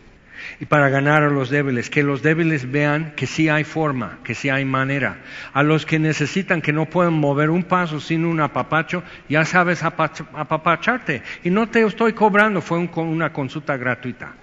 Y 0.60 0.66
para 0.66 0.88
ganar 0.88 1.22
a 1.22 1.30
los 1.30 1.50
débiles, 1.50 1.88
que 1.88 2.02
los 2.02 2.22
débiles 2.22 2.70
vean 2.70 3.12
que 3.16 3.26
sí 3.26 3.48
hay 3.48 3.64
forma, 3.64 4.18
que 4.24 4.34
sí 4.34 4.50
hay 4.50 4.64
manera. 4.64 5.18
A 5.52 5.62
los 5.62 5.86
que 5.86 5.98
necesitan, 5.98 6.60
que 6.60 6.72
no 6.72 6.86
pueden 6.86 7.14
mover 7.14 7.50
un 7.50 7.64
paso 7.64 7.98
sin 7.98 8.24
un 8.24 8.40
apapacho, 8.40 9.02
ya 9.28 9.44
sabes 9.44 9.82
apapacharte. 9.82 11.22
Y 11.44 11.50
no 11.50 11.68
te 11.68 11.84
estoy 11.84 12.12
cobrando, 12.12 12.60
fue 12.60 12.78
una 12.78 13.32
consulta 13.32 13.76
gratuita. 13.76 14.34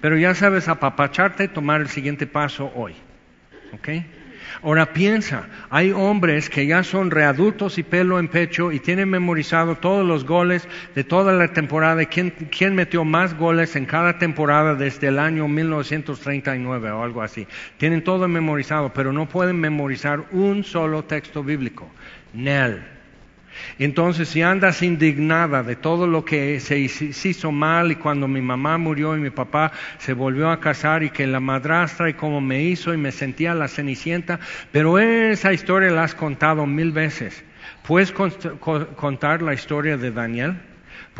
Pero 0.00 0.16
ya 0.16 0.34
sabes 0.34 0.68
apapacharte 0.68 1.44
y 1.44 1.48
tomar 1.48 1.80
el 1.80 1.88
siguiente 1.88 2.26
paso 2.26 2.72
hoy. 2.74 2.94
¿ok? 3.72 3.88
Ahora 4.62 4.92
piensa, 4.92 5.46
hay 5.70 5.92
hombres 5.92 6.50
que 6.50 6.66
ya 6.66 6.82
son 6.82 7.10
readultos 7.10 7.78
y 7.78 7.82
pelo 7.82 8.18
en 8.18 8.28
pecho 8.28 8.72
y 8.72 8.80
tienen 8.80 9.08
memorizado 9.08 9.76
todos 9.76 10.04
los 10.04 10.24
goles 10.24 10.68
de 10.94 11.04
toda 11.04 11.32
la 11.32 11.48
temporada, 11.48 12.04
quién, 12.06 12.30
quién 12.50 12.74
metió 12.74 13.04
más 13.04 13.36
goles 13.36 13.76
en 13.76 13.86
cada 13.86 14.18
temporada 14.18 14.74
desde 14.74 15.08
el 15.08 15.18
año 15.18 15.48
1939 15.48 16.90
o 16.90 17.02
algo 17.02 17.22
así. 17.22 17.46
Tienen 17.78 18.02
todo 18.02 18.28
memorizado, 18.28 18.92
pero 18.92 19.12
no 19.12 19.28
pueden 19.28 19.58
memorizar 19.60 20.24
un 20.32 20.64
solo 20.64 21.04
texto 21.04 21.42
bíblico. 21.42 21.88
Nel. 22.34 22.99
Entonces, 23.78 24.28
si 24.28 24.42
andas 24.42 24.82
indignada 24.82 25.62
de 25.62 25.76
todo 25.76 26.06
lo 26.06 26.24
que 26.24 26.60
se 26.60 26.78
hizo 26.78 27.52
mal 27.52 27.92
y 27.92 27.96
cuando 27.96 28.28
mi 28.28 28.40
mamá 28.40 28.78
murió 28.78 29.16
y 29.16 29.20
mi 29.20 29.30
papá 29.30 29.72
se 29.98 30.12
volvió 30.12 30.50
a 30.50 30.60
casar 30.60 31.02
y 31.02 31.10
que 31.10 31.26
la 31.26 31.40
madrastra 31.40 32.08
y 32.08 32.14
cómo 32.14 32.40
me 32.40 32.62
hizo 32.62 32.92
y 32.94 32.96
me 32.96 33.12
sentía 33.12 33.54
la 33.54 33.68
cenicienta, 33.68 34.40
pero 34.72 34.98
esa 34.98 35.52
historia 35.52 35.90
la 35.90 36.04
has 36.04 36.14
contado 36.14 36.66
mil 36.66 36.92
veces. 36.92 37.44
¿Puedes 37.86 38.12
contar 38.12 39.42
la 39.42 39.54
historia 39.54 39.96
de 39.96 40.10
Daniel? 40.10 40.69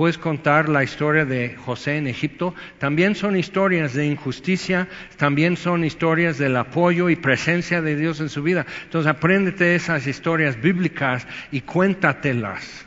Puedes 0.00 0.16
contar 0.16 0.70
la 0.70 0.82
historia 0.82 1.26
de 1.26 1.54
José 1.54 1.98
en 1.98 2.06
Egipto. 2.06 2.54
También 2.78 3.14
son 3.14 3.36
historias 3.36 3.92
de 3.92 4.06
injusticia, 4.06 4.88
también 5.18 5.58
son 5.58 5.84
historias 5.84 6.38
del 6.38 6.56
apoyo 6.56 7.10
y 7.10 7.16
presencia 7.16 7.82
de 7.82 7.96
Dios 7.96 8.18
en 8.20 8.30
su 8.30 8.42
vida. 8.42 8.64
Entonces 8.84 9.10
apréndete 9.10 9.74
esas 9.74 10.06
historias 10.06 10.58
bíblicas 10.58 11.26
y 11.52 11.60
cuéntatelas. 11.60 12.86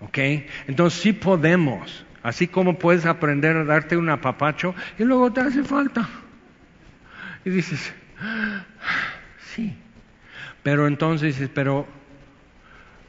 ¿Ok? 0.00 0.18
Entonces 0.66 1.00
sí 1.00 1.12
podemos. 1.12 2.04
Así 2.24 2.48
como 2.48 2.80
puedes 2.80 3.06
aprender 3.06 3.56
a 3.56 3.64
darte 3.64 3.96
un 3.96 4.10
apapacho 4.10 4.74
y 4.98 5.04
luego 5.04 5.32
te 5.32 5.42
hace 5.42 5.62
falta. 5.62 6.08
Y 7.44 7.50
dices, 7.50 7.94
ah, 8.20 8.64
sí. 9.54 9.72
Pero 10.64 10.88
entonces 10.88 11.36
dices, 11.36 11.48
pero 11.54 11.86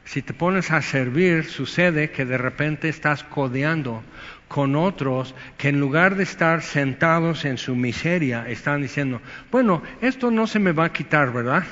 si 0.04 0.22
te 0.22 0.34
pones 0.34 0.70
a 0.70 0.82
servir, 0.82 1.44
sucede 1.44 2.10
que 2.10 2.24
de 2.24 2.38
repente 2.38 2.88
estás 2.88 3.24
codeando 3.24 4.02
con 4.48 4.76
otros 4.76 5.34
que 5.56 5.70
en 5.70 5.80
lugar 5.80 6.16
de 6.16 6.24
estar 6.24 6.62
sentados 6.62 7.44
en 7.44 7.58
su 7.58 7.74
miseria, 7.74 8.48
están 8.48 8.82
diciendo, 8.82 9.20
bueno, 9.50 9.82
esto 10.00 10.30
no 10.30 10.46
se 10.46 10.58
me 10.58 10.72
va 10.72 10.86
a 10.86 10.92
quitar, 10.92 11.32
¿verdad? 11.32 11.64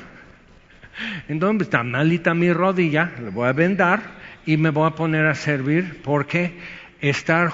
Entonces 1.29 1.69
está 1.69 1.83
malita 1.83 2.35
mi 2.35 2.53
rodilla, 2.53 3.13
le 3.23 3.31
voy 3.31 3.49
a 3.49 3.53
vendar 3.53 4.01
y 4.47 4.57
me 4.57 4.71
voy 4.71 4.89
a 4.89 4.95
poner 4.95 5.27
a 5.27 5.35
servir 5.35 6.01
porque 6.03 6.59
estar 7.01 7.53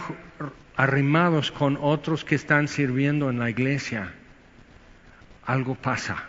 arrimados 0.77 1.51
con 1.51 1.77
otros 1.81 2.25
que 2.25 2.37
están 2.37 2.69
sirviendo 2.69 3.31
en 3.31 3.39
la 3.41 3.51
iglesia, 3.51 4.13
algo 5.45 5.75
pasa. 5.75 6.25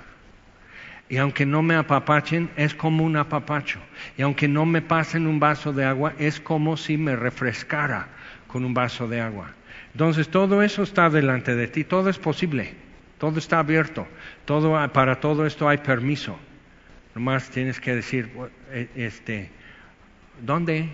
Y 1.10 1.18
aunque 1.18 1.46
no 1.46 1.64
me 1.64 1.76
apapachen, 1.76 2.52
es 2.56 2.76
como 2.76 3.04
un 3.04 3.18
apapacho. 3.18 3.80
Y 4.16 4.22
aunque 4.22 4.48
no 4.48 4.66
me 4.66 4.82
pasen 4.82 5.26
un 5.26 5.40
vaso 5.40 5.74
de 5.74 5.84
agua, 5.84 6.14
es 6.20 6.40
como 6.40 6.78
si 6.78 6.98
me 6.98 7.16
refrescara 7.16 8.08
con 8.48 8.64
un 8.64 8.76
vaso 8.76 9.08
de 9.08 9.20
agua. 9.20 9.52
Entonces 9.94 10.30
todo 10.30 10.62
eso 10.62 10.84
está 10.84 11.10
delante 11.10 11.56
de 11.56 11.68
ti, 11.68 11.84
todo 11.84 12.10
es 12.10 12.20
posible, 12.20 12.76
todo 13.18 13.40
está 13.40 13.60
abierto, 13.60 14.08
todo, 14.46 14.92
para 14.94 15.20
todo 15.20 15.48
esto 15.48 15.68
hay 15.68 15.80
permiso. 15.80 16.38
Nomás 17.16 17.50
tienes 17.50 17.80
que 17.80 17.96
decir, 17.96 18.30
e, 18.72 18.88
este, 18.96 19.50
¿dónde? 20.42 20.90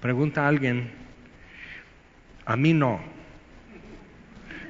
Pregunta 0.00 0.44
a 0.44 0.48
alguien, 0.48 0.92
a 2.46 2.56
mí 2.56 2.72
no, 2.72 3.00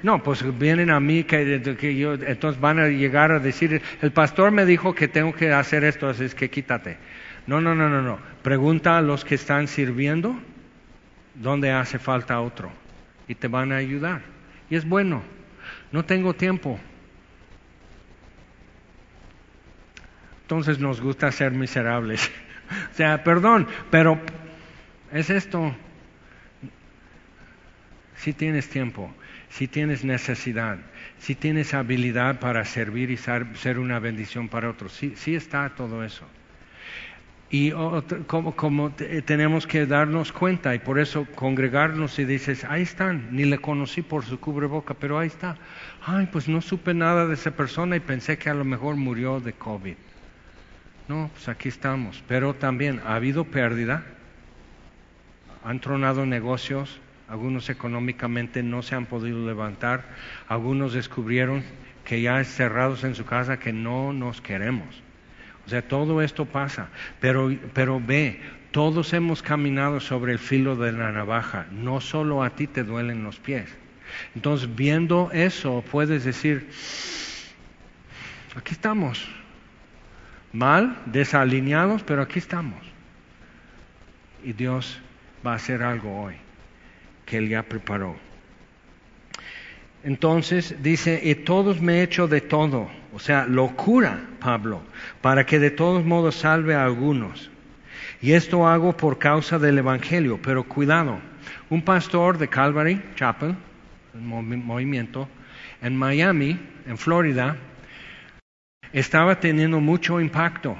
no, 0.03 0.23
pues 0.23 0.43
vienen 0.59 0.91
a 0.91 0.99
mí 0.99 1.25
que, 1.25 1.61
yo, 1.97 2.15
entonces 2.15 2.61
van 2.61 2.79
a 2.79 2.89
llegar 2.89 3.33
a 3.33 3.39
decir, 3.39 3.83
el 4.01 4.13
pastor 4.13 4.51
me 4.51 4.65
dijo 4.65 4.95
que 4.95 5.09
tengo 5.09 5.35
que 5.35 5.53
hacer 5.53 5.85
esto, 5.85 6.09
así 6.09 6.25
es 6.25 6.35
que 6.35 6.49
quítate. 6.49 6.97
No, 7.47 7.61
no, 7.61 7.75
no, 7.75 7.89
no, 7.89 8.01
no. 8.01 8.19
Pregunta 8.43 8.97
a 8.97 9.03
los 9.03 9.25
que 9.25 9.35
están 9.35 9.69
sirviendo 9.69 10.39
dónde 11.35 11.71
hace 11.71 11.99
falta 11.99 12.41
otro 12.41 12.71
y 13.29 13.35
te 13.35 13.49
van 13.49 13.73
a 13.73 13.77
ayudar. 13.77 14.23
Y 14.71 14.77
es 14.77 14.89
bueno. 14.89 15.23
No 15.93 16.05
tengo 16.05 16.35
tiempo. 16.35 16.79
Entonces 20.43 20.79
nos 20.79 21.01
gusta 21.01 21.31
ser 21.31 21.53
miserables. 21.53 22.31
o 22.93 22.95
sea, 22.95 23.23
perdón, 23.23 23.69
pero 23.91 24.19
es 25.13 25.29
esto. 25.29 25.75
Si 28.17 28.33
tienes 28.33 28.69
tiempo 28.69 29.13
si 29.51 29.69
tienes 29.69 30.05
necesidad, 30.05 30.79
si 31.19 31.35
tienes 31.35 31.75
habilidad 31.75 32.41
para 32.41 32.65
servir 32.65 33.11
y 33.11 33.17
ser 33.17 33.79
una 33.79 33.99
bendición 33.99 34.49
para 34.49 34.71
otros. 34.71 34.93
Sí, 34.93 35.15
sí 35.17 35.35
está 35.35 35.69
todo 35.71 36.03
eso. 36.05 36.25
Y 37.53 37.73
como, 38.29 38.93
tenemos 39.25 39.67
que 39.67 39.85
darnos 39.85 40.31
cuenta 40.31 40.73
y 40.73 40.79
por 40.79 41.01
eso 41.01 41.27
congregarnos 41.35 42.17
y 42.21 42.25
dices, 42.25 42.65
ahí 42.65 42.83
están, 42.83 43.27
ni 43.33 43.45
le 43.45 43.59
conocí 43.59 44.03
por 44.03 44.25
su 44.25 44.39
cubreboca, 44.39 44.95
pero 44.95 45.19
ahí 45.19 45.27
está. 45.27 45.57
Ay, 46.07 46.29
pues 46.31 46.49
no 46.49 46.61
supe 46.61 46.95
nada 46.95 47.27
de 47.27 47.35
esa 47.35 47.51
persona 47.51 47.97
y 47.97 48.01
pensé 48.01 48.39
que 48.39 48.51
a 48.51 48.55
lo 48.55 48.65
mejor 48.65 48.95
murió 48.95 49.41
de 49.41 49.53
COVID. 49.53 49.97
No, 51.09 51.29
pues 51.35 51.49
aquí 51.49 51.69
estamos. 51.69 52.23
Pero 52.29 52.55
también 52.55 53.01
ha 53.05 53.17
habido 53.17 53.45
pérdida, 53.45 54.05
han 55.65 55.81
tronado 55.81 56.25
negocios, 56.27 57.01
algunos 57.31 57.71
económicamente 57.71 58.65
no 58.65 58.83
se 58.83 58.97
han 58.97 59.07
podido 59.07 59.47
levantar, 59.47 60.05
algunos 60.49 60.93
descubrieron 60.93 61.63
que 62.05 62.21
ya 62.21 62.43
cerrados 62.43 63.05
en 63.05 63.15
su 63.15 63.25
casa 63.25 63.61
que 63.61 63.73
no 63.73 64.13
nos 64.13 64.41
queremos. 64.41 65.01
O 65.65 65.71
sea, 65.71 65.87
todo 65.87 66.23
esto 66.23 66.47
pasa, 66.47 66.89
pero, 67.21 67.57
pero 67.73 68.01
ve, 68.05 68.41
todos 68.73 69.13
hemos 69.13 69.43
caminado 69.43 70.01
sobre 70.01 70.33
el 70.33 70.41
filo 70.41 70.75
de 70.75 70.91
la 70.91 71.13
navaja, 71.13 71.67
no 71.71 72.01
solo 72.01 72.43
a 72.43 72.51
ti 72.51 72.67
te 72.67 72.83
duelen 72.83 73.23
los 73.23 73.39
pies. 73.39 73.71
Entonces, 74.35 74.75
viendo 74.75 75.31
eso, 75.33 75.85
puedes 75.89 76.25
decir, 76.25 76.69
aquí 78.57 78.73
estamos, 78.73 79.29
mal, 80.53 80.99
desalineados, 81.07 82.03
pero 82.03 82.23
aquí 82.23 82.41
estamos. 82.41 82.81
Y 84.43 84.53
Dios 84.53 85.01
va 85.47 85.53
a 85.53 85.57
hacer 85.57 85.85
algo 85.85 86.23
hoy 86.23 86.35
Él 87.39 87.49
ya 87.49 87.63
preparó. 87.63 88.17
Entonces 90.03 90.77
dice, 90.83 91.21
y 91.23 91.35
todos 91.35 91.81
me 91.81 91.99
he 91.99 92.03
hecho 92.03 92.27
de 92.27 92.41
todo, 92.41 92.89
o 93.13 93.19
sea, 93.19 93.47
locura, 93.47 94.19
Pablo, 94.41 94.81
para 95.21 95.45
que 95.45 95.59
de 95.59 95.71
todos 95.71 96.05
modos 96.05 96.37
salve 96.37 96.75
a 96.75 96.85
algunos. 96.85 97.51
Y 98.23 98.33
esto 98.33 98.67
hago 98.67 98.97
por 98.97 99.19
causa 99.19 99.59
del 99.59 99.79
Evangelio, 99.79 100.39
pero 100.43 100.65
cuidado, 100.65 101.19
un 101.69 101.83
pastor 101.83 102.39
de 102.39 102.49
Calvary 102.49 103.03
Chapel, 103.15 103.55
movimiento, 104.15 105.29
en 105.83 105.97
Miami, 105.97 106.59
en 106.87 106.97
Florida, 106.97 107.57
estaba 108.93 109.39
teniendo 109.39 109.81
mucho 109.81 110.21
impacto 110.21 110.77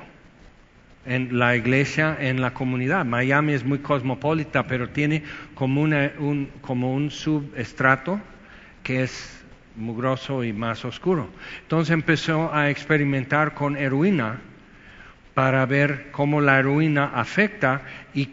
en 1.11 1.41
la 1.41 1.57
iglesia, 1.57 2.17
en 2.21 2.41
la 2.41 2.55
comunidad. 2.55 3.05
Miami 3.05 3.53
es 3.53 3.65
muy 3.65 3.81
cosmopolita, 3.81 4.69
pero 4.69 4.91
tiene 4.91 5.25
como, 5.57 5.83
un, 5.83 6.49
como 6.61 6.95
un 6.95 7.11
subestrato 7.11 8.21
que 8.85 9.03
es 9.03 9.43
mugroso 9.75 10.45
y 10.45 10.53
más 10.53 10.85
oscuro. 10.85 11.29
Entonces 11.63 11.93
empezó 11.93 12.55
a 12.55 12.71
experimentar 12.71 13.55
con 13.55 13.77
heroína 13.77 14.39
para 15.35 15.67
ver 15.67 16.13
cómo 16.13 16.41
la 16.41 16.61
heroína 16.61 17.11
afecta 17.13 17.83
y, 18.15 18.29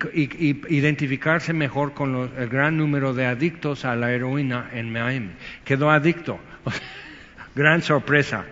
identificarse 0.70 1.54
mejor 1.54 1.96
con 1.96 2.32
el 2.38 2.48
gran 2.48 2.78
número 2.78 3.12
de 3.16 3.26
adictos 3.26 3.86
a 3.86 3.96
la 3.96 4.12
heroína 4.12 4.70
en 4.72 4.92
Miami. 4.92 5.32
Quedó 5.66 5.90
adicto. 5.90 6.40
gran 7.56 7.82
sorpresa. 7.82 8.46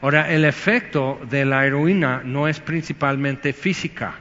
Ahora, 0.00 0.32
el 0.32 0.44
efecto 0.44 1.20
de 1.28 1.44
la 1.44 1.66
heroína 1.66 2.22
no 2.24 2.46
es 2.46 2.60
principalmente 2.60 3.52
física. 3.52 4.14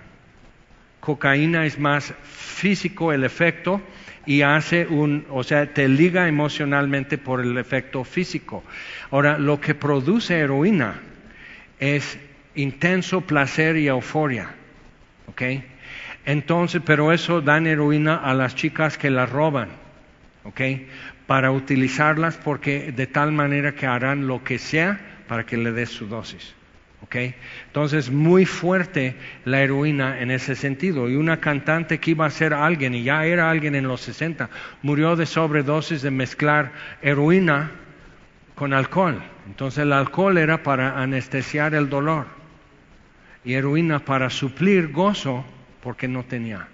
Cocaína 0.99 1.65
es 1.65 1.77
más 1.77 2.13
físico 2.23 3.13
el 3.13 3.23
efecto 3.23 3.81
y 4.25 4.41
hace 4.41 4.87
un, 4.87 5.25
o 5.29 5.43
sea, 5.43 5.73
te 5.73 5.87
liga 5.87 6.27
emocionalmente 6.27 7.17
por 7.19 7.41
el 7.41 7.57
efecto 7.57 8.03
físico. 8.03 8.63
Ahora, 9.11 9.37
lo 9.37 9.61
que 9.61 9.75
produce 9.75 10.39
heroína 10.39 10.95
es 11.79 12.19
intenso 12.55 13.21
placer 13.21 13.77
y 13.77 13.87
euforia. 13.87 14.49
¿Ok? 15.27 15.43
Entonces, 16.25 16.81
pero 16.83 17.13
eso 17.13 17.39
dan 17.39 17.67
heroína 17.67 18.15
a 18.15 18.33
las 18.33 18.55
chicas 18.55 18.97
que 18.97 19.11
la 19.11 19.27
roban. 19.27 19.69
¿Ok? 20.43 20.61
Para 21.27 21.51
utilizarlas 21.51 22.35
porque 22.35 22.91
de 22.91 23.05
tal 23.05 23.31
manera 23.31 23.75
que 23.75 23.85
harán 23.85 24.25
lo 24.27 24.43
que 24.43 24.57
sea 24.57 24.99
para 25.27 25.45
que 25.45 25.57
le 25.57 25.71
des 25.71 25.89
su 25.89 26.07
dosis. 26.07 26.53
¿Okay? 27.03 27.35
Entonces, 27.67 28.09
muy 28.09 28.45
fuerte 28.45 29.15
la 29.45 29.61
heroína 29.61 30.19
en 30.19 30.31
ese 30.31 30.55
sentido. 30.55 31.09
Y 31.09 31.15
una 31.15 31.39
cantante 31.39 31.99
que 31.99 32.11
iba 32.11 32.25
a 32.25 32.29
ser 32.31 32.53
alguien, 32.53 32.95
y 32.95 33.03
ya 33.03 33.25
era 33.25 33.49
alguien 33.49 33.75
en 33.75 33.87
los 33.87 34.01
60, 34.01 34.49
murió 34.81 35.15
de 35.15 35.25
sobredosis 35.27 36.01
de 36.01 36.09
mezclar 36.09 36.71
heroína 37.01 37.71
con 38.55 38.73
alcohol. 38.73 39.21
Entonces 39.45 39.83
el 39.83 39.93
alcohol 39.93 40.37
era 40.37 40.63
para 40.63 40.99
anestesiar 40.99 41.75
el 41.75 41.89
dolor 41.89 42.25
y 43.45 43.53
heroína 43.53 43.99
para 43.99 44.29
suplir 44.29 44.91
gozo 44.91 45.45
porque 45.81 46.07
no 46.07 46.23
tenía. 46.23 46.67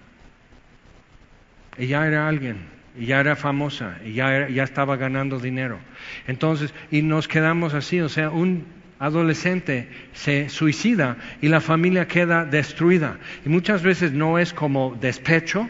Ya 1.78 2.08
era 2.08 2.28
alguien, 2.28 2.58
y 2.98 3.08
ya 3.08 3.20
era 3.20 3.36
famosa, 3.36 3.98
y 4.06 4.14
ya, 4.14 4.48
ya 4.50 4.64
estaba 4.64 4.98
ganando 4.98 5.39
dinero. 5.39 5.80
Entonces, 6.28 6.74
y 6.91 7.02
nos 7.02 7.28
quedamos 7.28 7.74
así, 7.74 8.00
o 8.02 8.10
sea, 8.10 8.30
un 8.30 8.66
adolescente 9.00 9.89
se 10.14 10.50
suicida 10.50 11.18
y 11.41 11.50
la 11.50 11.60
familia 11.60 12.08
queda 12.08 12.46
destruida. 12.46 13.18
Y 13.46 13.50
muchas 13.50 13.84
veces 13.84 14.14
no 14.14 14.39
es 14.39 14.54
como 14.54 14.98
despecho, 15.00 15.70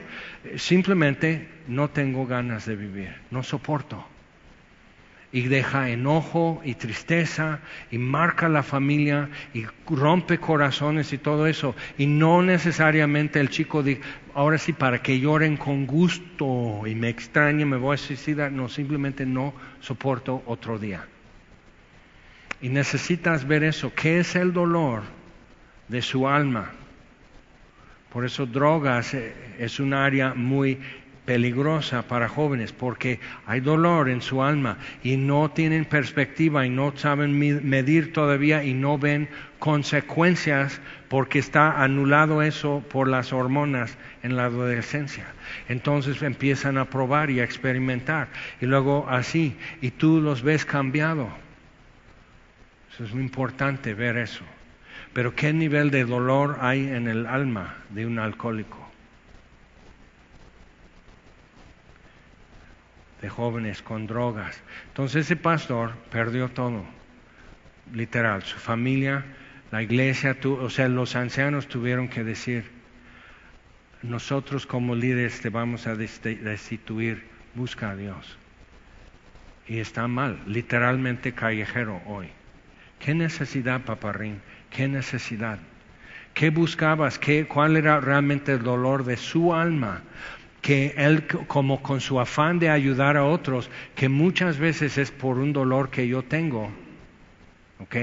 simplemente 0.56 1.48
no 1.68 1.90
tengo 1.90 2.28
ganas 2.28 2.66
de 2.66 2.76
vivir, 2.76 3.16
no 3.32 3.42
soporto. 3.42 4.13
Y 5.34 5.48
deja 5.48 5.90
enojo 5.90 6.62
y 6.64 6.76
tristeza 6.76 7.60
y 7.92 7.98
marca 7.98 8.48
la 8.48 8.64
familia 8.64 9.30
y 9.54 9.66
rompe 9.90 10.38
corazones 10.38 11.12
y 11.12 11.18
todo 11.18 11.48
eso. 11.48 11.76
Y 11.98 12.06
no 12.06 12.42
necesariamente 12.42 13.42
el 13.42 13.50
chico 13.50 13.84
dice, 13.84 14.02
ahora 14.34 14.58
sí, 14.58 14.72
para 14.72 15.02
que 15.02 15.20
lloren 15.20 15.58
con 15.58 15.86
gusto 15.86 16.84
y 16.86 16.96
me 16.96 17.10
extrañe, 17.10 17.66
me 17.66 17.78
voy 17.78 17.96
a 17.96 17.98
suicidar. 17.98 18.52
No, 18.52 18.70
simplemente 18.70 19.26
no 19.26 19.54
soporto 19.82 20.44
otro 20.46 20.80
día. 20.80 21.08
Y 22.62 22.70
necesitas 22.70 23.46
ver 23.46 23.64
eso. 23.64 23.92
¿Qué 23.94 24.20
es 24.20 24.36
el 24.36 24.54
dolor 24.54 25.02
de 25.90 26.02
su 26.02 26.28
alma? 26.30 26.72
Por 28.14 28.26
eso 28.26 28.46
drogas 28.46 29.16
eh, 29.16 29.34
es 29.58 29.80
un 29.80 29.92
área 29.92 30.36
muy 30.36 30.78
peligrosa 31.26 32.08
para 32.08 32.28
jóvenes 32.28 32.74
porque 32.74 33.20
hay 33.46 33.60
dolor 33.60 34.10
en 34.10 34.22
su 34.22 34.44
alma 34.44 34.78
y 35.04 35.18
no 35.18 35.52
tienen 35.52 35.86
perspectiva 35.86 36.66
y 36.66 36.70
no 36.70 36.94
saben 36.96 37.38
medir 37.38 38.14
todavía 38.14 38.64
y 38.64 38.74
no 38.74 38.98
ven 38.98 39.30
consecuencias 39.60 40.82
porque 41.08 41.40
está 41.40 41.82
anulado 41.84 42.42
eso 42.42 42.84
por 42.90 43.08
las 43.08 43.32
hormonas 43.32 43.98
en 44.24 44.36
la 44.36 44.46
adolescencia. 44.46 45.26
Entonces 45.70 46.22
empiezan 46.22 46.78
a 46.78 46.86
probar 46.86 47.30
y 47.30 47.40
a 47.40 47.44
experimentar 47.44 48.28
y 48.60 48.66
luego 48.66 49.08
así 49.10 49.56
y 49.82 49.92
tú 49.92 50.20
los 50.20 50.42
ves 50.42 50.66
cambiado 50.66 51.30
es 53.00 53.14
muy 53.14 53.24
importante 53.24 53.94
ver 53.94 54.18
eso. 54.18 54.44
Pero 55.14 55.36
¿qué 55.36 55.54
nivel 55.54 55.90
de 55.90 56.06
dolor 56.06 56.58
hay 56.62 56.88
en 56.88 57.08
el 57.08 57.26
alma 57.26 57.76
de 57.90 58.06
un 58.06 58.20
alcohólico? 58.20 58.83
De 63.24 63.30
jóvenes 63.30 63.82
con 63.82 64.06
drogas. 64.06 64.62
Entonces 64.90 65.26
ese 65.26 65.38
pastor 65.38 65.94
perdió 66.12 66.50
todo, 66.50 66.84
literal, 67.94 68.44
su 68.44 68.58
familia, 68.58 69.24
la 69.72 69.82
iglesia, 69.82 70.36
o 70.44 70.70
sea, 70.70 70.90
los 70.90 71.16
ancianos 71.16 71.70
tuvieron 71.70 72.10
que 72.10 72.26
decir, 72.26 72.70
nosotros 74.02 74.66
como 74.66 74.94
líderes 74.94 75.40
te 75.40 75.48
vamos 75.48 75.88
a 75.88 75.96
destituir, 75.96 77.24
busca 77.56 77.92
a 77.92 77.96
Dios. 77.96 78.38
Y 79.70 79.80
está 79.80 80.06
mal, 80.10 80.42
literalmente 80.46 81.32
callejero 81.32 82.02
hoy. 82.06 82.28
¿Qué 83.00 83.16
necesidad, 83.16 83.86
paparrín? 83.86 84.42
¿Qué 84.70 84.90
necesidad? 84.90 85.60
¿Qué 86.34 86.50
buscabas? 86.50 87.20
¿Qué, 87.20 87.48
¿Cuál 87.48 87.78
era 87.78 88.02
realmente 88.02 88.52
el 88.52 88.64
dolor 88.64 89.06
de 89.06 89.16
su 89.16 89.54
alma? 89.54 90.02
Que 90.64 90.96
él, 90.98 91.28
como 91.28 91.84
con 91.84 92.02
su 92.02 92.20
afán 92.20 92.58
de 92.58 92.72
ayudar 92.72 93.18
a 93.18 93.26
otros, 93.26 93.70
que 93.94 94.10
muchas 94.10 94.58
veces 94.58 94.98
es 94.98 95.12
por 95.12 95.38
un 95.38 95.54
dolor 95.54 95.92
que 95.92 96.08
yo 96.08 96.24
tengo, 96.24 96.72
¿ok? 97.80 97.96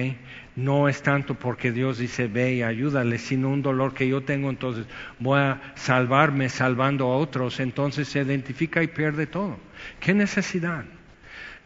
No 0.56 0.88
es 0.88 1.02
tanto 1.02 1.34
porque 1.34 1.72
Dios 1.72 1.98
dice 1.98 2.28
ve 2.28 2.54
y 2.54 2.62
ayúdale, 2.62 3.18
sino 3.18 3.48
un 3.48 3.62
dolor 3.62 3.94
que 3.94 4.06
yo 4.06 4.20
tengo, 4.20 4.50
entonces 4.50 4.86
voy 5.18 5.40
a 5.40 5.72
salvarme 5.74 6.48
salvando 6.48 7.06
a 7.06 7.16
otros, 7.16 7.60
entonces 7.60 8.06
se 8.06 8.20
identifica 8.20 8.82
y 8.82 8.88
pierde 8.88 9.26
todo. 9.26 9.56
¿Qué 9.98 10.12
necesidad? 10.12 10.84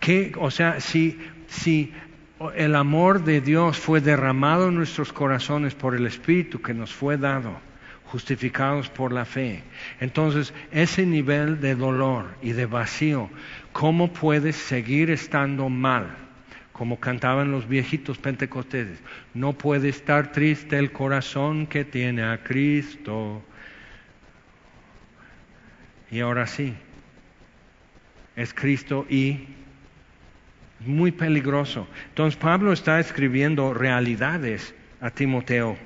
¿Qué, 0.00 0.32
o 0.38 0.50
sea, 0.50 0.80
si, 0.80 1.18
si 1.48 1.92
el 2.54 2.76
amor 2.76 3.24
de 3.24 3.40
Dios 3.40 3.78
fue 3.78 4.00
derramado 4.00 4.68
en 4.68 4.76
nuestros 4.76 5.12
corazones 5.12 5.74
por 5.74 5.94
el 5.94 6.06
Espíritu 6.06 6.60
que 6.62 6.74
nos 6.74 6.92
fue 6.92 7.16
dado, 7.16 7.58
justificados 8.14 8.88
por 8.90 9.12
la 9.12 9.24
fe. 9.24 9.64
Entonces, 9.98 10.54
ese 10.70 11.04
nivel 11.04 11.60
de 11.60 11.74
dolor 11.74 12.26
y 12.42 12.52
de 12.52 12.64
vacío, 12.64 13.28
¿cómo 13.72 14.12
puedes 14.12 14.54
seguir 14.54 15.10
estando 15.10 15.68
mal? 15.68 16.14
Como 16.72 17.00
cantaban 17.00 17.50
los 17.50 17.66
viejitos 17.66 18.18
pentecosteses, 18.18 19.00
no 19.34 19.54
puede 19.54 19.88
estar 19.88 20.30
triste 20.30 20.78
el 20.78 20.92
corazón 20.92 21.66
que 21.66 21.84
tiene 21.84 22.22
a 22.22 22.40
Cristo. 22.44 23.42
Y 26.08 26.20
ahora 26.20 26.46
sí, 26.46 26.72
es 28.36 28.54
Cristo 28.54 29.06
y 29.10 29.48
muy 30.78 31.10
peligroso. 31.10 31.88
Entonces 32.10 32.38
Pablo 32.38 32.72
está 32.72 33.00
escribiendo 33.00 33.74
realidades 33.74 34.72
a 35.00 35.10
Timoteo 35.10 35.76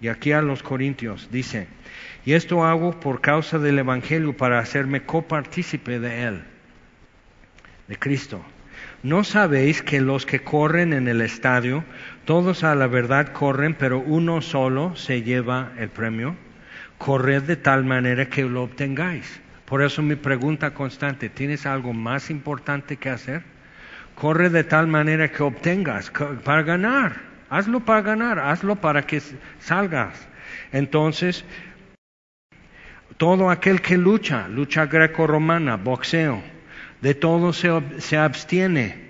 y 0.00 0.08
aquí 0.08 0.32
a 0.32 0.42
los 0.42 0.62
Corintios. 0.62 1.28
Dice, 1.30 1.66
y 2.24 2.32
esto 2.32 2.64
hago 2.64 2.98
por 3.00 3.20
causa 3.20 3.58
del 3.58 3.78
Evangelio 3.78 4.36
para 4.36 4.58
hacerme 4.58 5.02
copartícipe 5.02 5.98
de 5.98 6.24
él, 6.24 6.44
de 7.88 7.96
Cristo. 7.96 8.44
¿No 9.02 9.24
sabéis 9.24 9.82
que 9.82 10.00
los 10.00 10.26
que 10.26 10.40
corren 10.40 10.92
en 10.92 11.08
el 11.08 11.20
estadio, 11.20 11.84
todos 12.24 12.64
a 12.64 12.74
la 12.74 12.86
verdad 12.86 13.32
corren, 13.32 13.74
pero 13.74 14.00
uno 14.00 14.40
solo 14.40 14.96
se 14.96 15.22
lleva 15.22 15.72
el 15.78 15.88
premio? 15.88 16.36
Corred 16.98 17.42
de 17.42 17.56
tal 17.56 17.84
manera 17.84 18.26
que 18.26 18.42
lo 18.42 18.64
obtengáis. 18.64 19.40
Por 19.64 19.82
eso 19.82 20.02
mi 20.02 20.16
pregunta 20.16 20.74
constante, 20.74 21.28
¿tienes 21.28 21.66
algo 21.66 21.92
más 21.92 22.30
importante 22.30 22.96
que 22.96 23.10
hacer? 23.10 23.42
corre 24.18 24.50
de 24.50 24.64
tal 24.64 24.88
manera 24.88 25.28
que 25.28 25.42
obtengas 25.42 26.10
para 26.44 26.62
ganar. 26.62 27.27
Hazlo 27.50 27.80
para 27.80 28.02
ganar, 28.02 28.38
hazlo 28.38 28.76
para 28.76 29.02
que 29.02 29.22
salgas. 29.58 30.28
Entonces, 30.72 31.44
todo 33.16 33.50
aquel 33.50 33.80
que 33.80 33.96
lucha, 33.96 34.48
lucha 34.48 34.86
greco-romana, 34.86 35.76
boxeo, 35.76 36.42
de 37.00 37.14
todo 37.14 37.52
se, 37.52 37.70
se 37.98 38.16
abstiene. 38.16 39.08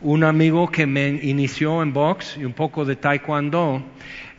Un 0.00 0.24
amigo 0.24 0.70
que 0.70 0.86
me 0.86 1.08
inició 1.08 1.82
en 1.82 1.92
box 1.92 2.38
y 2.38 2.44
un 2.44 2.54
poco 2.54 2.86
de 2.86 2.96
taekwondo, 2.96 3.84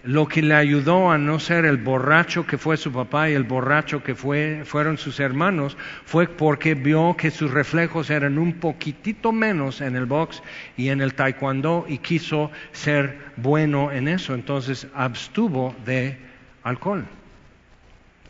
lo 0.03 0.27
que 0.27 0.41
le 0.41 0.55
ayudó 0.55 1.11
a 1.11 1.17
no 1.17 1.39
ser 1.39 1.65
el 1.65 1.77
borracho 1.77 2.45
que 2.47 2.57
fue 2.57 2.77
su 2.77 2.91
papá 2.91 3.29
y 3.29 3.33
el 3.33 3.43
borracho 3.43 4.03
que 4.03 4.15
fue, 4.15 4.63
fueron 4.65 4.97
sus 4.97 5.19
hermanos 5.19 5.77
fue 6.05 6.27
porque 6.27 6.73
vio 6.73 7.15
que 7.15 7.29
sus 7.29 7.51
reflejos 7.51 8.09
eran 8.09 8.37
un 8.39 8.53
poquitito 8.53 9.31
menos 9.31 9.79
en 9.81 9.95
el 9.95 10.05
box 10.05 10.41
y 10.75 10.89
en 10.89 11.01
el 11.01 11.13
taekwondo 11.13 11.85
y 11.87 11.99
quiso 11.99 12.49
ser 12.71 13.19
bueno 13.37 13.91
en 13.91 14.07
eso. 14.07 14.33
Entonces 14.33 14.87
abstuvo 14.95 15.75
de 15.85 16.17
alcohol. 16.63 17.05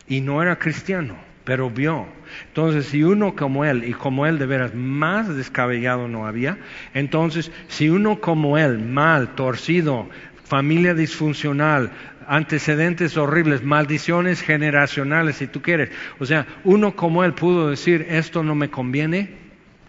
Y 0.08 0.20
no 0.20 0.42
era 0.42 0.58
cristiano, 0.58 1.16
pero 1.44 1.70
vio. 1.70 2.06
Entonces, 2.48 2.86
si 2.86 3.02
uno 3.02 3.34
como 3.34 3.64
él, 3.64 3.84
y 3.84 3.92
como 3.92 4.26
él 4.26 4.38
de 4.38 4.46
veras 4.46 4.74
más 4.74 5.34
descabellado 5.34 6.08
no 6.08 6.26
había, 6.26 6.58
entonces, 6.92 7.50
si 7.68 7.88
uno 7.88 8.20
como 8.20 8.58
él, 8.58 8.78
mal, 8.78 9.34
torcido, 9.34 10.08
familia 10.52 10.92
disfuncional, 10.92 11.90
antecedentes 12.28 13.16
horribles, 13.16 13.62
maldiciones 13.62 14.42
generacionales, 14.42 15.36
si 15.36 15.46
tú 15.46 15.62
quieres. 15.62 15.88
O 16.18 16.26
sea, 16.26 16.46
uno 16.64 16.94
como 16.94 17.24
él 17.24 17.32
pudo 17.32 17.70
decir, 17.70 18.04
esto 18.10 18.42
no 18.42 18.54
me 18.54 18.68
conviene, 18.68 19.30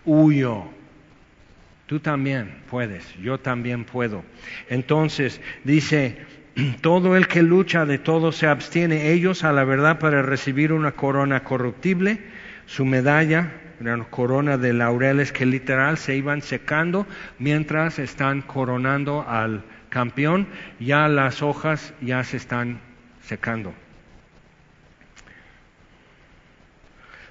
huyo. 0.06 0.64
Tú 1.86 2.00
también 2.00 2.62
puedes, 2.70 3.04
yo 3.22 3.42
también 3.42 3.84
puedo. 3.84 4.24
Entonces, 4.70 5.42
dice, 5.66 6.20
todo 6.82 7.18
el 7.18 7.28
que 7.28 7.44
lucha 7.44 7.86
de 7.86 7.98
todo 7.98 8.32
se 8.32 8.48
abstiene, 8.48 9.12
ellos 9.12 9.44
a 9.44 9.52
la 9.52 9.66
verdad 9.66 10.00
para 10.00 10.22
recibir 10.22 10.72
una 10.72 10.94
corona 10.94 11.44
corruptible, 11.44 12.20
su 12.68 12.86
medalla, 12.86 13.52
una 13.82 14.02
corona 14.06 14.58
de 14.58 14.72
laureles 14.72 15.34
que 15.34 15.46
literal 15.46 15.98
se 15.98 16.16
iban 16.16 16.42
secando 16.42 17.06
mientras 17.38 18.00
están 18.00 18.42
coronando 18.42 19.26
al 19.28 19.62
campeón, 19.94 20.48
ya 20.80 21.08
las 21.08 21.44
hojas 21.44 21.94
ya 22.02 22.24
se 22.24 22.38
están 22.38 22.80
secando. 23.22 23.76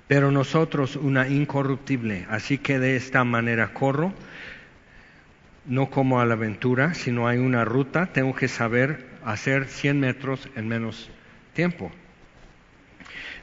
Pero 0.06 0.30
nosotros 0.30 0.94
una 0.94 1.26
incorruptible, 1.26 2.24
así 2.30 2.58
que 2.58 2.78
de 2.78 2.94
esta 2.94 3.24
manera 3.24 3.74
corro, 3.74 4.14
no 5.66 5.90
como 5.90 6.20
a 6.20 6.24
la 6.24 6.34
aventura, 6.34 6.94
sino 6.94 7.26
hay 7.26 7.38
una 7.38 7.64
ruta, 7.64 8.12
tengo 8.12 8.32
que 8.32 8.46
saber 8.46 9.08
hacer 9.24 9.66
100 9.66 9.98
metros 9.98 10.48
en 10.54 10.68
menos 10.68 11.10
tiempo. 11.54 11.90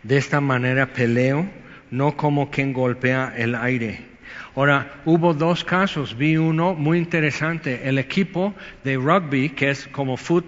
De 0.01 0.15
esta 0.15 0.39
manera 0.39 0.93
peleo, 0.93 1.45
no 1.91 2.15
como 2.15 2.51
quien 2.51 2.72
golpea 2.72 3.34
el 3.36 3.53
aire, 3.55 4.09
Ahora, 4.56 5.02
hubo 5.06 5.34
dos 5.34 5.64
casos, 5.64 6.18
vi 6.18 6.38
uno 6.38 6.74
muy 6.74 6.97
interesante, 6.97 7.88
el 7.88 7.97
equipo 7.97 8.54
de 8.84 8.95
rugby, 8.95 9.50
que 9.50 9.70
es 9.70 9.88
como 9.88 10.18
foot 10.18 10.45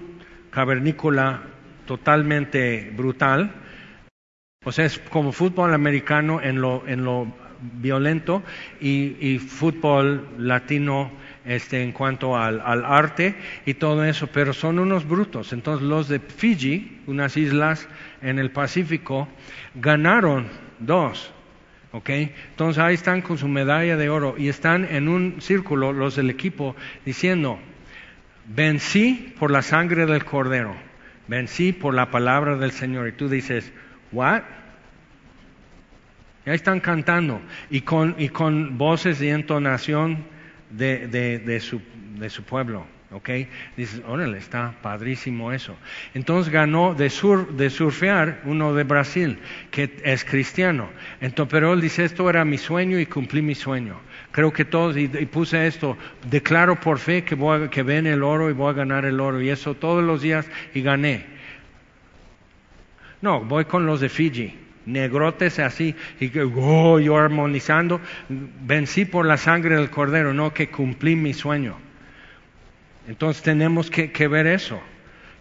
cavernícola 0.49 1.41
totalmente 1.85 2.91
brutal, 2.95 3.53
o 4.63 4.71
sea, 4.71 4.85
es 4.85 4.99
como 4.99 5.31
fútbol 5.31 5.73
americano 5.73 6.39
en 6.39 6.61
lo, 6.61 6.87
en 6.87 7.03
lo 7.03 7.27
violento 7.61 8.43
y, 8.79 9.39
fútbol 9.39 10.27
latino 10.37 11.11
este, 11.45 11.81
en 11.81 11.91
cuanto 11.91 12.37
al, 12.37 12.61
arte 12.61 13.35
y 13.65 13.73
todo 13.75 14.03
eso, 14.05 14.27
pero 14.27 14.53
son 14.53 14.77
unos 14.77 15.07
brutos. 15.07 15.51
Entonces 15.53 15.87
los 15.87 16.07
de 16.07 16.19
Fiji, 16.19 17.01
unas 17.07 17.37
islas 17.37 17.87
en 18.21 18.37
el 18.37 18.51
Pacífico, 18.51 19.27
ganaron 19.73 20.47
dos. 20.79 21.33
¿Ok? 21.91 22.09
Entonces 22.09 22.81
ahí 22.81 22.95
están 22.95 23.21
con 23.21 23.37
su 23.37 23.47
medalla 23.47 23.97
de 23.97 24.09
oro 24.09 24.35
y 24.37 24.49
están 24.49 24.85
en 24.85 25.07
un 25.07 25.41
círculo 25.41 25.93
los 25.93 26.15
del 26.15 26.29
equipo 26.29 26.75
diciendo, 27.05 27.59
vencí 28.45 29.33
por 29.39 29.51
la 29.51 29.61
sangre 29.61 30.05
del 30.05 30.25
cordero, 30.25 30.75
vencí 31.27 31.73
por 31.73 31.93
la 31.93 32.11
palabra 32.11 32.57
del 32.57 32.71
Señor. 32.71 33.07
Y 33.07 33.11
tú 33.13 33.29
dices, 33.29 33.71
¿what? 34.11 34.43
ahí 36.45 36.55
están 36.55 36.79
cantando 36.79 37.41
y 37.69 37.81
con, 37.81 38.15
y 38.17 38.29
con 38.29 38.77
voces 38.77 39.21
y 39.21 39.29
entonación 39.29 40.25
de, 40.69 41.07
de, 41.07 41.59
su, 41.59 41.81
de 42.17 42.29
su 42.29 42.43
pueblo. 42.43 42.85
¿Ok? 43.11 43.29
Dices, 43.75 44.01
órale, 44.07 44.37
está 44.37 44.73
padrísimo 44.81 45.51
eso. 45.51 45.75
Entonces 46.13 46.51
ganó 46.51 46.93
de, 46.93 47.09
sur, 47.09 47.55
de 47.55 47.69
surfear 47.69 48.41
uno 48.45 48.73
de 48.73 48.83
Brasil, 48.83 49.39
que 49.69 49.97
es 50.03 50.23
cristiano. 50.23 50.89
Entonces, 51.19 51.51
pero 51.51 51.73
él 51.73 51.81
dice, 51.81 52.05
esto 52.05 52.29
era 52.29 52.45
mi 52.45 52.57
sueño 52.57 52.99
y 52.99 53.05
cumplí 53.05 53.41
mi 53.41 53.55
sueño. 53.55 53.99
Creo 54.31 54.53
que 54.53 54.65
todos, 54.65 54.95
y, 54.97 55.07
puse 55.07 55.67
esto, 55.67 55.97
declaro 56.29 56.79
por 56.79 56.99
fe 56.99 57.23
que, 57.23 57.35
voy 57.35 57.63
a, 57.63 57.69
que 57.69 57.83
ven 57.83 58.07
el 58.07 58.23
oro 58.23 58.49
y 58.49 58.53
voy 58.53 58.69
a 58.69 58.73
ganar 58.73 59.05
el 59.05 59.19
oro. 59.19 59.41
Y 59.41 59.49
eso 59.49 59.75
todos 59.75 60.03
los 60.03 60.21
días 60.21 60.49
y 60.73 60.81
gané. 60.81 61.25
No, 63.21 63.41
voy 63.41 63.65
con 63.65 63.85
los 63.85 63.99
de 63.99 64.09
Fiji 64.09 64.57
negrotes 64.83 65.59
así, 65.59 65.95
y 66.19 66.31
oh, 66.39 66.99
yo 66.99 67.15
armonizando, 67.15 68.01
vencí 68.27 69.05
por 69.05 69.27
la 69.27 69.37
sangre 69.37 69.75
del 69.75 69.91
cordero, 69.91 70.33
no 70.33 70.55
que 70.55 70.69
cumplí 70.69 71.15
mi 71.15 71.35
sueño. 71.35 71.77
Entonces 73.07 73.43
tenemos 73.43 73.89
que, 73.89 74.27
ver 74.27 74.47
eso. 74.47 74.81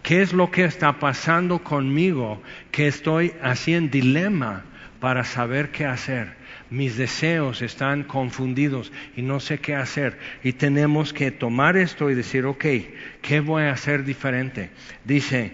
¿Qué 0.02 0.22
es 0.22 0.32
lo 0.32 0.50
que 0.50 0.64
está 0.64 0.98
pasando 0.98 1.62
conmigo 1.62 2.42
que 2.70 2.86
estoy 2.86 3.34
así 3.42 3.74
en 3.74 3.90
dilema 3.90 4.64
para 4.98 5.24
saber 5.24 5.70
qué 5.70 5.84
hacer? 5.84 6.40
Mis 6.70 6.96
deseos 6.96 7.62
están 7.62 8.04
confundidos 8.04 8.92
y 9.16 9.22
no 9.22 9.40
sé 9.40 9.58
qué 9.58 9.74
hacer. 9.74 10.18
Y 10.42 10.52
tenemos 10.54 11.12
que 11.12 11.30
tomar 11.30 11.76
esto 11.76 12.10
y 12.10 12.14
decir, 12.14 12.46
ok, 12.46 12.64
¿qué 13.20 13.40
voy 13.40 13.64
a 13.64 13.72
hacer 13.72 14.04
diferente? 14.04 14.70
Dice, 15.04 15.52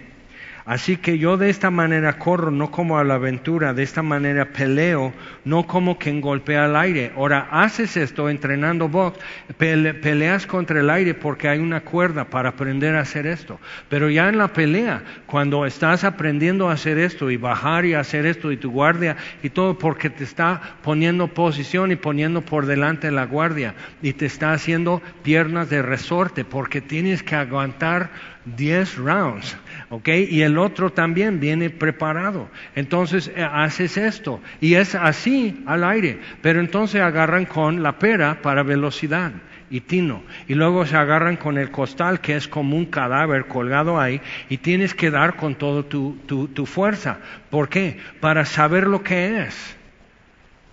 Así 0.67 0.97
que 0.97 1.17
yo 1.17 1.37
de 1.37 1.49
esta 1.49 1.71
manera 1.71 2.19
corro, 2.19 2.51
no 2.51 2.71
como 2.71 2.99
a 2.99 3.05
la 3.05 3.13
aventura, 3.13 3.73
de 3.73 3.83
esta 3.83 4.03
manera 4.03 4.49
peleo, 4.51 5.13
no 5.45 5.65
como 5.65 5.97
quien 5.97 6.19
golpea 6.19 6.65
al 6.65 6.75
aire. 6.75 7.13
Ahora, 7.15 7.47
haces 7.51 7.95
esto 7.95 8.29
entrenando 8.29 8.89
box, 8.89 9.17
pele, 9.57 9.93
peleas 9.93 10.45
contra 10.45 10.81
el 10.81 10.89
aire 10.89 11.13
porque 11.13 11.47
hay 11.47 11.59
una 11.59 11.85
cuerda 11.85 12.25
para 12.25 12.49
aprender 12.49 12.97
a 12.97 12.99
hacer 12.99 13.27
esto. 13.27 13.61
Pero 13.87 14.09
ya 14.09 14.27
en 14.27 14.37
la 14.37 14.49
pelea, 14.49 15.03
cuando 15.25 15.65
estás 15.65 16.03
aprendiendo 16.03 16.69
a 16.69 16.73
hacer 16.73 16.97
esto 16.97 17.31
y 17.31 17.37
bajar 17.37 17.85
y 17.85 17.93
hacer 17.93 18.25
esto 18.25 18.51
y 18.51 18.57
tu 18.57 18.69
guardia 18.69 19.15
y 19.41 19.49
todo 19.49 19.77
porque 19.77 20.09
te 20.09 20.25
está 20.25 20.59
poniendo 20.83 21.29
posición 21.29 21.93
y 21.93 21.95
poniendo 21.95 22.41
por 22.41 22.65
delante 22.65 23.09
la 23.09 23.25
guardia 23.25 23.73
y 24.01 24.11
te 24.11 24.25
está 24.25 24.51
haciendo 24.51 25.01
piernas 25.23 25.69
de 25.69 25.81
resorte 25.81 26.43
porque 26.43 26.81
tienes 26.81 27.23
que 27.23 27.35
aguantar 27.35 28.09
10 28.55 28.97
rounds, 28.97 29.57
¿ok? 29.89 30.09
Y 30.29 30.41
el 30.41 30.57
otro 30.57 30.91
también 30.91 31.39
viene 31.39 31.69
preparado. 31.69 32.49
Entonces 32.75 33.31
eh, 33.35 33.43
haces 33.43 33.97
esto 33.97 34.41
y 34.59 34.75
es 34.75 34.95
así 34.95 35.63
al 35.65 35.83
aire, 35.83 36.19
pero 36.41 36.59
entonces 36.59 37.01
agarran 37.01 37.45
con 37.45 37.83
la 37.83 37.99
pera 37.99 38.41
para 38.41 38.63
velocidad 38.63 39.31
y 39.69 39.81
tino. 39.81 40.23
Y 40.47 40.55
luego 40.55 40.85
se 40.85 40.97
agarran 40.97 41.37
con 41.37 41.57
el 41.57 41.71
costal, 41.71 42.21
que 42.21 42.35
es 42.35 42.47
como 42.47 42.77
un 42.77 42.85
cadáver 42.85 43.45
colgado 43.47 43.99
ahí, 43.99 44.21
y 44.49 44.57
tienes 44.57 44.93
que 44.93 45.11
dar 45.11 45.35
con 45.35 45.55
toda 45.55 45.83
tu, 45.83 46.17
tu, 46.25 46.47
tu, 46.47 46.65
fuerza. 46.65 47.19
¿Por 47.49 47.69
qué? 47.69 47.97
Para 48.19 48.45
saber 48.45 48.87
lo 48.87 49.03
que 49.03 49.41
es. 49.41 49.76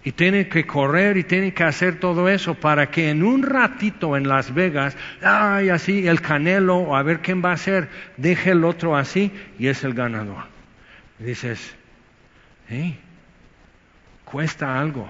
Y 0.05 0.13
tienen 0.13 0.51
que 0.51 0.67
correr 0.67 1.17
y 1.17 1.25
tienen 1.25 1.53
que 1.53 1.65
hacer 1.65 1.99
todo 1.99 2.29
eso 2.29 2.55
para 2.55 2.91
que 2.91 3.09
en 3.09 3.23
un 3.23 3.43
ratito 3.43 4.17
en 4.17 4.29
Las 4.29 4.53
Vegas, 4.53 4.97
ay, 5.23 5.71
así 5.71 6.07
el 6.07 6.21
canelo, 6.21 6.95
a 6.95 7.03
ver 7.03 7.21
quién 7.21 7.43
va 7.43 7.53
a 7.53 7.57
ser, 7.57 7.89
deje 8.19 8.51
el 8.51 8.65
otro 8.65 8.97
así 8.97 9.33
y 9.59 9.69
es 9.69 9.83
el 9.83 9.95
ganador. 9.95 10.45
Dices, 11.19 11.75
hey, 12.69 12.99
cuesta 14.27 14.79
algo. 14.79 15.09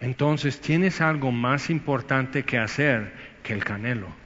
Entonces 0.00 0.60
tienes 0.60 1.00
algo 1.00 1.30
más 1.30 1.70
importante 1.70 2.42
que 2.42 2.58
hacer 2.58 3.12
que 3.44 3.52
el 3.52 3.62
canelo. 3.62 4.21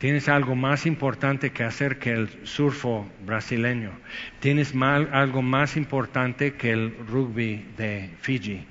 Tienes 0.00 0.30
algo 0.30 0.56
más 0.56 0.86
importante 0.86 1.52
que 1.52 1.62
hacer 1.62 1.98
que 1.98 2.12
el 2.12 2.46
surfo 2.46 3.06
brasileño. 3.26 3.92
Tienes 4.40 4.74
algo 4.74 5.42
más 5.42 5.76
importante 5.76 6.54
que 6.54 6.70
el 6.72 6.96
rugby 7.06 7.66
de 7.76 8.08
Fiji. 8.22 8.66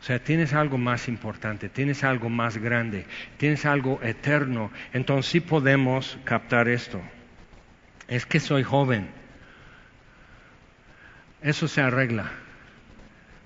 O 0.00 0.02
sea, 0.02 0.24
tienes 0.24 0.54
algo 0.54 0.78
más 0.78 1.06
importante, 1.06 1.68
tienes 1.68 2.02
algo 2.02 2.30
más 2.30 2.56
grande, 2.56 3.04
tienes 3.36 3.66
algo 3.66 4.00
eterno. 4.02 4.70
Entonces 4.94 5.30
sí 5.30 5.40
podemos 5.40 6.18
captar 6.24 6.66
esto. 6.68 6.98
Es 8.06 8.24
que 8.24 8.40
soy 8.40 8.62
joven. 8.62 9.06
Eso 11.42 11.68
se 11.68 11.82
arregla 11.82 12.30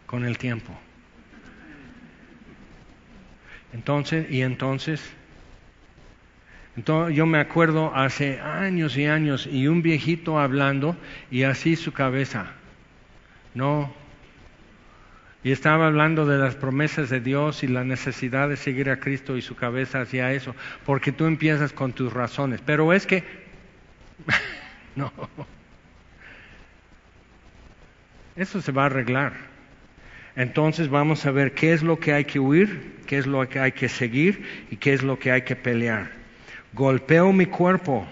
con 0.07 0.25
el 0.25 0.39
tiempo. 0.39 0.73
Entonces, 3.73 4.31
y 4.31 4.43
entonces 4.43 5.17
entonces 6.77 7.15
yo 7.15 7.27
me 7.27 7.39
acuerdo 7.39 7.95
hace 7.95 8.41
años 8.41 8.97
y 8.97 9.05
años 9.05 9.47
y 9.51 9.67
un 9.69 9.83
viejito 9.83 10.39
hablando 10.39 10.97
y 11.31 11.43
así 11.43 11.77
su 11.77 11.93
cabeza. 11.93 12.47
No. 13.55 13.93
Y 15.45 15.53
estaba 15.53 15.87
hablando 15.87 16.25
de 16.25 16.39
las 16.39 16.55
promesas 16.55 17.11
de 17.11 17.21
Dios 17.21 17.63
y 17.63 17.67
la 17.67 17.85
necesidad 17.85 18.49
de 18.49 18.57
seguir 18.57 18.89
a 18.89 19.01
Cristo 19.01 19.37
y 19.37 19.43
su 19.43 19.55
cabeza 19.55 20.01
hacia 20.01 20.33
eso, 20.33 20.55
porque 20.87 21.13
tú 21.13 21.27
empiezas 21.27 21.73
con 21.73 21.93
tus 21.93 22.13
razones. 22.13 22.61
Pero 22.65 22.93
es 22.93 23.07
que, 23.07 23.25
no, 24.97 25.13
eso 28.37 28.63
se 28.63 28.73
va 28.73 28.85
a 28.85 28.87
arreglar. 28.87 29.33
Entonces 30.37 30.89
vamos 30.89 31.27
a 31.27 31.33
ver 31.33 31.53
qué 31.53 31.75
es 31.75 31.83
lo 31.83 31.99
que 31.99 32.15
hay 32.15 32.25
que 32.25 32.39
huir, 32.39 33.03
qué 33.07 33.19
es 33.19 33.27
lo 33.27 33.47
que 33.47 33.59
hay 33.59 33.73
que 33.73 33.91
seguir 33.91 34.67
y 34.71 34.77
qué 34.77 34.95
es 34.95 35.03
lo 35.03 35.19
que 35.19 35.33
hay 35.33 35.43
que 35.43 35.57
pelear 35.57 36.22
golpeo 36.73 37.33
mi 37.33 37.47
cuerpo. 37.47 38.07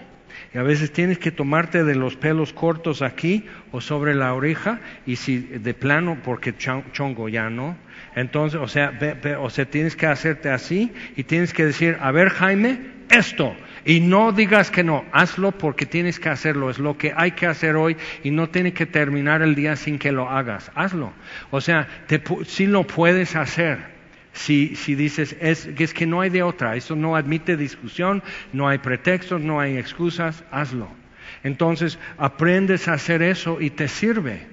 Y 0.53 0.57
a 0.57 0.63
veces 0.63 0.91
tienes 0.91 1.17
que 1.17 1.31
tomarte 1.31 1.83
de 1.83 1.95
los 1.95 2.15
pelos 2.15 2.51
cortos 2.51 3.01
aquí 3.01 3.45
o 3.71 3.79
sobre 3.79 4.13
la 4.15 4.33
oreja 4.33 4.81
y 5.05 5.15
si 5.15 5.39
de 5.39 5.73
plano, 5.73 6.17
porque 6.23 6.55
chongo 6.57 7.29
ya 7.29 7.49
no. 7.49 7.77
Entonces, 8.15 8.59
o 8.59 8.67
sea, 8.67 8.91
o 9.39 9.49
sea, 9.49 9.65
tienes 9.65 9.95
que 9.95 10.07
hacerte 10.07 10.49
así 10.49 10.91
y 11.15 11.23
tienes 11.23 11.53
que 11.53 11.65
decir, 11.65 11.97
a 12.01 12.11
ver 12.11 12.29
Jaime, 12.29 12.79
esto. 13.09 13.55
Y 13.85 13.99
no 13.99 14.31
digas 14.31 14.69
que 14.69 14.83
no, 14.83 15.05
hazlo 15.11 15.51
porque 15.53 15.85
tienes 15.85 16.19
que 16.19 16.29
hacerlo, 16.29 16.69
es 16.69 16.79
lo 16.79 16.97
que 16.97 17.13
hay 17.15 17.31
que 17.31 17.47
hacer 17.47 17.75
hoy 17.75 17.97
y 18.23 18.31
no 18.31 18.49
tiene 18.49 18.73
que 18.73 18.85
terminar 18.85 19.41
el 19.41 19.55
día 19.55 19.75
sin 19.75 19.97
que 19.97 20.11
lo 20.11 20.29
hagas, 20.29 20.71
hazlo. 20.75 21.13
O 21.49 21.61
sea, 21.61 21.87
te, 22.07 22.21
si 22.45 22.67
lo 22.67 22.85
puedes 22.85 23.35
hacer. 23.35 24.00
Si, 24.33 24.75
si 24.75 24.95
dices, 24.95 25.35
es, 25.41 25.67
es 25.67 25.93
que 25.93 26.05
no 26.05 26.21
hay 26.21 26.29
de 26.29 26.43
otra, 26.43 26.75
eso 26.75 26.95
no 26.95 27.15
admite 27.15 27.57
discusión, 27.57 28.23
no 28.53 28.67
hay 28.67 28.77
pretextos, 28.77 29.41
no 29.41 29.59
hay 29.59 29.77
excusas, 29.77 30.43
hazlo. 30.51 30.87
Entonces 31.43 31.99
aprendes 32.17 32.87
a 32.87 32.93
hacer 32.93 33.21
eso 33.21 33.59
y 33.59 33.69
te 33.71 33.87
sirve. 33.87 34.47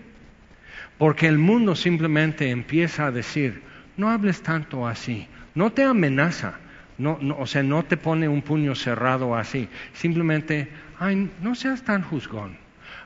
Porque 0.98 1.28
el 1.28 1.38
mundo 1.38 1.76
simplemente 1.76 2.50
empieza 2.50 3.06
a 3.06 3.12
decir, 3.12 3.62
no 3.96 4.10
hables 4.10 4.42
tanto 4.42 4.86
así, 4.86 5.28
no 5.54 5.70
te 5.70 5.84
amenaza, 5.84 6.54
no, 6.98 7.18
no, 7.20 7.36
o 7.38 7.46
sea, 7.46 7.62
no 7.62 7.84
te 7.84 7.96
pone 7.96 8.28
un 8.28 8.42
puño 8.42 8.74
cerrado 8.74 9.36
así, 9.36 9.68
simplemente, 9.92 10.68
ay, 10.98 11.30
no 11.40 11.54
seas 11.54 11.82
tan 11.82 12.02
juzgón, 12.02 12.56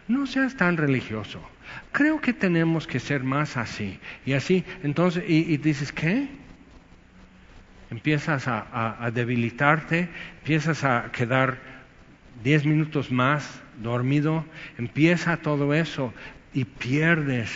no 0.08 0.26
seas 0.26 0.56
tan 0.56 0.78
religioso, 0.78 1.40
creo 1.92 2.20
que 2.20 2.32
tenemos 2.32 2.86
que 2.86 2.98
ser 2.98 3.22
más 3.22 3.58
así, 3.58 3.98
y 4.24 4.32
así, 4.32 4.64
entonces, 4.82 5.24
y, 5.28 5.52
y 5.52 5.56
dices, 5.58 5.92
¿qué? 5.92 6.28
Empiezas 7.92 8.48
a, 8.48 9.10
debilitarte, 9.12 10.08
empiezas 10.38 10.82
a 10.82 11.12
quedar 11.12 11.58
diez 12.42 12.64
minutos 12.64 13.12
más 13.12 13.60
dormido, 13.82 14.46
empieza 14.78 15.36
todo 15.36 15.74
eso 15.74 16.14
y 16.54 16.64
pierdes 16.64 17.50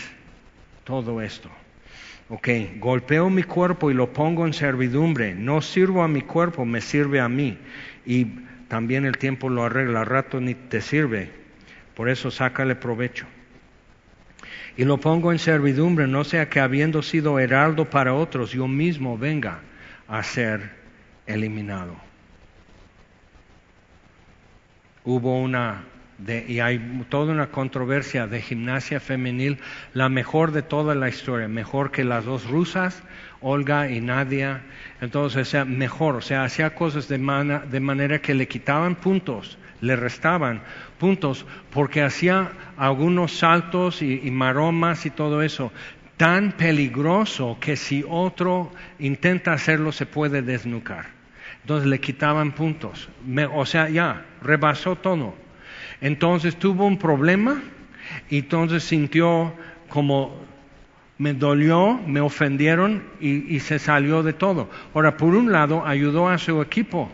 todo 0.84 1.22
esto. 1.22 1.50
Ok, 2.28 2.48
golpeo 2.78 3.30
mi 3.30 3.44
cuerpo 3.44 3.90
y 3.90 3.94
lo 3.94 4.12
pongo 4.12 4.46
en 4.46 4.52
servidumbre. 4.52 5.34
No 5.34 5.62
sirvo 5.62 6.02
a 6.02 6.08
mi 6.08 6.20
cuerpo, 6.20 6.66
me 6.66 6.82
sirve 6.82 7.18
a 7.18 7.30
mí. 7.30 7.56
Y 8.04 8.26
también 8.68 9.06
el 9.06 9.16
tiempo 9.16 9.48
lo 9.48 9.64
arregla, 9.64 10.04
rato 10.04 10.38
ni 10.38 10.54
te 10.54 10.82
sirve. 10.82 11.30
Por 11.94 12.10
eso 12.10 12.30
sácale 12.30 12.74
provecho. 12.74 13.24
Y 14.76 14.84
lo 14.84 14.98
pongo 14.98 15.32
en 15.32 15.38
servidumbre, 15.38 16.06
no 16.06 16.24
sea 16.24 16.50
que 16.50 16.60
habiendo 16.60 17.00
sido 17.00 17.38
heraldo 17.38 17.88
para 17.88 18.12
otros, 18.12 18.52
yo 18.52 18.68
mismo 18.68 19.16
venga 19.16 19.60
a 20.08 20.22
ser 20.22 20.70
eliminado. 21.26 21.96
Hubo 25.04 25.40
una 25.40 25.84
y 26.48 26.60
hay 26.60 26.78
toda 27.10 27.32
una 27.32 27.48
controversia 27.48 28.26
de 28.26 28.40
gimnasia 28.40 29.00
femenil, 29.00 29.58
la 29.92 30.08
mejor 30.08 30.52
de 30.52 30.62
toda 30.62 30.94
la 30.94 31.08
historia, 31.08 31.46
mejor 31.46 31.90
que 31.90 32.04
las 32.04 32.24
dos 32.24 32.48
rusas, 32.48 33.02
Olga 33.40 33.90
y 33.90 34.00
Nadia. 34.00 34.62
Entonces, 35.00 35.48
o 35.48 35.50
sea, 35.50 35.64
mejor, 35.64 36.16
o 36.16 36.20
sea, 36.22 36.44
hacía 36.44 36.74
cosas 36.74 37.08
de, 37.08 37.18
de 37.18 37.80
manera 37.80 38.18
que 38.20 38.34
le 38.34 38.48
quitaban 38.48 38.94
puntos, 38.94 39.58
le 39.82 39.94
restaban 39.94 40.62
puntos, 40.98 41.44
porque 41.70 42.02
hacía 42.02 42.50
algunos 42.78 43.32
saltos 43.32 44.00
y 44.00 44.30
maromas 44.30 45.04
y 45.04 45.10
todo 45.10 45.42
eso, 45.42 45.70
tan 46.16 46.52
peligroso 46.52 47.58
que 47.60 47.76
si 47.76 48.04
otro 48.08 48.72
intenta 48.98 49.52
hacerlo 49.52 49.92
se 49.92 50.06
puede 50.06 50.42
desnucar. 50.42 51.06
Entonces 51.62 51.88
le 51.88 52.00
quitaban 52.00 52.52
puntos. 52.52 53.08
o 53.52 53.66
sea, 53.66 53.88
ya, 53.88 54.24
rebasó 54.42 54.96
todo. 54.96 55.34
Entonces 56.00 56.56
tuvo 56.56 56.86
un 56.86 56.98
problema 56.98 57.62
y 58.30 58.38
entonces 58.38 58.84
sintió 58.84 59.52
como 59.88 60.46
me 61.18 61.32
dolió, 61.32 61.98
me 62.06 62.20
ofendieron 62.20 63.02
y, 63.20 63.58
se 63.60 63.78
salió 63.78 64.22
de 64.22 64.34
todo. 64.34 64.68
Ahora, 64.94 65.16
por 65.16 65.34
un 65.34 65.50
lado, 65.50 65.86
ayudó 65.86 66.28
a 66.28 66.36
su 66.36 66.60
equipo, 66.60 67.10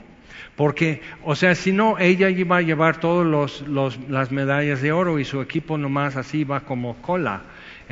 porque, 0.56 1.02
o 1.22 1.36
sea, 1.36 1.54
si 1.54 1.70
no, 1.70 1.98
ella 2.00 2.28
iba 2.28 2.56
a 2.56 2.62
llevar 2.62 2.98
todas 2.98 3.62
las 4.08 4.32
medallas 4.32 4.82
de 4.82 4.90
oro 4.90 5.20
y 5.20 5.24
su 5.24 5.40
equipo 5.40 5.78
nomás 5.78 6.16
así 6.16 6.42
va 6.42 6.60
como 6.60 6.96
cola 6.96 7.42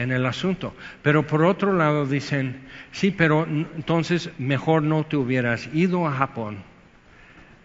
en 0.03 0.13
el 0.13 0.27
asunto. 0.27 0.75
Pero 1.03 1.27
por 1.27 1.45
otro 1.45 1.73
lado 1.73 2.07
dicen, 2.07 2.61
sí, 2.93 3.11
pero 3.11 3.47
entonces 3.47 4.31
mejor 4.39 4.83
no 4.83 5.05
te 5.05 5.17
hubieras 5.17 5.69
ido 5.73 6.07
a 6.07 6.13
Japón 6.13 6.71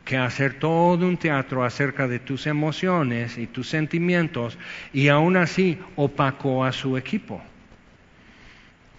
que 0.05 0.17
hacer 0.17 0.59
todo 0.59 1.07
un 1.07 1.17
teatro 1.17 1.63
acerca 1.63 2.07
de 2.07 2.19
tus 2.19 2.45
emociones 2.45 3.39
y 3.39 3.47
tus 3.47 3.67
sentimientos 3.67 4.57
y 4.93 5.07
aún 5.07 5.35
así 5.35 5.79
opacó 5.95 6.63
a 6.63 6.71
su 6.71 6.95
equipo. 6.95 7.41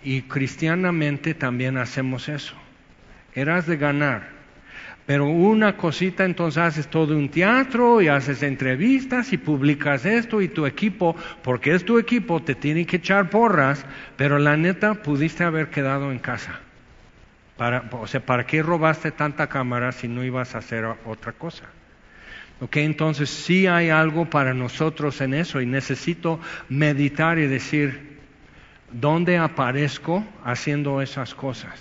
Y 0.02 0.22
cristianamente 0.22 1.32
también 1.34 1.78
hacemos 1.78 2.28
eso. 2.28 2.54
Eras 3.34 3.66
de 3.66 3.76
ganar. 3.76 4.35
Pero 5.06 5.26
una 5.26 5.76
cosita 5.76 6.24
entonces 6.24 6.58
haces 6.58 6.88
todo 6.88 7.16
un 7.16 7.28
teatro 7.28 8.02
y 8.02 8.08
haces 8.08 8.42
entrevistas 8.42 9.32
y 9.32 9.38
publicas 9.38 10.04
esto 10.04 10.42
y 10.42 10.48
tu 10.48 10.66
equipo, 10.66 11.14
porque 11.42 11.74
es 11.74 11.84
tu 11.84 11.98
equipo, 11.98 12.42
te 12.42 12.56
tiene 12.56 12.84
que 12.86 12.96
echar 12.96 13.30
porras, 13.30 13.86
pero 14.16 14.40
la 14.40 14.56
neta 14.56 14.94
pudiste 14.94 15.44
haber 15.44 15.70
quedado 15.70 16.10
en 16.10 16.18
casa. 16.18 16.58
Para, 17.56 17.84
o 17.92 18.06
sea, 18.08 18.20
¿para 18.20 18.46
qué 18.46 18.62
robaste 18.62 19.12
tanta 19.12 19.46
cámara 19.46 19.92
si 19.92 20.08
no 20.08 20.24
ibas 20.24 20.56
a 20.56 20.58
hacer 20.58 20.84
otra 20.84 21.32
cosa? 21.32 21.64
Ok, 22.60 22.78
entonces 22.78 23.30
sí 23.30 23.66
hay 23.66 23.90
algo 23.90 24.28
para 24.28 24.54
nosotros 24.54 25.20
en 25.20 25.34
eso 25.34 25.60
y 25.60 25.66
necesito 25.66 26.40
meditar 26.68 27.38
y 27.38 27.46
decir, 27.46 28.18
¿dónde 28.90 29.38
aparezco 29.38 30.24
haciendo 30.42 31.00
esas 31.00 31.34
cosas? 31.34 31.80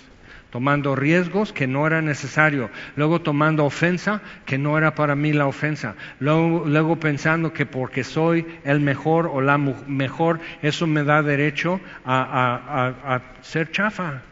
Tomando 0.50 0.94
riesgos 0.96 1.52
que 1.52 1.66
no 1.66 1.86
era 1.86 2.00
necesario, 2.00 2.70
luego 2.94 3.20
tomando 3.20 3.64
ofensa 3.64 4.22
que 4.44 4.58
no 4.58 4.78
era 4.78 4.94
para 4.94 5.14
mí 5.14 5.32
la 5.32 5.46
ofensa, 5.46 5.96
luego, 6.20 6.64
luego 6.66 6.96
pensando 6.96 7.52
que 7.52 7.66
porque 7.66 8.04
soy 8.04 8.46
el 8.64 8.80
mejor 8.80 9.26
o 9.26 9.40
la 9.40 9.58
mejor, 9.58 10.40
eso 10.62 10.86
me 10.86 11.04
da 11.04 11.22
derecho 11.22 11.80
a 12.04 13.20
ser 13.42 13.70
chafa. 13.70 14.22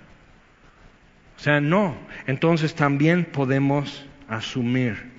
O 1.37 1.41
sea, 1.41 1.61
no. 1.61 1.97
Entonces 2.27 2.75
también 2.75 3.25
podemos 3.25 4.07
asumir. 4.29 5.13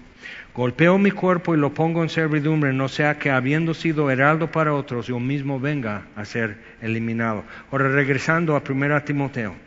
Golpeo 0.54 0.98
mi 0.98 1.12
cuerpo 1.12 1.54
y 1.54 1.58
lo 1.58 1.74
pongo 1.74 2.02
en 2.02 2.08
servidumbre, 2.08 2.72
no 2.72 2.88
sea 2.88 3.20
que 3.20 3.30
habiendo 3.30 3.74
sido 3.74 4.10
heraldo 4.10 4.52
para 4.52 4.74
otros, 4.74 5.08
yo 5.08 5.20
mismo 5.20 5.60
venga 5.60 6.04
a 6.16 6.24
ser 6.24 6.58
eliminado. 6.82 7.44
Ahora, 7.72 7.90
regresando 7.90 8.56
a 8.56 8.64
1 8.68 9.04
Timoteo. 9.04 9.65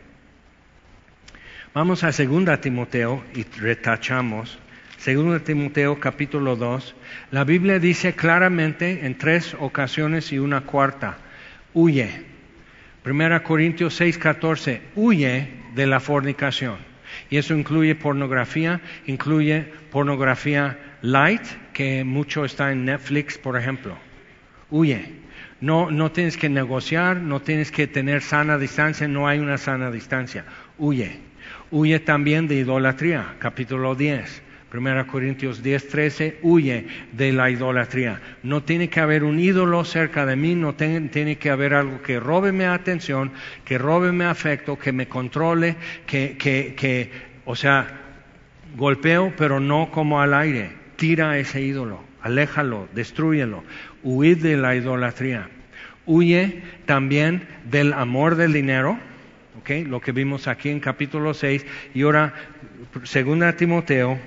Vamos 1.71 2.03
a 2.03 2.11
2 2.11 2.61
Timoteo 2.61 3.23
y 3.35 3.43
retachamos. 3.43 4.57
2 5.05 5.43
Timoteo 5.43 5.99
capítulo 5.99 6.55
2. 6.55 6.95
La 7.29 7.43
Biblia 7.43 7.77
dice 7.77 8.15
claramente 8.15 9.05
en 9.05 9.19
tres 9.19 9.55
ocasiones 9.59 10.31
y 10.33 10.39
una 10.39 10.61
cuarta, 10.61 11.19
huye. 11.75 12.25
1 13.05 13.43
Corintios 13.43 13.93
6, 13.93 14.17
14, 14.17 14.81
huye 14.95 15.47
de 15.75 15.85
la 15.85 15.99
fornicación. 15.99 16.77
Y 17.29 17.37
eso 17.37 17.55
incluye 17.55 17.93
pornografía, 17.93 18.81
incluye 19.05 19.71
pornografía 19.91 20.79
light, 21.03 21.43
que 21.71 22.03
mucho 22.03 22.45
está 22.45 22.71
en 22.71 22.85
Netflix, 22.85 23.37
por 23.37 23.55
ejemplo. 23.55 23.95
Huye. 24.71 25.19
No, 25.61 25.91
no 25.91 26.11
tienes 26.11 26.35
que 26.35 26.49
negociar, 26.49 27.17
no 27.17 27.41
tienes 27.41 27.69
que 27.69 27.85
tener 27.85 28.23
sana 28.23 28.57
distancia, 28.57 29.07
no 29.07 29.27
hay 29.27 29.37
una 29.37 29.59
sana 29.59 29.91
distancia. 29.91 30.45
Huye. 30.79 31.28
Huye 31.71 31.99
también 31.99 32.47
de 32.47 32.55
idolatría, 32.55 33.35
capítulo 33.39 33.95
10. 33.95 34.43
1 34.71 35.07
Corintios 35.07 35.63
10, 35.63 35.87
13, 35.87 36.39
huye 36.43 36.85
de 37.11 37.33
la 37.33 37.49
idolatría. 37.49 38.21
No 38.43 38.61
tiene 38.61 38.89
que 38.89 38.99
haber 38.99 39.23
un 39.23 39.39
ídolo 39.39 39.83
cerca 39.83 40.25
de 40.25 40.35
mí, 40.35 40.53
no 40.53 40.75
tiene, 40.75 41.37
que 41.37 41.49
haber 41.49 41.73
algo 41.73 42.01
que 42.03 42.19
robe 42.19 42.51
mi 42.51 42.65
atención, 42.65 43.31
que 43.65 43.77
robe 43.77 44.11
mi 44.11 44.25
afecto, 44.25 44.77
que 44.77 44.91
me 44.91 45.07
controle, 45.07 45.75
que, 46.05 46.37
que, 46.37 46.75
que, 46.77 47.11
o 47.45 47.55
sea, 47.55 47.87
golpeo, 48.77 49.33
pero 49.37 49.59
no 49.59 49.89
como 49.91 50.21
al 50.21 50.33
aire. 50.33 50.71
Tira 50.97 51.37
ese 51.37 51.61
ídolo, 51.61 52.01
aléjalo, 52.21 52.87
destruyelo, 52.93 53.63
huid 54.03 54.37
de 54.37 54.57
la 54.57 54.75
idolatría. 54.75 55.49
Huye 56.05 56.61
también 56.85 57.47
del 57.69 57.93
amor 57.93 58.35
del 58.35 58.53
dinero, 58.53 58.99
Lo 59.67 60.01
que 60.01 60.11
vimos 60.11 60.47
aquí 60.47 60.69
en 60.69 60.79
capítulo 60.79 61.33
6 61.33 61.65
y 61.93 62.01
ahora, 62.03 62.33
segunda 63.03 63.53
Timoteo 63.53 64.17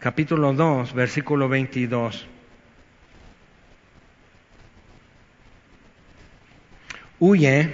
capítulo 0.00 0.52
2, 0.52 0.94
versículo 0.94 1.48
22. 1.48 2.26
Huye 7.20 7.70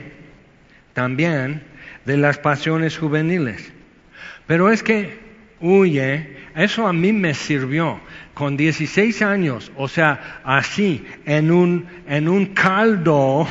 también 0.92 1.62
de 2.04 2.16
las 2.18 2.38
pasiones 2.38 2.98
juveniles. 2.98 3.72
Pero 4.46 4.70
es 4.70 4.82
que 4.82 5.18
huye, 5.60 6.36
eso 6.54 6.86
a 6.86 6.92
mí 6.92 7.12
me 7.14 7.32
sirvió 7.32 8.00
con 8.34 8.56
16 8.56 9.22
años, 9.22 9.72
o 9.76 9.88
sea, 9.88 10.40
así, 10.44 11.06
en 11.24 11.50
un, 11.50 11.86
en 12.06 12.28
un 12.28 12.46
caldo 12.46 13.46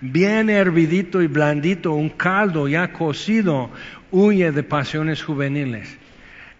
bien 0.00 0.50
hervidito 0.50 1.22
y 1.22 1.26
blandito, 1.26 1.92
un 1.92 2.10
caldo 2.10 2.68
ya 2.68 2.92
cocido, 2.92 3.70
huye 4.10 4.52
de 4.52 4.62
pasiones 4.62 5.22
juveniles. 5.22 5.98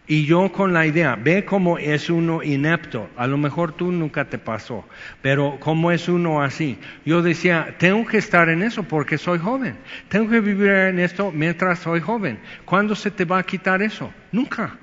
Y 0.08 0.24
yo 0.24 0.52
con 0.52 0.72
la 0.72 0.86
idea, 0.86 1.16
ve 1.16 1.44
cómo 1.44 1.78
es 1.78 2.10
uno 2.10 2.40
inepto, 2.40 3.10
a 3.16 3.26
lo 3.26 3.38
mejor 3.38 3.72
tú 3.72 3.90
nunca 3.90 4.24
te 4.26 4.38
pasó, 4.38 4.84
pero 5.20 5.56
cómo 5.58 5.90
es 5.90 6.08
uno 6.08 6.42
así. 6.42 6.78
Yo 7.04 7.22
decía, 7.22 7.74
tengo 7.78 8.06
que 8.06 8.18
estar 8.18 8.48
en 8.48 8.62
eso 8.62 8.84
porque 8.84 9.18
soy 9.18 9.40
joven, 9.40 9.76
tengo 10.08 10.30
que 10.30 10.40
vivir 10.40 10.70
en 10.70 11.00
esto 11.00 11.32
mientras 11.32 11.80
soy 11.80 12.00
joven. 12.00 12.38
¿Cuándo 12.64 12.94
se 12.94 13.10
te 13.10 13.24
va 13.24 13.38
a 13.38 13.42
quitar 13.42 13.82
eso? 13.82 14.12
Nunca, 14.30 14.78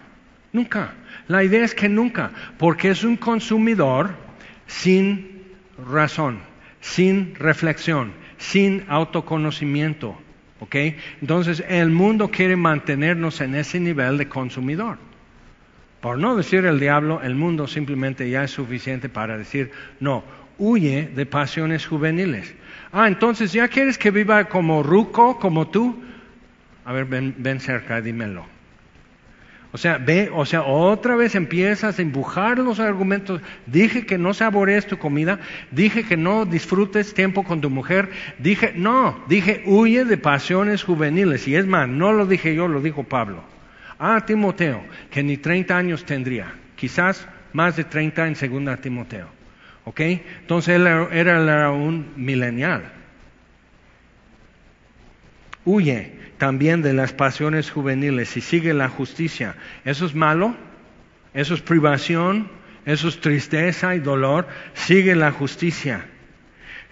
nunca. 0.52 0.94
La 1.30 1.41
idea 1.41 1.64
es 1.64 1.74
que 1.74 1.88
nunca, 1.88 2.32
porque 2.58 2.90
es 2.90 3.06
un 3.06 3.16
consumidor 3.16 4.16
sin 4.68 5.41
razón, 5.90 6.40
sin 6.84 7.34
reflexión, 7.35 8.11
sin 8.38 8.84
autoconocimiento. 8.89 10.18
¿ok? 10.60 10.76
Entonces 11.22 11.64
el 11.69 11.89
mundo 11.89 12.30
quiere 12.30 12.57
mantenernos 12.57 13.39
en 13.39 13.55
ese 13.55 13.80
nivel 13.80 14.18
de 14.18 14.27
consumidor. 14.27 14.97
Por 16.01 16.18
no 16.18 16.35
decir 16.35 16.65
el 16.65 16.81
diablo, 16.81 17.22
el 17.23 17.35
mundo 17.35 17.68
simplemente 17.68 18.30
ya 18.30 18.43
es 18.43 18.51
suficiente 18.51 19.07
para 19.07 19.38
decir, 19.38 19.72
no, 20.01 20.26
huye 20.57 21.10
de 21.15 21.26
pasiones 21.26 21.88
juveniles. 21.88 22.53
Ah, 22.91 23.07
entonces 23.07 23.53
ya 23.53 23.69
quieres 23.69 23.97
que 23.97 24.11
viva 24.11 24.43
como 24.49 24.84
ruco, 24.84 25.39
como 25.39 25.69
tú. 25.69 26.03
A 26.84 26.91
ver, 26.91 27.05
ven, 27.05 27.34
ven 27.38 27.61
cerca, 27.61 28.01
dímelo. 28.01 28.45
O 29.74 29.78
sea, 29.80 29.98
ve, 29.98 30.30
o 30.32 30.45
sea, 30.45 30.62
otra 30.62 31.16
vez 31.16 31.34
empiezas 31.34 31.98
a 31.98 32.02
empujar 32.04 32.60
los 32.60 32.80
argumentos. 32.80 33.41
Dije 33.66 34.06
que 34.06 34.20
no 34.20 34.36
saborees 34.36 34.86
tu 34.86 35.00
comida, 35.00 35.40
dije 35.72 36.04
que 36.04 36.16
no 36.16 36.45
disfrutes 36.45 37.16
tiempo 37.16 37.44
con 37.44 37.60
tu 37.60 37.72
mujer, 37.72 38.12
dije, 38.38 38.74
no, 38.76 39.24
dije 39.28 39.64
huye 39.66 40.06
de 40.06 40.18
pasiones 40.18 40.84
juveniles. 40.84 41.48
Y 41.48 41.56
es 41.56 41.66
más, 41.66 41.90
no 41.90 42.14
lo 42.14 42.28
dije 42.28 42.54
yo, 42.54 42.68
lo 42.68 42.82
dijo 42.82 43.04
Pablo. 43.04 43.44
Ah, 43.98 44.24
Timoteo, 44.28 44.84
que 45.10 45.24
ni 45.24 45.38
30 45.38 45.76
años 45.76 46.06
tendría, 46.06 46.54
quizás 46.76 47.28
más 47.52 47.76
de 47.76 47.84
30 47.84 48.28
en 48.28 48.36
segunda 48.36 48.78
Timoteo. 48.78 49.26
¿Ok? 49.86 50.02
Entonces 50.02 50.76
él 50.76 50.86
era, 50.86 51.40
era 51.40 51.72
un 51.72 52.14
milenial. 52.16 52.91
Huye 55.66 56.23
también 56.38 56.81
de 56.81 56.93
las 56.93 57.14
pasiones 57.14 57.72
juveniles 57.72 58.35
y 58.38 58.41
sigue 58.41 58.73
la 58.73 58.89
justicia. 58.89 59.55
¿Eso 59.85 60.05
es 60.05 60.15
malo? 60.15 60.55
¿Eso 61.34 61.53
es 61.53 61.61
privación? 61.61 62.49
¿Eso 62.85 63.07
es 63.07 63.22
tristeza 63.22 63.95
y 63.95 63.99
dolor? 63.99 64.47
Sigue 64.73 65.15
la 65.15 65.31
justicia. 65.31 66.05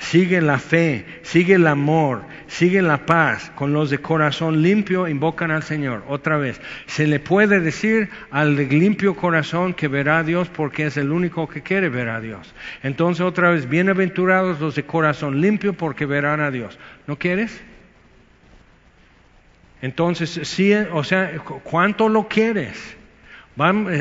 Sigue 0.01 0.41
la 0.41 0.57
fe, 0.57 1.05
sigue 1.21 1.53
el 1.53 1.67
amor, 1.67 2.23
sigue 2.47 2.81
la 2.81 3.05
paz. 3.05 3.51
Con 3.53 3.71
los 3.71 3.91
de 3.91 3.99
corazón 3.99 4.63
limpio 4.63 5.07
invocan 5.07 5.51
al 5.51 5.61
Señor. 5.61 6.03
Otra 6.07 6.37
vez, 6.37 6.59
se 6.87 7.05
le 7.05 7.19
puede 7.19 7.59
decir 7.59 8.09
al 8.31 8.55
limpio 8.55 9.15
corazón 9.15 9.75
que 9.75 9.87
verá 9.87 10.17
a 10.17 10.23
Dios 10.23 10.49
porque 10.49 10.87
es 10.87 10.97
el 10.97 11.11
único 11.11 11.47
que 11.47 11.61
quiere 11.61 11.89
ver 11.89 12.09
a 12.09 12.19
Dios. 12.19 12.51
Entonces 12.81 13.21
otra 13.21 13.51
vez, 13.51 13.69
bienaventurados 13.69 14.59
los 14.59 14.73
de 14.73 14.83
corazón 14.83 15.39
limpio 15.39 15.73
porque 15.73 16.07
verán 16.07 16.41
a 16.41 16.49
Dios. 16.49 16.79
¿No 17.05 17.19
quieres? 17.19 17.61
Entonces, 19.81 20.39
sí, 20.43 20.73
o 20.73 21.03
sea, 21.03 21.39
¿cuánto 21.63 22.09
lo 22.09 22.27
quieres? 22.27 22.97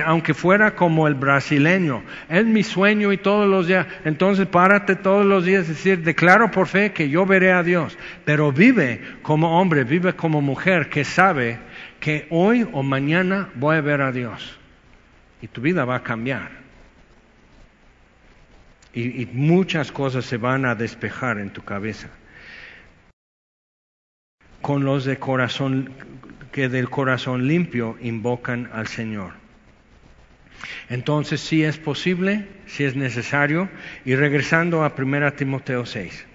aunque 0.06 0.32
fuera 0.32 0.74
como 0.74 1.06
el 1.06 1.14
brasileño, 1.14 2.02
es 2.28 2.46
mi 2.46 2.62
sueño 2.62 3.12
y 3.12 3.18
todos 3.18 3.48
los 3.48 3.66
días, 3.66 3.86
entonces 4.04 4.46
párate 4.46 4.96
todos 4.96 5.26
los 5.26 5.44
días 5.44 5.66
y 5.66 5.70
decir, 5.70 6.02
declaro 6.02 6.50
por 6.50 6.66
fe 6.66 6.92
que 6.92 7.10
yo 7.10 7.26
veré 7.26 7.52
a 7.52 7.62
Dios, 7.62 7.98
pero 8.24 8.52
vive 8.52 9.02
como 9.22 9.60
hombre, 9.60 9.84
vive 9.84 10.14
como 10.14 10.40
mujer 10.40 10.88
que 10.88 11.04
sabe 11.04 11.58
que 11.98 12.26
hoy 12.30 12.66
o 12.72 12.82
mañana 12.82 13.50
voy 13.54 13.76
a 13.76 13.80
ver 13.80 14.00
a 14.02 14.12
Dios 14.12 14.58
y 15.42 15.48
tu 15.48 15.60
vida 15.60 15.84
va 15.84 15.96
a 15.96 16.02
cambiar. 16.02 16.60
Y, 18.92 19.22
y 19.22 19.26
muchas 19.32 19.92
cosas 19.92 20.24
se 20.24 20.36
van 20.36 20.64
a 20.64 20.74
despejar 20.74 21.38
en 21.38 21.50
tu 21.50 21.62
cabeza. 21.62 22.08
Con 24.62 24.84
los 24.84 25.04
de 25.04 25.18
corazón 25.18 25.90
que 26.52 26.68
del 26.68 26.90
corazón 26.90 27.46
limpio 27.46 27.96
invocan 28.00 28.70
al 28.72 28.88
Señor. 28.88 29.32
Entonces, 30.88 31.40
si 31.40 31.64
es 31.64 31.78
posible, 31.78 32.48
si 32.66 32.84
es 32.84 32.96
necesario, 32.96 33.68
y 34.04 34.16
regresando 34.16 34.84
a 34.84 34.92
1 34.96 35.32
Timoteo 35.34 35.86
6. 35.86 36.26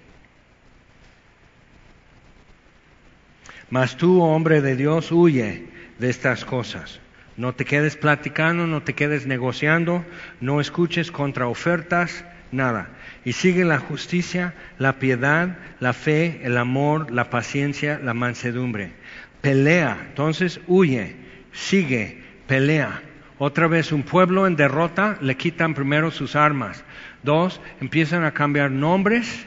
Mas 3.68 3.96
tú, 3.96 4.22
hombre 4.22 4.62
de 4.62 4.76
Dios, 4.76 5.12
huye 5.12 5.66
de 5.98 6.08
estas 6.08 6.44
cosas. 6.44 7.00
No 7.36 7.54
te 7.54 7.64
quedes 7.64 7.96
platicando, 7.96 8.66
no 8.66 8.82
te 8.82 8.94
quedes 8.94 9.26
negociando, 9.26 10.04
no 10.40 10.60
escuches 10.60 11.10
contra 11.10 11.48
ofertas, 11.48 12.24
nada. 12.52 12.88
Y 13.24 13.32
sigue 13.32 13.64
la 13.64 13.78
justicia, 13.78 14.54
la 14.78 14.98
piedad, 14.98 15.56
la 15.80 15.92
fe, 15.92 16.40
el 16.44 16.56
amor, 16.56 17.10
la 17.10 17.30
paciencia, 17.30 18.00
la 18.02 18.14
mansedumbre. 18.14 18.92
Pelea, 19.40 20.06
entonces 20.08 20.60
huye, 20.66 21.16
sigue, 21.52 22.22
pelea. 22.46 23.02
Otra 23.38 23.66
vez, 23.66 23.92
un 23.92 24.02
pueblo 24.02 24.46
en 24.46 24.56
derrota 24.56 25.18
le 25.20 25.36
quitan 25.36 25.74
primero 25.74 26.10
sus 26.10 26.36
armas. 26.36 26.84
Dos, 27.22 27.60
empiezan 27.80 28.24
a 28.24 28.32
cambiar 28.32 28.70
nombres, 28.70 29.46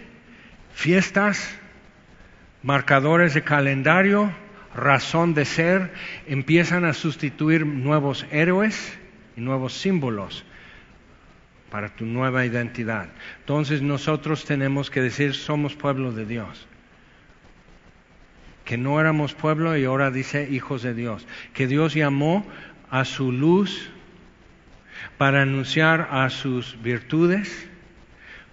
fiestas, 0.73 1.57
marcadores 2.61 3.33
de 3.33 3.41
calendario, 3.41 4.31
razón 4.75 5.33
de 5.33 5.45
ser, 5.45 5.91
empiezan 6.27 6.85
a 6.85 6.93
sustituir 6.93 7.65
nuevos 7.65 8.27
héroes 8.31 8.97
y 9.35 9.41
nuevos 9.41 9.73
símbolos 9.73 10.45
para 11.69 11.89
tu 11.89 12.05
nueva 12.05 12.45
identidad. 12.45 13.09
Entonces 13.39 13.81
nosotros 13.81 14.45
tenemos 14.45 14.89
que 14.89 15.01
decir 15.01 15.33
somos 15.33 15.75
pueblo 15.75 16.11
de 16.11 16.25
Dios. 16.25 16.67
Que 18.65 18.77
no 18.77 18.99
éramos 18.99 19.33
pueblo 19.33 19.77
y 19.77 19.85
ahora 19.85 20.11
dice 20.11 20.49
hijos 20.49 20.83
de 20.83 20.93
Dios. 20.93 21.27
Que 21.53 21.67
Dios 21.67 21.93
llamó 21.93 22.45
a 22.89 23.05
su 23.05 23.31
luz 23.31 23.89
para 25.17 25.43
anunciar 25.43 26.09
a 26.11 26.29
sus 26.29 26.81
virtudes. 26.81 27.68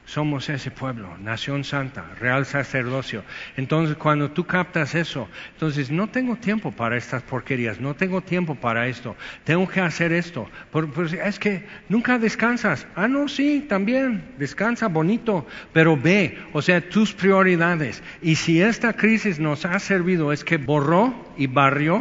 Somos 0.06 0.48
ese 0.48 0.70
pueblo, 0.70 1.18
nación 1.18 1.64
santa, 1.64 2.04
real 2.20 2.46
sacerdocio. 2.46 3.24
Entonces, 3.56 3.96
cuando 3.96 4.30
tú 4.30 4.46
captas 4.46 4.94
eso, 4.94 5.28
entonces 5.54 5.90
no 5.90 6.06
tengo 6.06 6.36
tiempo 6.36 6.70
para 6.70 6.96
estas 6.96 7.24
porquerías, 7.24 7.80
no 7.80 7.96
tengo 7.96 8.20
tiempo 8.20 8.54
para 8.54 8.86
esto, 8.86 9.16
tengo 9.42 9.66
que 9.66 9.80
hacer 9.80 10.12
esto. 10.12 10.48
Pues 10.70 11.12
es 11.12 11.40
que 11.40 11.66
nunca 11.88 12.20
descansas. 12.20 12.86
Ah, 12.94 13.08
no, 13.08 13.26
sí, 13.26 13.66
también, 13.68 14.22
descansa 14.38 14.86
bonito, 14.86 15.44
pero 15.72 15.96
ve, 15.96 16.38
o 16.52 16.62
sea, 16.62 16.88
tus 16.88 17.12
prioridades. 17.12 18.00
Y 18.22 18.36
si 18.36 18.62
esta 18.62 18.92
crisis 18.92 19.40
nos 19.40 19.64
ha 19.64 19.80
servido, 19.80 20.32
es 20.32 20.44
que 20.44 20.56
borró 20.56 21.34
y 21.36 21.48
barrió, 21.48 22.00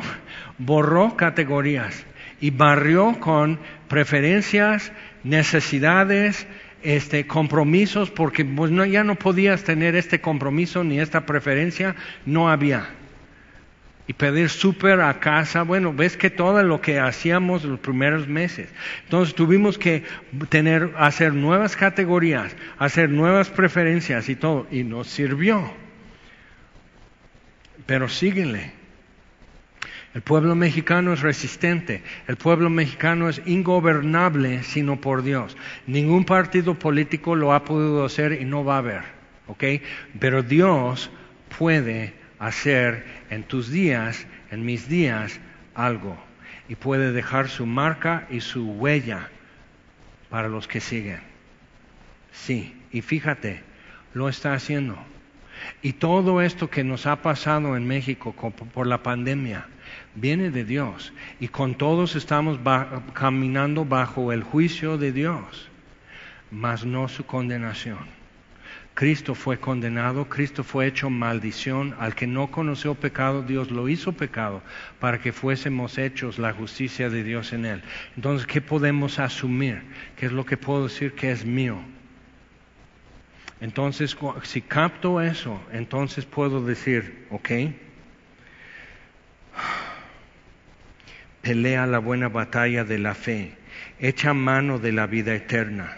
borró 0.59 1.17
categorías 1.17 2.05
y 2.39 2.51
barrió 2.51 3.19
con 3.19 3.59
preferencias, 3.87 4.91
necesidades, 5.23 6.47
este, 6.85 7.25
compromisos, 7.25 8.11
porque 8.11 8.45
pues, 8.45 8.69
no, 8.69 8.85
ya 8.85 9.03
no 9.03 9.15
podías 9.15 9.63
tener 9.63 9.95
este 9.95 10.21
compromiso 10.21 10.83
ni 10.83 10.99
esta 10.99 11.25
preferencia, 11.25 11.95
no 12.27 12.47
había. 12.47 12.87
Y 14.07 14.13
pedir 14.13 14.49
súper 14.49 15.01
a 15.01 15.19
casa, 15.19 15.63
bueno, 15.63 15.91
ves 15.91 16.15
que 16.15 16.29
todo 16.29 16.61
lo 16.61 16.79
que 16.79 16.99
hacíamos 16.99 17.63
los 17.63 17.79
primeros 17.79 18.27
meses. 18.27 18.69
Entonces 19.05 19.33
tuvimos 19.33 19.79
que 19.79 20.03
tener, 20.49 20.91
hacer 20.95 21.33
nuevas 21.33 21.75
categorías, 21.75 22.55
hacer 22.77 23.09
nuevas 23.09 23.49
preferencias 23.49 24.29
y 24.29 24.35
todo, 24.35 24.67
y 24.69 24.83
nos 24.83 25.07
sirvió. 25.07 25.73
Pero 27.87 28.07
síguele. 28.07 28.74
El 30.15 30.21
pueblo 30.21 30.55
mexicano 30.55 31.11
es 31.11 31.19
resistente, 31.19 32.01
el 32.29 32.37
pueblo 32.37 32.69
mexicano 32.69 33.27
es 33.27 33.41
ingobernable 33.45 34.63
sino 34.63 35.01
por 35.01 35.23
Dios. 35.23 35.57
Ningún 35.87 36.23
partido 36.23 36.75
político 36.75 37.35
lo 37.35 37.51
ha 37.53 37.65
podido 37.65 38.05
hacer 38.05 38.41
y 38.41 38.45
no 38.45 38.63
va 38.63 38.75
a 38.75 38.77
haber, 38.77 39.01
¿ok? 39.47 39.63
Pero 40.17 40.41
Dios 40.41 41.11
puede 41.59 42.13
hacer 42.39 43.05
en 43.29 43.43
tus 43.43 43.69
días, 43.69 44.25
en 44.51 44.63
mis 44.63 44.87
días, 44.87 45.41
algo 45.73 46.17
y 46.69 46.75
puede 46.75 47.11
dejar 47.11 47.49
su 47.49 47.65
marca 47.65 48.25
y 48.29 48.39
su 48.39 48.71
huella 48.71 49.29
para 50.29 50.47
los 50.47 50.65
que 50.65 50.79
siguen. 50.79 51.19
Sí, 52.31 52.73
y 52.89 53.01
fíjate, 53.01 53.63
lo 54.13 54.29
está 54.29 54.53
haciendo. 54.53 54.97
Y 55.81 55.93
todo 55.93 56.41
esto 56.41 56.69
que 56.69 56.85
nos 56.85 57.05
ha 57.05 57.21
pasado 57.21 57.75
en 57.75 57.85
México 57.85 58.33
por 58.33 58.87
la 58.87 59.03
pandemia, 59.03 59.67
viene 60.15 60.49
de 60.49 60.63
Dios 60.63 61.13
y 61.39 61.49
con 61.49 61.75
todos 61.75 62.15
estamos 62.15 62.59
caminando 63.13 63.85
bajo 63.85 64.31
el 64.31 64.43
juicio 64.43 64.97
de 64.97 65.11
Dios, 65.11 65.69
mas 66.51 66.85
no 66.85 67.07
su 67.07 67.25
condenación. 67.25 68.15
Cristo 68.95 69.35
fue 69.35 69.59
condenado, 69.59 70.29
Cristo 70.29 70.63
fue 70.63 70.87
hecho 70.87 71.09
maldición, 71.09 71.95
al 71.99 72.15
que 72.15 72.27
no 72.27 72.49
conoció 72.49 72.95
pecado, 72.95 73.43
Dios 73.43 73.69
lo 73.69 73.89
hizo 73.89 74.13
pecado 74.13 74.61
para 75.01 75.19
que 75.19 75.33
fuésemos 75.33 75.97
hechos 75.97 76.39
la 76.39 76.53
justicia 76.53 77.09
de 77.09 77.21
Dios 77.23 77.51
en 77.51 77.65
él. 77.65 77.81
Entonces, 78.15 78.47
¿qué 78.47 78.61
podemos 78.61 79.19
asumir? 79.19 79.81
¿Qué 80.15 80.27
es 80.27 80.31
lo 80.31 80.45
que 80.45 80.55
puedo 80.55 80.83
decir 80.83 81.13
que 81.13 81.29
es 81.29 81.45
mío? 81.45 81.77
Entonces, 83.59 84.15
si 84.43 84.61
capto 84.61 85.19
eso, 85.19 85.61
entonces 85.73 86.25
puedo 86.25 86.63
decir, 86.63 87.27
ok, 87.31 87.51
pelea 91.45 91.85
la 91.85 91.99
buena 91.99 92.27
batalla 92.27 92.83
de 92.83 92.97
la 92.97 93.13
fe, 93.13 93.53
echa 93.99 94.33
mano 94.33 94.79
de 94.79 94.91
la 94.91 95.05
vida 95.05 95.35
eterna. 95.35 95.95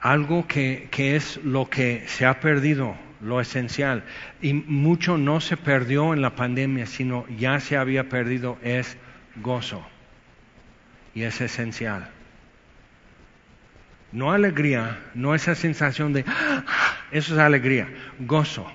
Algo 0.00 0.46
que, 0.46 0.86
que 0.92 1.16
es 1.16 1.40
lo 1.42 1.68
que 1.68 2.04
se 2.06 2.24
ha 2.24 2.38
perdido, 2.38 2.96
lo 3.20 3.40
esencial, 3.40 4.04
y 4.40 4.52
mucho 4.52 5.18
no 5.18 5.40
se 5.40 5.56
perdió 5.56 6.14
en 6.14 6.22
la 6.22 6.36
pandemia, 6.36 6.86
sino 6.86 7.26
ya 7.36 7.58
se 7.58 7.76
había 7.76 8.08
perdido, 8.08 8.58
es 8.62 8.96
gozo. 9.42 9.84
Y 11.12 11.24
es 11.24 11.40
esencial. 11.40 12.08
No 14.12 14.30
alegría, 14.30 15.00
no 15.14 15.34
esa 15.34 15.56
sensación 15.56 16.12
de, 16.12 16.24
ah, 16.28 16.62
eso 17.10 17.34
es 17.34 17.40
alegría, 17.40 17.88
gozo 18.20 18.70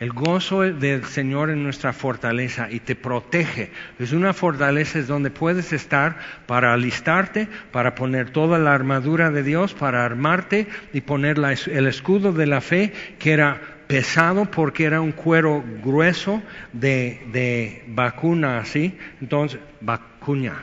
El 0.00 0.12
gozo 0.12 0.60
del 0.60 1.04
Señor 1.04 1.50
es 1.50 1.56
nuestra 1.56 1.92
fortaleza 1.92 2.68
y 2.70 2.78
te 2.78 2.94
protege. 2.94 3.72
Es 3.98 4.12
una 4.12 4.32
fortaleza 4.32 5.02
donde 5.02 5.30
puedes 5.30 5.72
estar 5.72 6.18
para 6.46 6.72
alistarte, 6.72 7.48
para 7.72 7.96
poner 7.96 8.30
toda 8.30 8.60
la 8.60 8.74
armadura 8.74 9.30
de 9.30 9.42
Dios, 9.42 9.74
para 9.74 10.04
armarte 10.04 10.68
y 10.92 11.00
poner 11.00 11.38
el 11.38 11.86
escudo 11.88 12.32
de 12.32 12.46
la 12.46 12.60
fe, 12.60 12.92
que 13.18 13.32
era 13.32 13.60
pesado 13.88 14.44
porque 14.44 14.84
era 14.84 15.00
un 15.00 15.10
cuero 15.10 15.64
grueso 15.82 16.42
de, 16.72 17.20
de 17.32 17.82
vacuna 17.88 18.58
así, 18.58 18.96
entonces, 19.20 19.58
vacuña. 19.80 20.62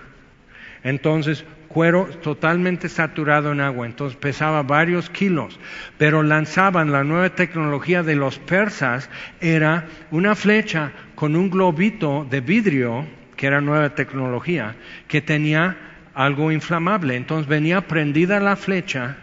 Entonces, 0.81 1.43
cuero 1.75 2.05
totalmente 2.05 2.87
saturado 2.87 3.51
en 3.51 3.59
agua, 3.59 3.85
entonces 3.85 4.17
pesaba 4.17 4.63
varios 4.63 5.09
kilos, 5.09 5.59
pero 5.97 6.23
lanzaban 6.23 6.93
la 6.93 7.03
nueva 7.03 7.31
tecnología 7.35 8.01
de 8.01 8.15
los 8.15 8.39
persas, 8.39 9.09
era 9.41 9.85
una 10.09 10.35
flecha 10.35 10.93
con 11.15 11.35
un 11.35 11.49
globito 11.49 12.25
de 12.29 12.39
vidrio, 12.39 13.05
que 13.35 13.47
era 13.47 13.59
nueva 13.59 13.93
tecnología, 13.93 14.73
que 15.09 15.19
tenía 15.19 15.75
algo 16.13 16.49
inflamable, 16.49 17.17
entonces 17.17 17.45
venía 17.45 17.81
prendida 17.81 18.39
la 18.39 18.55
flecha 18.55 19.17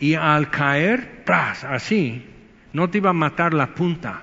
y 0.00 0.14
al 0.14 0.48
caer, 0.48 1.24
¡pras! 1.26 1.62
así, 1.62 2.24
no 2.72 2.88
te 2.88 2.96
iba 2.96 3.10
a 3.10 3.12
matar 3.12 3.52
la 3.52 3.74
punta, 3.74 4.22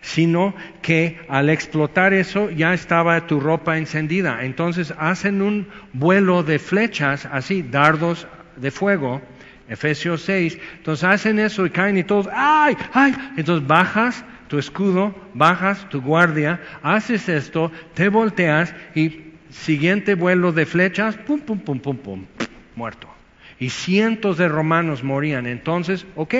sino 0.00 0.54
que 0.82 1.18
al 1.28 1.50
explotar 1.50 2.12
eso 2.14 2.50
ya 2.50 2.74
estaba 2.74 3.26
tu 3.26 3.40
ropa 3.40 3.78
encendida. 3.78 4.44
Entonces 4.44 4.94
hacen 4.98 5.42
un 5.42 5.68
vuelo 5.92 6.42
de 6.42 6.58
flechas, 6.58 7.26
así, 7.26 7.62
dardos 7.62 8.26
de 8.56 8.70
fuego, 8.70 9.20
Efesios 9.68 10.22
6, 10.22 10.58
entonces 10.78 11.04
hacen 11.04 11.38
eso 11.38 11.64
y 11.64 11.70
caen 11.70 11.96
y 11.96 12.04
todos, 12.04 12.28
¡ay! 12.32 12.76
¡ay! 12.92 13.14
Entonces 13.36 13.66
bajas 13.68 14.24
tu 14.48 14.58
escudo, 14.58 15.14
bajas 15.34 15.88
tu 15.90 16.00
guardia, 16.00 16.60
haces 16.82 17.28
esto, 17.28 17.70
te 17.94 18.08
volteas 18.08 18.74
y 18.96 19.20
siguiente 19.50 20.14
vuelo 20.14 20.50
de 20.50 20.66
flechas, 20.66 21.16
pum, 21.16 21.38
pum, 21.40 21.58
pum, 21.60 21.78
pum, 21.78 21.96
pum, 21.96 22.26
muerto 22.74 23.19
y 23.60 23.68
cientos 23.68 24.38
de 24.38 24.48
romanos 24.48 25.04
morían. 25.04 25.46
Entonces, 25.46 26.06
ok, 26.16 26.34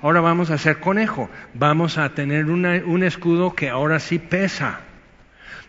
ahora 0.00 0.20
vamos 0.20 0.50
a 0.50 0.54
hacer 0.54 0.78
conejo, 0.78 1.28
vamos 1.52 1.98
a 1.98 2.14
tener 2.14 2.46
un 2.46 3.02
escudo 3.02 3.54
que 3.54 3.68
ahora 3.68 3.98
sí 3.98 4.18
pesa. 4.18 4.80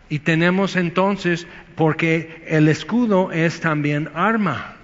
Y 0.07 0.19
tenemos 0.19 0.75
entonces, 0.75 1.47
porque 1.75 2.43
el 2.47 2.67
escudo 2.67 3.31
es 3.31 3.59
también 3.59 4.09
arma. 4.13 4.75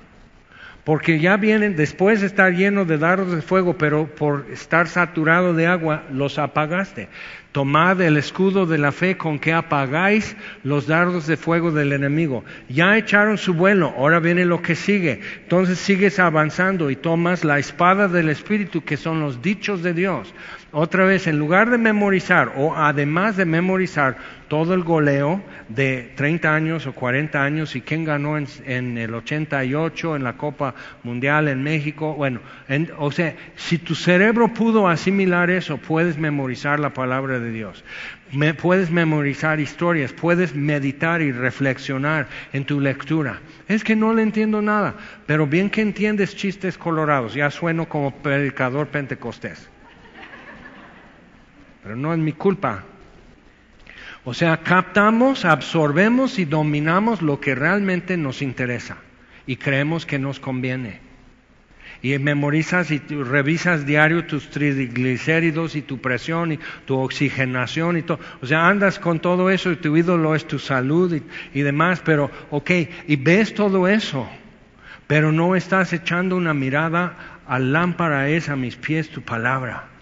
Porque 0.84 1.20
ya 1.20 1.36
vienen, 1.36 1.76
después 1.76 2.22
de 2.22 2.28
estar 2.28 2.54
lleno 2.54 2.86
de 2.86 2.98
dardos 2.98 3.36
de 3.36 3.42
fuego, 3.42 3.78
pero 3.78 4.08
por 4.08 4.48
estar 4.52 4.88
saturado 4.88 5.54
de 5.54 5.68
agua, 5.68 6.06
los 6.12 6.40
apagaste. 6.40 7.10
Tomad 7.52 8.02
el 8.02 8.18
escudo 8.18 8.66
de 8.66 8.78
la 8.78 8.92
fe 8.92 9.18
con 9.18 9.40
que 9.40 9.54
apagáis 9.54 10.36
los 10.64 10.86
dardos 10.86 11.28
de 11.28 11.38
fuego 11.38 11.72
del 11.72 11.94
enemigo. 11.94 12.44
Ya 12.70 12.98
echaron 12.98 13.38
su 13.38 13.54
vuelo, 13.54 13.94
ahora 13.98 14.20
viene 14.20 14.46
lo 14.46 14.62
que 14.62 14.76
sigue. 14.76 15.22
Entonces 15.44 15.80
sigues 15.80 16.20
avanzando 16.20 16.92
y 16.92 16.96
tomas 16.96 17.44
la 17.44 17.58
espada 17.58 18.08
del 18.08 18.30
Espíritu, 18.30 18.84
que 18.84 18.98
son 18.98 19.22
los 19.22 19.42
dichos 19.42 19.82
de 19.82 19.94
Dios. 19.94 20.34
Otra 20.72 21.06
vez, 21.06 21.28
en 21.28 21.40
lugar 21.40 21.70
de 21.70 21.78
memorizar 21.78 22.54
o 22.58 22.76
además 22.76 23.38
de 23.38 23.46
memorizar 23.46 24.18
todo 24.48 24.74
el 24.74 24.84
goleo 24.84 25.42
de 25.70 26.12
30 26.16 26.54
años 26.54 26.88
o 26.88 26.94
40 26.94 27.42
años 27.42 27.76
y 27.76 27.82
quién 27.82 28.06
ganó 28.06 28.38
en, 28.38 28.98
el 28.98 29.14
88 29.14 30.16
en 30.16 30.24
la 30.24 30.34
Copa 30.34 30.76
Mundial 31.04 31.48
en 31.48 31.64
México, 31.64 32.14
bueno, 32.14 32.40
o 32.98 33.12
sea, 33.12 33.36
si 33.56 33.78
tu 33.78 33.96
cerebro 33.96 34.54
pudo 34.54 34.88
asimilar 34.88 35.50
eso, 35.50 35.78
puedes 35.78 36.18
memorizar 36.18 36.80
la 36.80 36.94
palabra 36.94 37.37
de 37.40 37.52
Dios. 37.52 37.84
puedes 38.62 38.90
memorizar 38.92 39.60
historias, 39.60 40.14
puedes 40.14 40.56
meditar 40.56 41.22
y 41.22 41.32
reflexionar 41.32 42.28
en 42.54 42.66
tu 42.66 42.80
lectura. 42.80 43.42
Es 43.68 43.84
que 43.84 43.96
no 43.96 44.14
le 44.14 44.24
entiendo 44.24 44.62
nada, 44.62 44.96
pero 45.26 45.48
bien 45.48 45.70
que 45.70 45.82
entiendes 45.82 46.36
chistes 46.36 46.78
colorados, 46.78 47.34
ya 47.34 47.50
sueno 47.52 47.88
como 47.88 48.12
predicador 48.12 48.88
pentecostés 48.88 49.70
pero 51.88 51.96
no 51.96 52.12
es 52.12 52.20
mi 52.20 52.34
culpa. 52.34 52.84
O 54.26 54.34
sea, 54.34 54.58
captamos, 54.58 55.46
absorbemos 55.46 56.38
y 56.38 56.44
dominamos 56.44 57.22
lo 57.22 57.40
que 57.40 57.56
realmente 57.56 58.18
nos 58.18 58.42
interesa 58.42 58.98
y 59.46 59.56
creemos 59.56 60.06
que 60.06 60.20
nos 60.20 60.42
conviene. 60.42 61.00
Y 62.02 62.18
memorizas 62.20 62.92
y 62.92 63.00
revisas 63.00 63.86
diario 63.86 64.26
tus 64.26 64.50
triglicéridos 64.50 65.76
y 65.76 65.82
tu 65.82 66.00
presión 66.00 66.54
y 66.54 66.60
tu 66.86 66.98
oxigenación 66.98 67.98
y 67.98 68.04
todo. 68.04 68.20
O 68.42 68.46
sea, 68.46 68.68
andas 68.68 69.00
con 69.00 69.20
todo 69.20 69.50
eso 69.50 69.72
y 69.72 69.78
tu 69.78 69.96
ídolo 69.98 70.36
es 70.36 70.46
tu 70.48 70.60
salud 70.60 71.14
y, 71.14 71.24
y 71.58 71.62
demás, 71.62 72.02
pero 72.04 72.30
ok, 72.52 72.72
y 73.08 73.16
ves 73.16 73.54
todo 73.54 73.88
eso, 73.88 74.28
pero 75.08 75.32
no 75.32 75.56
estás 75.56 75.94
echando 75.94 76.36
una 76.36 76.54
mirada 76.54 77.42
al 77.48 77.72
lámpara 77.72 78.30
es 78.30 78.50
a 78.50 78.56
mis 78.56 78.76
pies 78.76 79.10
tu 79.10 79.22
palabra. 79.22 79.97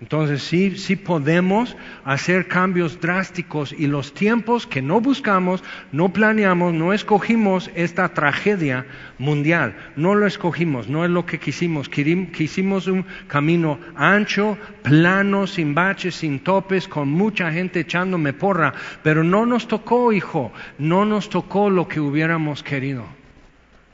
Entonces 0.00 0.42
sí, 0.42 0.76
sí 0.76 0.96
podemos 0.96 1.76
hacer 2.04 2.48
cambios 2.48 3.00
drásticos 3.00 3.72
y 3.72 3.86
los 3.86 4.12
tiempos 4.12 4.66
que 4.66 4.82
no 4.82 5.00
buscamos, 5.00 5.62
no 5.92 6.12
planeamos, 6.12 6.74
no 6.74 6.92
escogimos 6.92 7.70
esta 7.76 8.08
tragedia 8.08 8.86
mundial, 9.18 9.76
no 9.94 10.16
lo 10.16 10.26
escogimos, 10.26 10.88
no 10.88 11.04
es 11.04 11.10
lo 11.10 11.24
que 11.26 11.38
quisimos. 11.38 11.88
Quisimos 11.88 12.88
un 12.88 13.06
camino 13.28 13.78
ancho, 13.94 14.58
plano, 14.82 15.46
sin 15.46 15.74
baches, 15.74 16.16
sin 16.16 16.40
topes, 16.40 16.88
con 16.88 17.08
mucha 17.08 17.52
gente 17.52 17.80
echándome 17.80 18.32
porra, 18.32 18.74
pero 19.04 19.22
no 19.22 19.46
nos 19.46 19.68
tocó, 19.68 20.12
hijo, 20.12 20.52
no 20.76 21.04
nos 21.04 21.30
tocó 21.30 21.70
lo 21.70 21.86
que 21.86 22.00
hubiéramos 22.00 22.64
querido, 22.64 23.06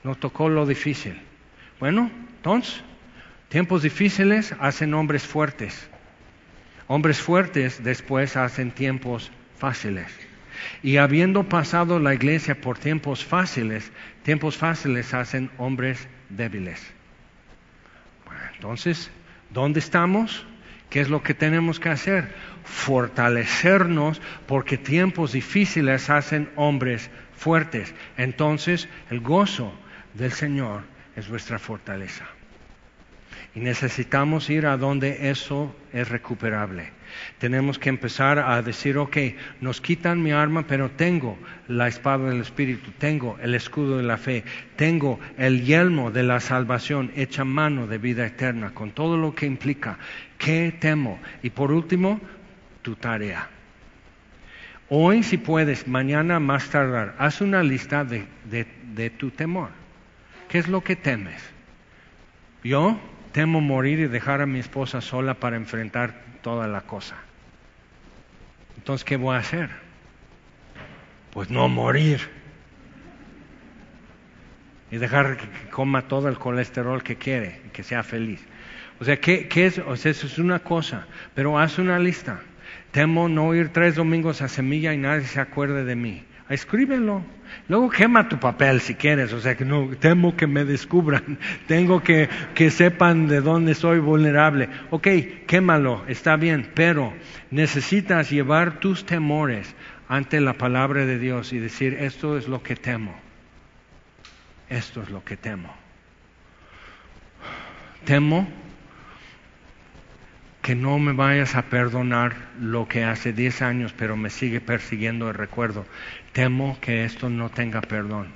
nos 0.02 0.18
tocó 0.18 0.48
lo 0.48 0.64
difícil. 0.64 1.20
Bueno, 1.78 2.10
entonces, 2.36 2.82
tiempos 3.50 3.82
difíciles 3.82 4.54
hacen 4.58 4.94
hombres 4.94 5.24
fuertes. 5.24 5.89
Hombres 6.92 7.20
fuertes 7.20 7.84
después 7.84 8.36
hacen 8.36 8.72
tiempos 8.72 9.30
fáciles. 9.56 10.08
Y 10.82 10.96
habiendo 10.96 11.48
pasado 11.48 12.00
la 12.00 12.14
iglesia 12.14 12.60
por 12.60 12.78
tiempos 12.78 13.24
fáciles, 13.24 13.92
tiempos 14.24 14.56
fáciles 14.56 15.14
hacen 15.14 15.52
hombres 15.56 16.08
débiles. 16.30 16.84
entonces, 18.54 19.08
¿dónde 19.50 19.78
estamos? 19.78 20.44
¿Qué 20.90 21.00
es 21.00 21.08
lo 21.08 21.22
que 21.22 21.32
tenemos 21.32 21.78
que 21.78 21.90
hacer? 21.90 22.34
Fortalecernos 22.64 24.20
porque 24.48 24.76
tiempos 24.76 25.30
difíciles 25.30 26.10
hacen 26.10 26.50
hombres 26.56 27.08
fuertes. 27.36 27.94
Entonces, 28.16 28.88
el 29.10 29.20
gozo 29.20 29.72
del 30.14 30.32
Señor 30.32 30.82
es 31.14 31.28
vuestra 31.28 31.60
fortaleza. 31.60 32.26
Y 33.54 33.60
necesitamos 33.60 34.48
ir 34.48 34.66
a 34.66 34.76
donde 34.76 35.30
eso 35.30 35.74
es 35.92 36.08
recuperable. 36.08 36.90
Tenemos 37.38 37.80
que 37.80 37.88
empezar 37.88 38.38
a 38.38 38.62
decir, 38.62 38.96
ok, 38.96 39.16
nos 39.60 39.80
quitan 39.80 40.22
mi 40.22 40.30
arma, 40.30 40.66
pero 40.68 40.90
tengo 40.92 41.36
la 41.66 41.88
espada 41.88 42.28
del 42.28 42.40
Espíritu, 42.40 42.92
tengo 42.98 43.38
el 43.42 43.56
escudo 43.56 43.96
de 43.96 44.04
la 44.04 44.18
fe, 44.18 44.44
tengo 44.76 45.18
el 45.36 45.64
yelmo 45.64 46.12
de 46.12 46.22
la 46.22 46.38
salvación 46.38 47.10
hecha 47.16 47.44
mano 47.44 47.88
de 47.88 47.98
vida 47.98 48.24
eterna, 48.24 48.72
con 48.72 48.92
todo 48.92 49.16
lo 49.16 49.34
que 49.34 49.46
implica. 49.46 49.98
¿Qué 50.38 50.72
temo? 50.78 51.18
Y 51.42 51.50
por 51.50 51.72
último, 51.72 52.20
tu 52.82 52.94
tarea. 52.94 53.48
Hoy 54.88 55.24
si 55.24 55.38
puedes, 55.38 55.88
mañana 55.88 56.38
más 56.38 56.68
tardar, 56.70 57.16
haz 57.18 57.40
una 57.40 57.64
lista 57.64 58.04
de, 58.04 58.26
de 58.44 59.10
tu 59.10 59.30
temor. 59.30 59.70
¿Qué 60.48 60.58
es 60.58 60.68
lo 60.68 60.82
que 60.82 60.96
temes? 60.96 61.42
Yo 62.62 63.00
temo 63.32 63.60
morir 63.60 64.00
y 64.00 64.06
dejar 64.06 64.40
a 64.40 64.46
mi 64.46 64.58
esposa 64.58 65.00
sola 65.00 65.34
para 65.34 65.56
enfrentar 65.56 66.14
toda 66.42 66.66
la 66.66 66.82
cosa. 66.82 67.16
Entonces, 68.76 69.04
¿qué 69.04 69.16
voy 69.16 69.36
a 69.36 69.38
hacer? 69.38 69.70
Pues 71.32 71.50
no 71.50 71.68
morir. 71.68 72.20
Y 74.90 74.96
dejar 74.96 75.36
que 75.36 75.70
coma 75.70 76.08
todo 76.08 76.28
el 76.28 76.38
colesterol 76.38 77.02
que 77.02 77.16
quiere 77.16 77.60
y 77.66 77.68
que 77.68 77.82
sea 77.82 78.02
feliz. 78.02 78.44
O 78.98 79.04
sea, 79.04 79.18
¿qué, 79.18 79.48
qué 79.48 79.66
es? 79.66 79.78
O 79.78 79.96
sea, 79.96 80.10
eso 80.10 80.26
es 80.26 80.38
una 80.38 80.58
cosa, 80.58 81.06
pero 81.34 81.58
haz 81.58 81.78
una 81.78 81.98
lista. 81.98 82.40
Temo 82.90 83.28
no 83.28 83.54
ir 83.54 83.68
tres 83.68 83.94
domingos 83.94 84.42
a 84.42 84.48
semilla 84.48 84.92
y 84.92 84.98
nadie 84.98 85.26
se 85.26 85.40
acuerde 85.40 85.84
de 85.84 85.94
mí. 85.94 86.24
Escríbelo. 86.48 87.22
Luego 87.68 87.90
quema 87.90 88.28
tu 88.28 88.38
papel 88.38 88.80
si 88.80 88.94
quieres, 88.94 89.32
o 89.32 89.40
sea 89.40 89.56
que 89.56 89.64
no, 89.64 89.90
temo 89.98 90.36
que 90.36 90.46
me 90.46 90.64
descubran, 90.64 91.38
tengo 91.66 92.02
que 92.02 92.28
que 92.54 92.70
sepan 92.70 93.28
de 93.28 93.40
dónde 93.40 93.74
soy 93.74 93.98
vulnerable. 93.98 94.68
Ok, 94.90 95.08
quémalo, 95.46 96.04
está 96.08 96.36
bien, 96.36 96.70
pero 96.74 97.12
necesitas 97.50 98.30
llevar 98.30 98.80
tus 98.80 99.06
temores 99.06 99.74
ante 100.08 100.40
la 100.40 100.54
palabra 100.54 101.06
de 101.06 101.18
Dios 101.18 101.52
y 101.52 101.58
decir, 101.58 101.94
esto 101.94 102.36
es 102.36 102.48
lo 102.48 102.62
que 102.62 102.76
temo, 102.76 103.14
esto 104.68 105.02
es 105.02 105.10
lo 105.10 105.24
que 105.24 105.36
temo. 105.36 105.74
Temo 108.04 108.48
que 110.62 110.74
no 110.74 110.98
me 110.98 111.12
vayas 111.12 111.54
a 111.54 111.62
perdonar 111.62 112.36
lo 112.60 112.86
que 112.86 113.04
hace 113.04 113.32
10 113.32 113.62
años, 113.62 113.94
pero 113.96 114.16
me 114.16 114.30
sigue 114.30 114.60
persiguiendo 114.60 115.28
el 115.28 115.34
recuerdo. 115.34 115.86
Temo 116.32 116.78
que 116.80 117.04
esto 117.04 117.28
no 117.28 117.50
tenga 117.50 117.80
perdón. 117.80 118.28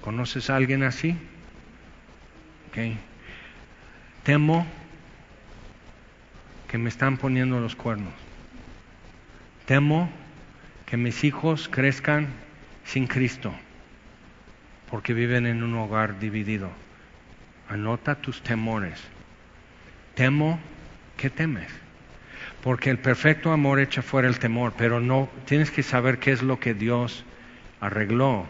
¿Conoces 0.00 0.50
a 0.50 0.56
alguien 0.56 0.82
así? 0.82 1.16
Okay. 2.70 2.98
Temo 4.22 4.66
que 6.68 6.78
me 6.78 6.88
están 6.88 7.18
poniendo 7.18 7.60
los 7.60 7.76
cuernos. 7.76 8.14
Temo 9.66 10.08
que 10.86 10.96
mis 10.96 11.22
hijos 11.22 11.68
crezcan 11.68 12.28
sin 12.84 13.06
Cristo, 13.06 13.52
porque 14.90 15.12
viven 15.12 15.46
en 15.46 15.62
un 15.62 15.74
hogar 15.74 16.18
dividido. 16.18 16.70
Anota 17.68 18.14
tus 18.14 18.42
temores. 18.42 18.98
Temo, 20.14 20.58
¿qué 21.16 21.30
temes? 21.30 21.81
Porque 22.62 22.90
el 22.90 22.98
perfecto 22.98 23.50
amor 23.50 23.80
echa 23.80 24.02
fuera 24.02 24.28
el 24.28 24.38
temor, 24.38 24.74
pero 24.76 25.00
no 25.00 25.28
tienes 25.46 25.70
que 25.70 25.82
saber 25.82 26.18
qué 26.18 26.30
es 26.32 26.42
lo 26.42 26.60
que 26.60 26.74
Dios 26.74 27.24
arregló. 27.80 28.46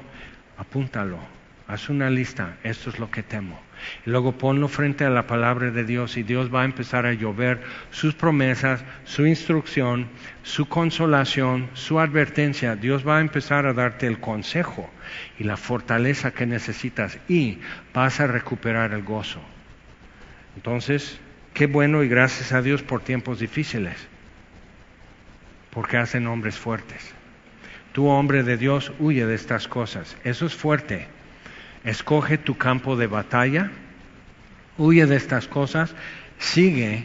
Apúntalo, 0.59 1.19
haz 1.67 1.89
una 1.89 2.11
lista, 2.11 2.59
esto 2.63 2.91
es 2.91 2.99
lo 2.99 3.11
que 3.11 3.23
temo. 3.23 3.59
Y 4.07 4.11
luego 4.11 4.33
ponlo 4.33 4.69
frente 4.69 5.05
a 5.07 5.11
la 5.11 5.27
palabra 5.27 5.71
de 5.71 5.85
Dios 5.85 6.19
y 6.19 6.23
Dios 6.23 6.55
va 6.55 6.63
a 6.63 6.67
empezar 6.67 7.07
a 7.07 7.15
llover 7.15 7.63
sus 7.91 8.15
promesas, 8.15 8.85
su 9.05 9.27
instrucción, 9.27 10.09
su 10.43 10.69
consolación, 10.69 11.71
su 11.73 11.99
advertencia. 11.99 12.77
Dios 12.77 13.07
va 13.09 13.17
a 13.17 13.23
empezar 13.23 13.67
a 13.67 13.73
darte 13.73 14.07
el 14.07 14.21
consejo 14.21 14.91
y 15.39 15.45
la 15.45 15.57
fortaleza 15.57 16.33
que 16.33 16.47
necesitas 16.47 17.19
y 17.29 17.59
vas 17.95 18.21
a 18.21 18.27
recuperar 18.27 18.93
el 18.93 19.03
gozo. 19.03 19.41
Entonces, 20.55 21.19
qué 21.55 21.67
bueno 21.67 22.03
y 22.03 22.09
gracias 22.09 22.53
a 22.53 22.63
Dios 22.63 22.83
por 22.83 23.03
tiempos 23.03 23.39
difíciles, 23.39 23.97
porque 25.71 25.97
hacen 25.97 26.27
hombres 26.27 26.57
fuertes. 26.57 27.15
Tu 27.93 28.07
hombre 28.07 28.43
de 28.43 28.57
Dios 28.57 28.93
huye 28.99 29.27
de 29.27 29.35
estas 29.35 29.69
cosas. 29.69 30.17
Eso 30.25 30.47
es 30.47 30.55
fuerte. 30.55 31.07
Escoge 31.85 32.39
tu 32.39 32.57
campo 32.57 32.97
de 32.97 33.07
batalla, 33.07 33.71
huye 34.79 35.07
de 35.07 35.17
estas 35.17 35.47
cosas, 35.47 35.95
sigue 36.39 37.05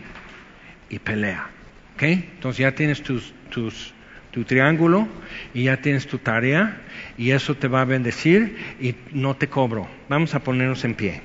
y 0.90 0.99
pelea. 0.99 1.49
¿Ok? 1.95 2.03
Entonces 2.03 2.60
ya 2.60 2.74
tienes 2.74 3.03
tus, 3.03 3.34
tus, 3.49 3.94
tu 4.32 4.44
triángulo 4.44 5.07
y 5.53 5.64
ya 5.64 5.78
tienes 5.78 6.07
tu 6.07 6.19
tarea 6.19 6.78
y 7.18 7.32
eso 7.32 7.56
te 7.56 7.68
va 7.68 7.82
a 7.82 7.86
bendecir 7.86 8.56
y 8.80 8.95
no 9.11 9.36
te 9.36 9.48
cobro. 9.48 9.88
Vamos 10.07 10.36
a 10.36 10.40
ponernos 10.40 10.86
en 10.86 10.94
pie. 10.94 11.22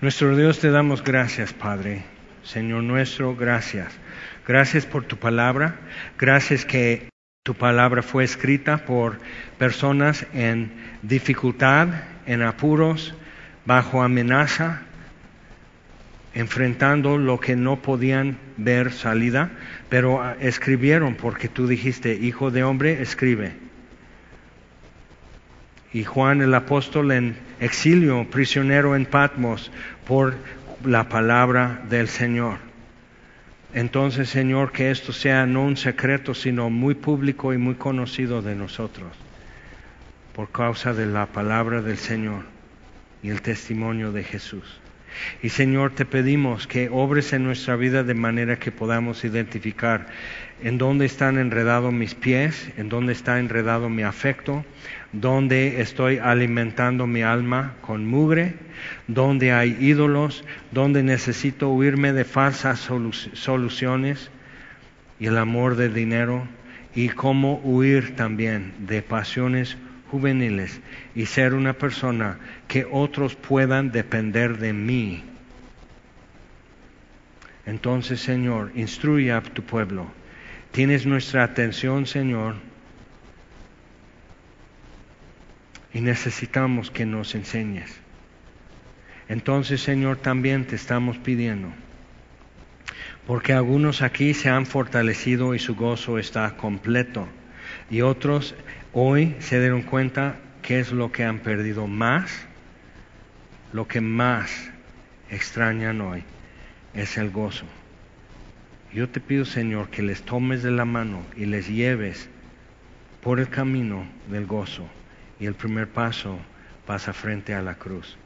Nuestro 0.00 0.36
Dios 0.36 0.60
te 0.60 0.70
damos 0.70 1.02
gracias, 1.02 1.52
Padre. 1.52 2.04
Señor 2.44 2.84
nuestro, 2.84 3.34
gracias. 3.34 3.92
Gracias 4.46 4.86
por 4.86 5.02
tu 5.02 5.16
palabra. 5.16 5.74
Gracias 6.16 6.64
que 6.64 7.08
tu 7.42 7.54
palabra 7.54 8.04
fue 8.04 8.22
escrita 8.22 8.84
por 8.84 9.18
personas 9.58 10.24
en 10.32 10.70
dificultad, 11.02 11.88
en 12.26 12.42
apuros, 12.42 13.12
bajo 13.66 14.00
amenaza, 14.00 14.82
enfrentando 16.32 17.18
lo 17.18 17.40
que 17.40 17.56
no 17.56 17.82
podían 17.82 18.38
ver 18.56 18.92
salida, 18.92 19.50
pero 19.88 20.22
ah, 20.22 20.36
escribieron 20.38 21.16
porque 21.16 21.48
tú 21.48 21.66
dijiste, 21.66 22.14
hijo 22.14 22.52
de 22.52 22.62
hombre, 22.62 23.02
escribe. 23.02 23.54
Y 25.92 26.04
Juan 26.04 26.40
el 26.40 26.54
apóstol 26.54 27.10
en 27.10 27.47
exilio, 27.60 28.28
prisionero 28.30 28.96
en 28.96 29.06
Patmos, 29.06 29.70
por 30.06 30.36
la 30.84 31.08
palabra 31.08 31.82
del 31.88 32.08
Señor. 32.08 32.58
Entonces, 33.74 34.28
Señor, 34.30 34.72
que 34.72 34.90
esto 34.90 35.12
sea 35.12 35.44
no 35.46 35.64
un 35.64 35.76
secreto, 35.76 36.34
sino 36.34 36.70
muy 36.70 36.94
público 36.94 37.52
y 37.52 37.58
muy 37.58 37.74
conocido 37.74 38.40
de 38.40 38.54
nosotros, 38.54 39.12
por 40.34 40.50
causa 40.50 40.94
de 40.94 41.06
la 41.06 41.26
palabra 41.26 41.82
del 41.82 41.98
Señor 41.98 42.44
y 43.22 43.30
el 43.30 43.42
testimonio 43.42 44.12
de 44.12 44.24
Jesús. 44.24 44.80
Y 45.42 45.48
Señor, 45.48 45.94
te 45.94 46.04
pedimos 46.04 46.66
que 46.66 46.88
obres 46.90 47.32
en 47.32 47.44
nuestra 47.44 47.76
vida 47.76 48.04
de 48.04 48.14
manera 48.14 48.58
que 48.58 48.70
podamos 48.70 49.24
identificar 49.24 50.06
en 50.62 50.78
dónde 50.78 51.06
están 51.06 51.38
enredados 51.38 51.92
mis 51.92 52.14
pies, 52.14 52.70
en 52.76 52.88
dónde 52.88 53.12
está 53.12 53.38
enredado 53.38 53.88
mi 53.88 54.02
afecto, 54.02 54.64
dónde 55.12 55.80
estoy 55.80 56.18
alimentando 56.18 57.06
mi 57.06 57.22
alma 57.22 57.74
con 57.80 58.06
mugre, 58.06 58.54
dónde 59.06 59.52
hay 59.52 59.76
ídolos, 59.80 60.44
dónde 60.70 61.02
necesito 61.02 61.70
huirme 61.70 62.12
de 62.12 62.24
falsas 62.24 62.88
soluciones 63.32 64.30
y 65.18 65.26
el 65.26 65.38
amor 65.38 65.76
del 65.76 65.94
dinero, 65.94 66.46
y 66.94 67.10
cómo 67.10 67.60
huir 67.62 68.16
también 68.16 68.72
de 68.78 69.02
pasiones 69.02 69.76
juveniles 70.10 70.80
y 71.14 71.26
ser 71.26 71.54
una 71.54 71.74
persona 71.74 72.38
que 72.66 72.86
otros 72.90 73.34
puedan 73.36 73.92
depender 73.92 74.58
de 74.58 74.72
mí. 74.72 75.22
Entonces, 77.66 78.20
Señor, 78.20 78.72
instruye 78.74 79.30
a 79.30 79.42
tu 79.42 79.62
pueblo. 79.62 80.06
Tienes 80.72 81.06
nuestra 81.06 81.44
atención, 81.44 82.06
Señor, 82.06 82.56
y 85.92 86.00
necesitamos 86.00 86.90
que 86.90 87.06
nos 87.06 87.34
enseñes. 87.34 88.00
Entonces, 89.28 89.80
Señor, 89.80 90.16
también 90.18 90.66
te 90.66 90.76
estamos 90.76 91.18
pidiendo, 91.18 91.68
porque 93.26 93.52
algunos 93.52 94.02
aquí 94.02 94.32
se 94.34 94.48
han 94.48 94.64
fortalecido 94.64 95.54
y 95.54 95.58
su 95.58 95.74
gozo 95.74 96.18
está 96.18 96.56
completo, 96.56 97.28
y 97.90 98.00
otros 98.00 98.54
hoy 98.92 99.36
se 99.38 99.60
dieron 99.60 99.82
cuenta 99.82 100.36
que 100.62 100.80
es 100.80 100.92
lo 100.92 101.12
que 101.12 101.24
han 101.24 101.40
perdido 101.40 101.86
más, 101.86 102.46
lo 103.72 103.86
que 103.86 104.00
más 104.00 104.70
extrañan 105.30 106.00
hoy 106.00 106.24
es 106.94 107.18
el 107.18 107.30
gozo. 107.30 107.66
Yo 108.92 109.08
te 109.10 109.20
pido, 109.20 109.44
Señor, 109.44 109.90
que 109.90 110.02
les 110.02 110.22
tomes 110.22 110.62
de 110.62 110.70
la 110.70 110.86
mano 110.86 111.22
y 111.36 111.44
les 111.44 111.68
lleves 111.68 112.30
por 113.22 113.40
el 113.40 113.48
camino 113.50 114.06
del 114.30 114.46
gozo. 114.46 114.88
Y 115.40 115.46
el 115.46 115.54
primer 115.54 115.88
paso 115.88 116.38
pasa 116.86 117.12
frente 117.12 117.54
a 117.54 117.62
la 117.62 117.74
cruz. 117.74 118.16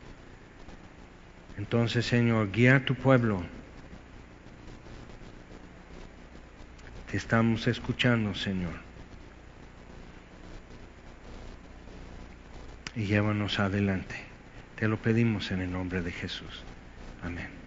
Entonces, 1.58 2.06
Señor, 2.06 2.50
guía 2.50 2.76
a 2.76 2.84
tu 2.84 2.94
pueblo. 2.94 3.42
Te 7.10 7.16
estamos 7.16 7.66
escuchando, 7.66 8.34
Señor. 8.34 8.72
Y 12.96 13.04
llévanos 13.04 13.58
adelante. 13.58 14.16
Te 14.76 14.88
lo 14.88 14.96
pedimos 14.96 15.50
en 15.50 15.60
el 15.60 15.70
nombre 15.70 16.02
de 16.02 16.10
Jesús. 16.10 16.64
Amén. 17.22 17.61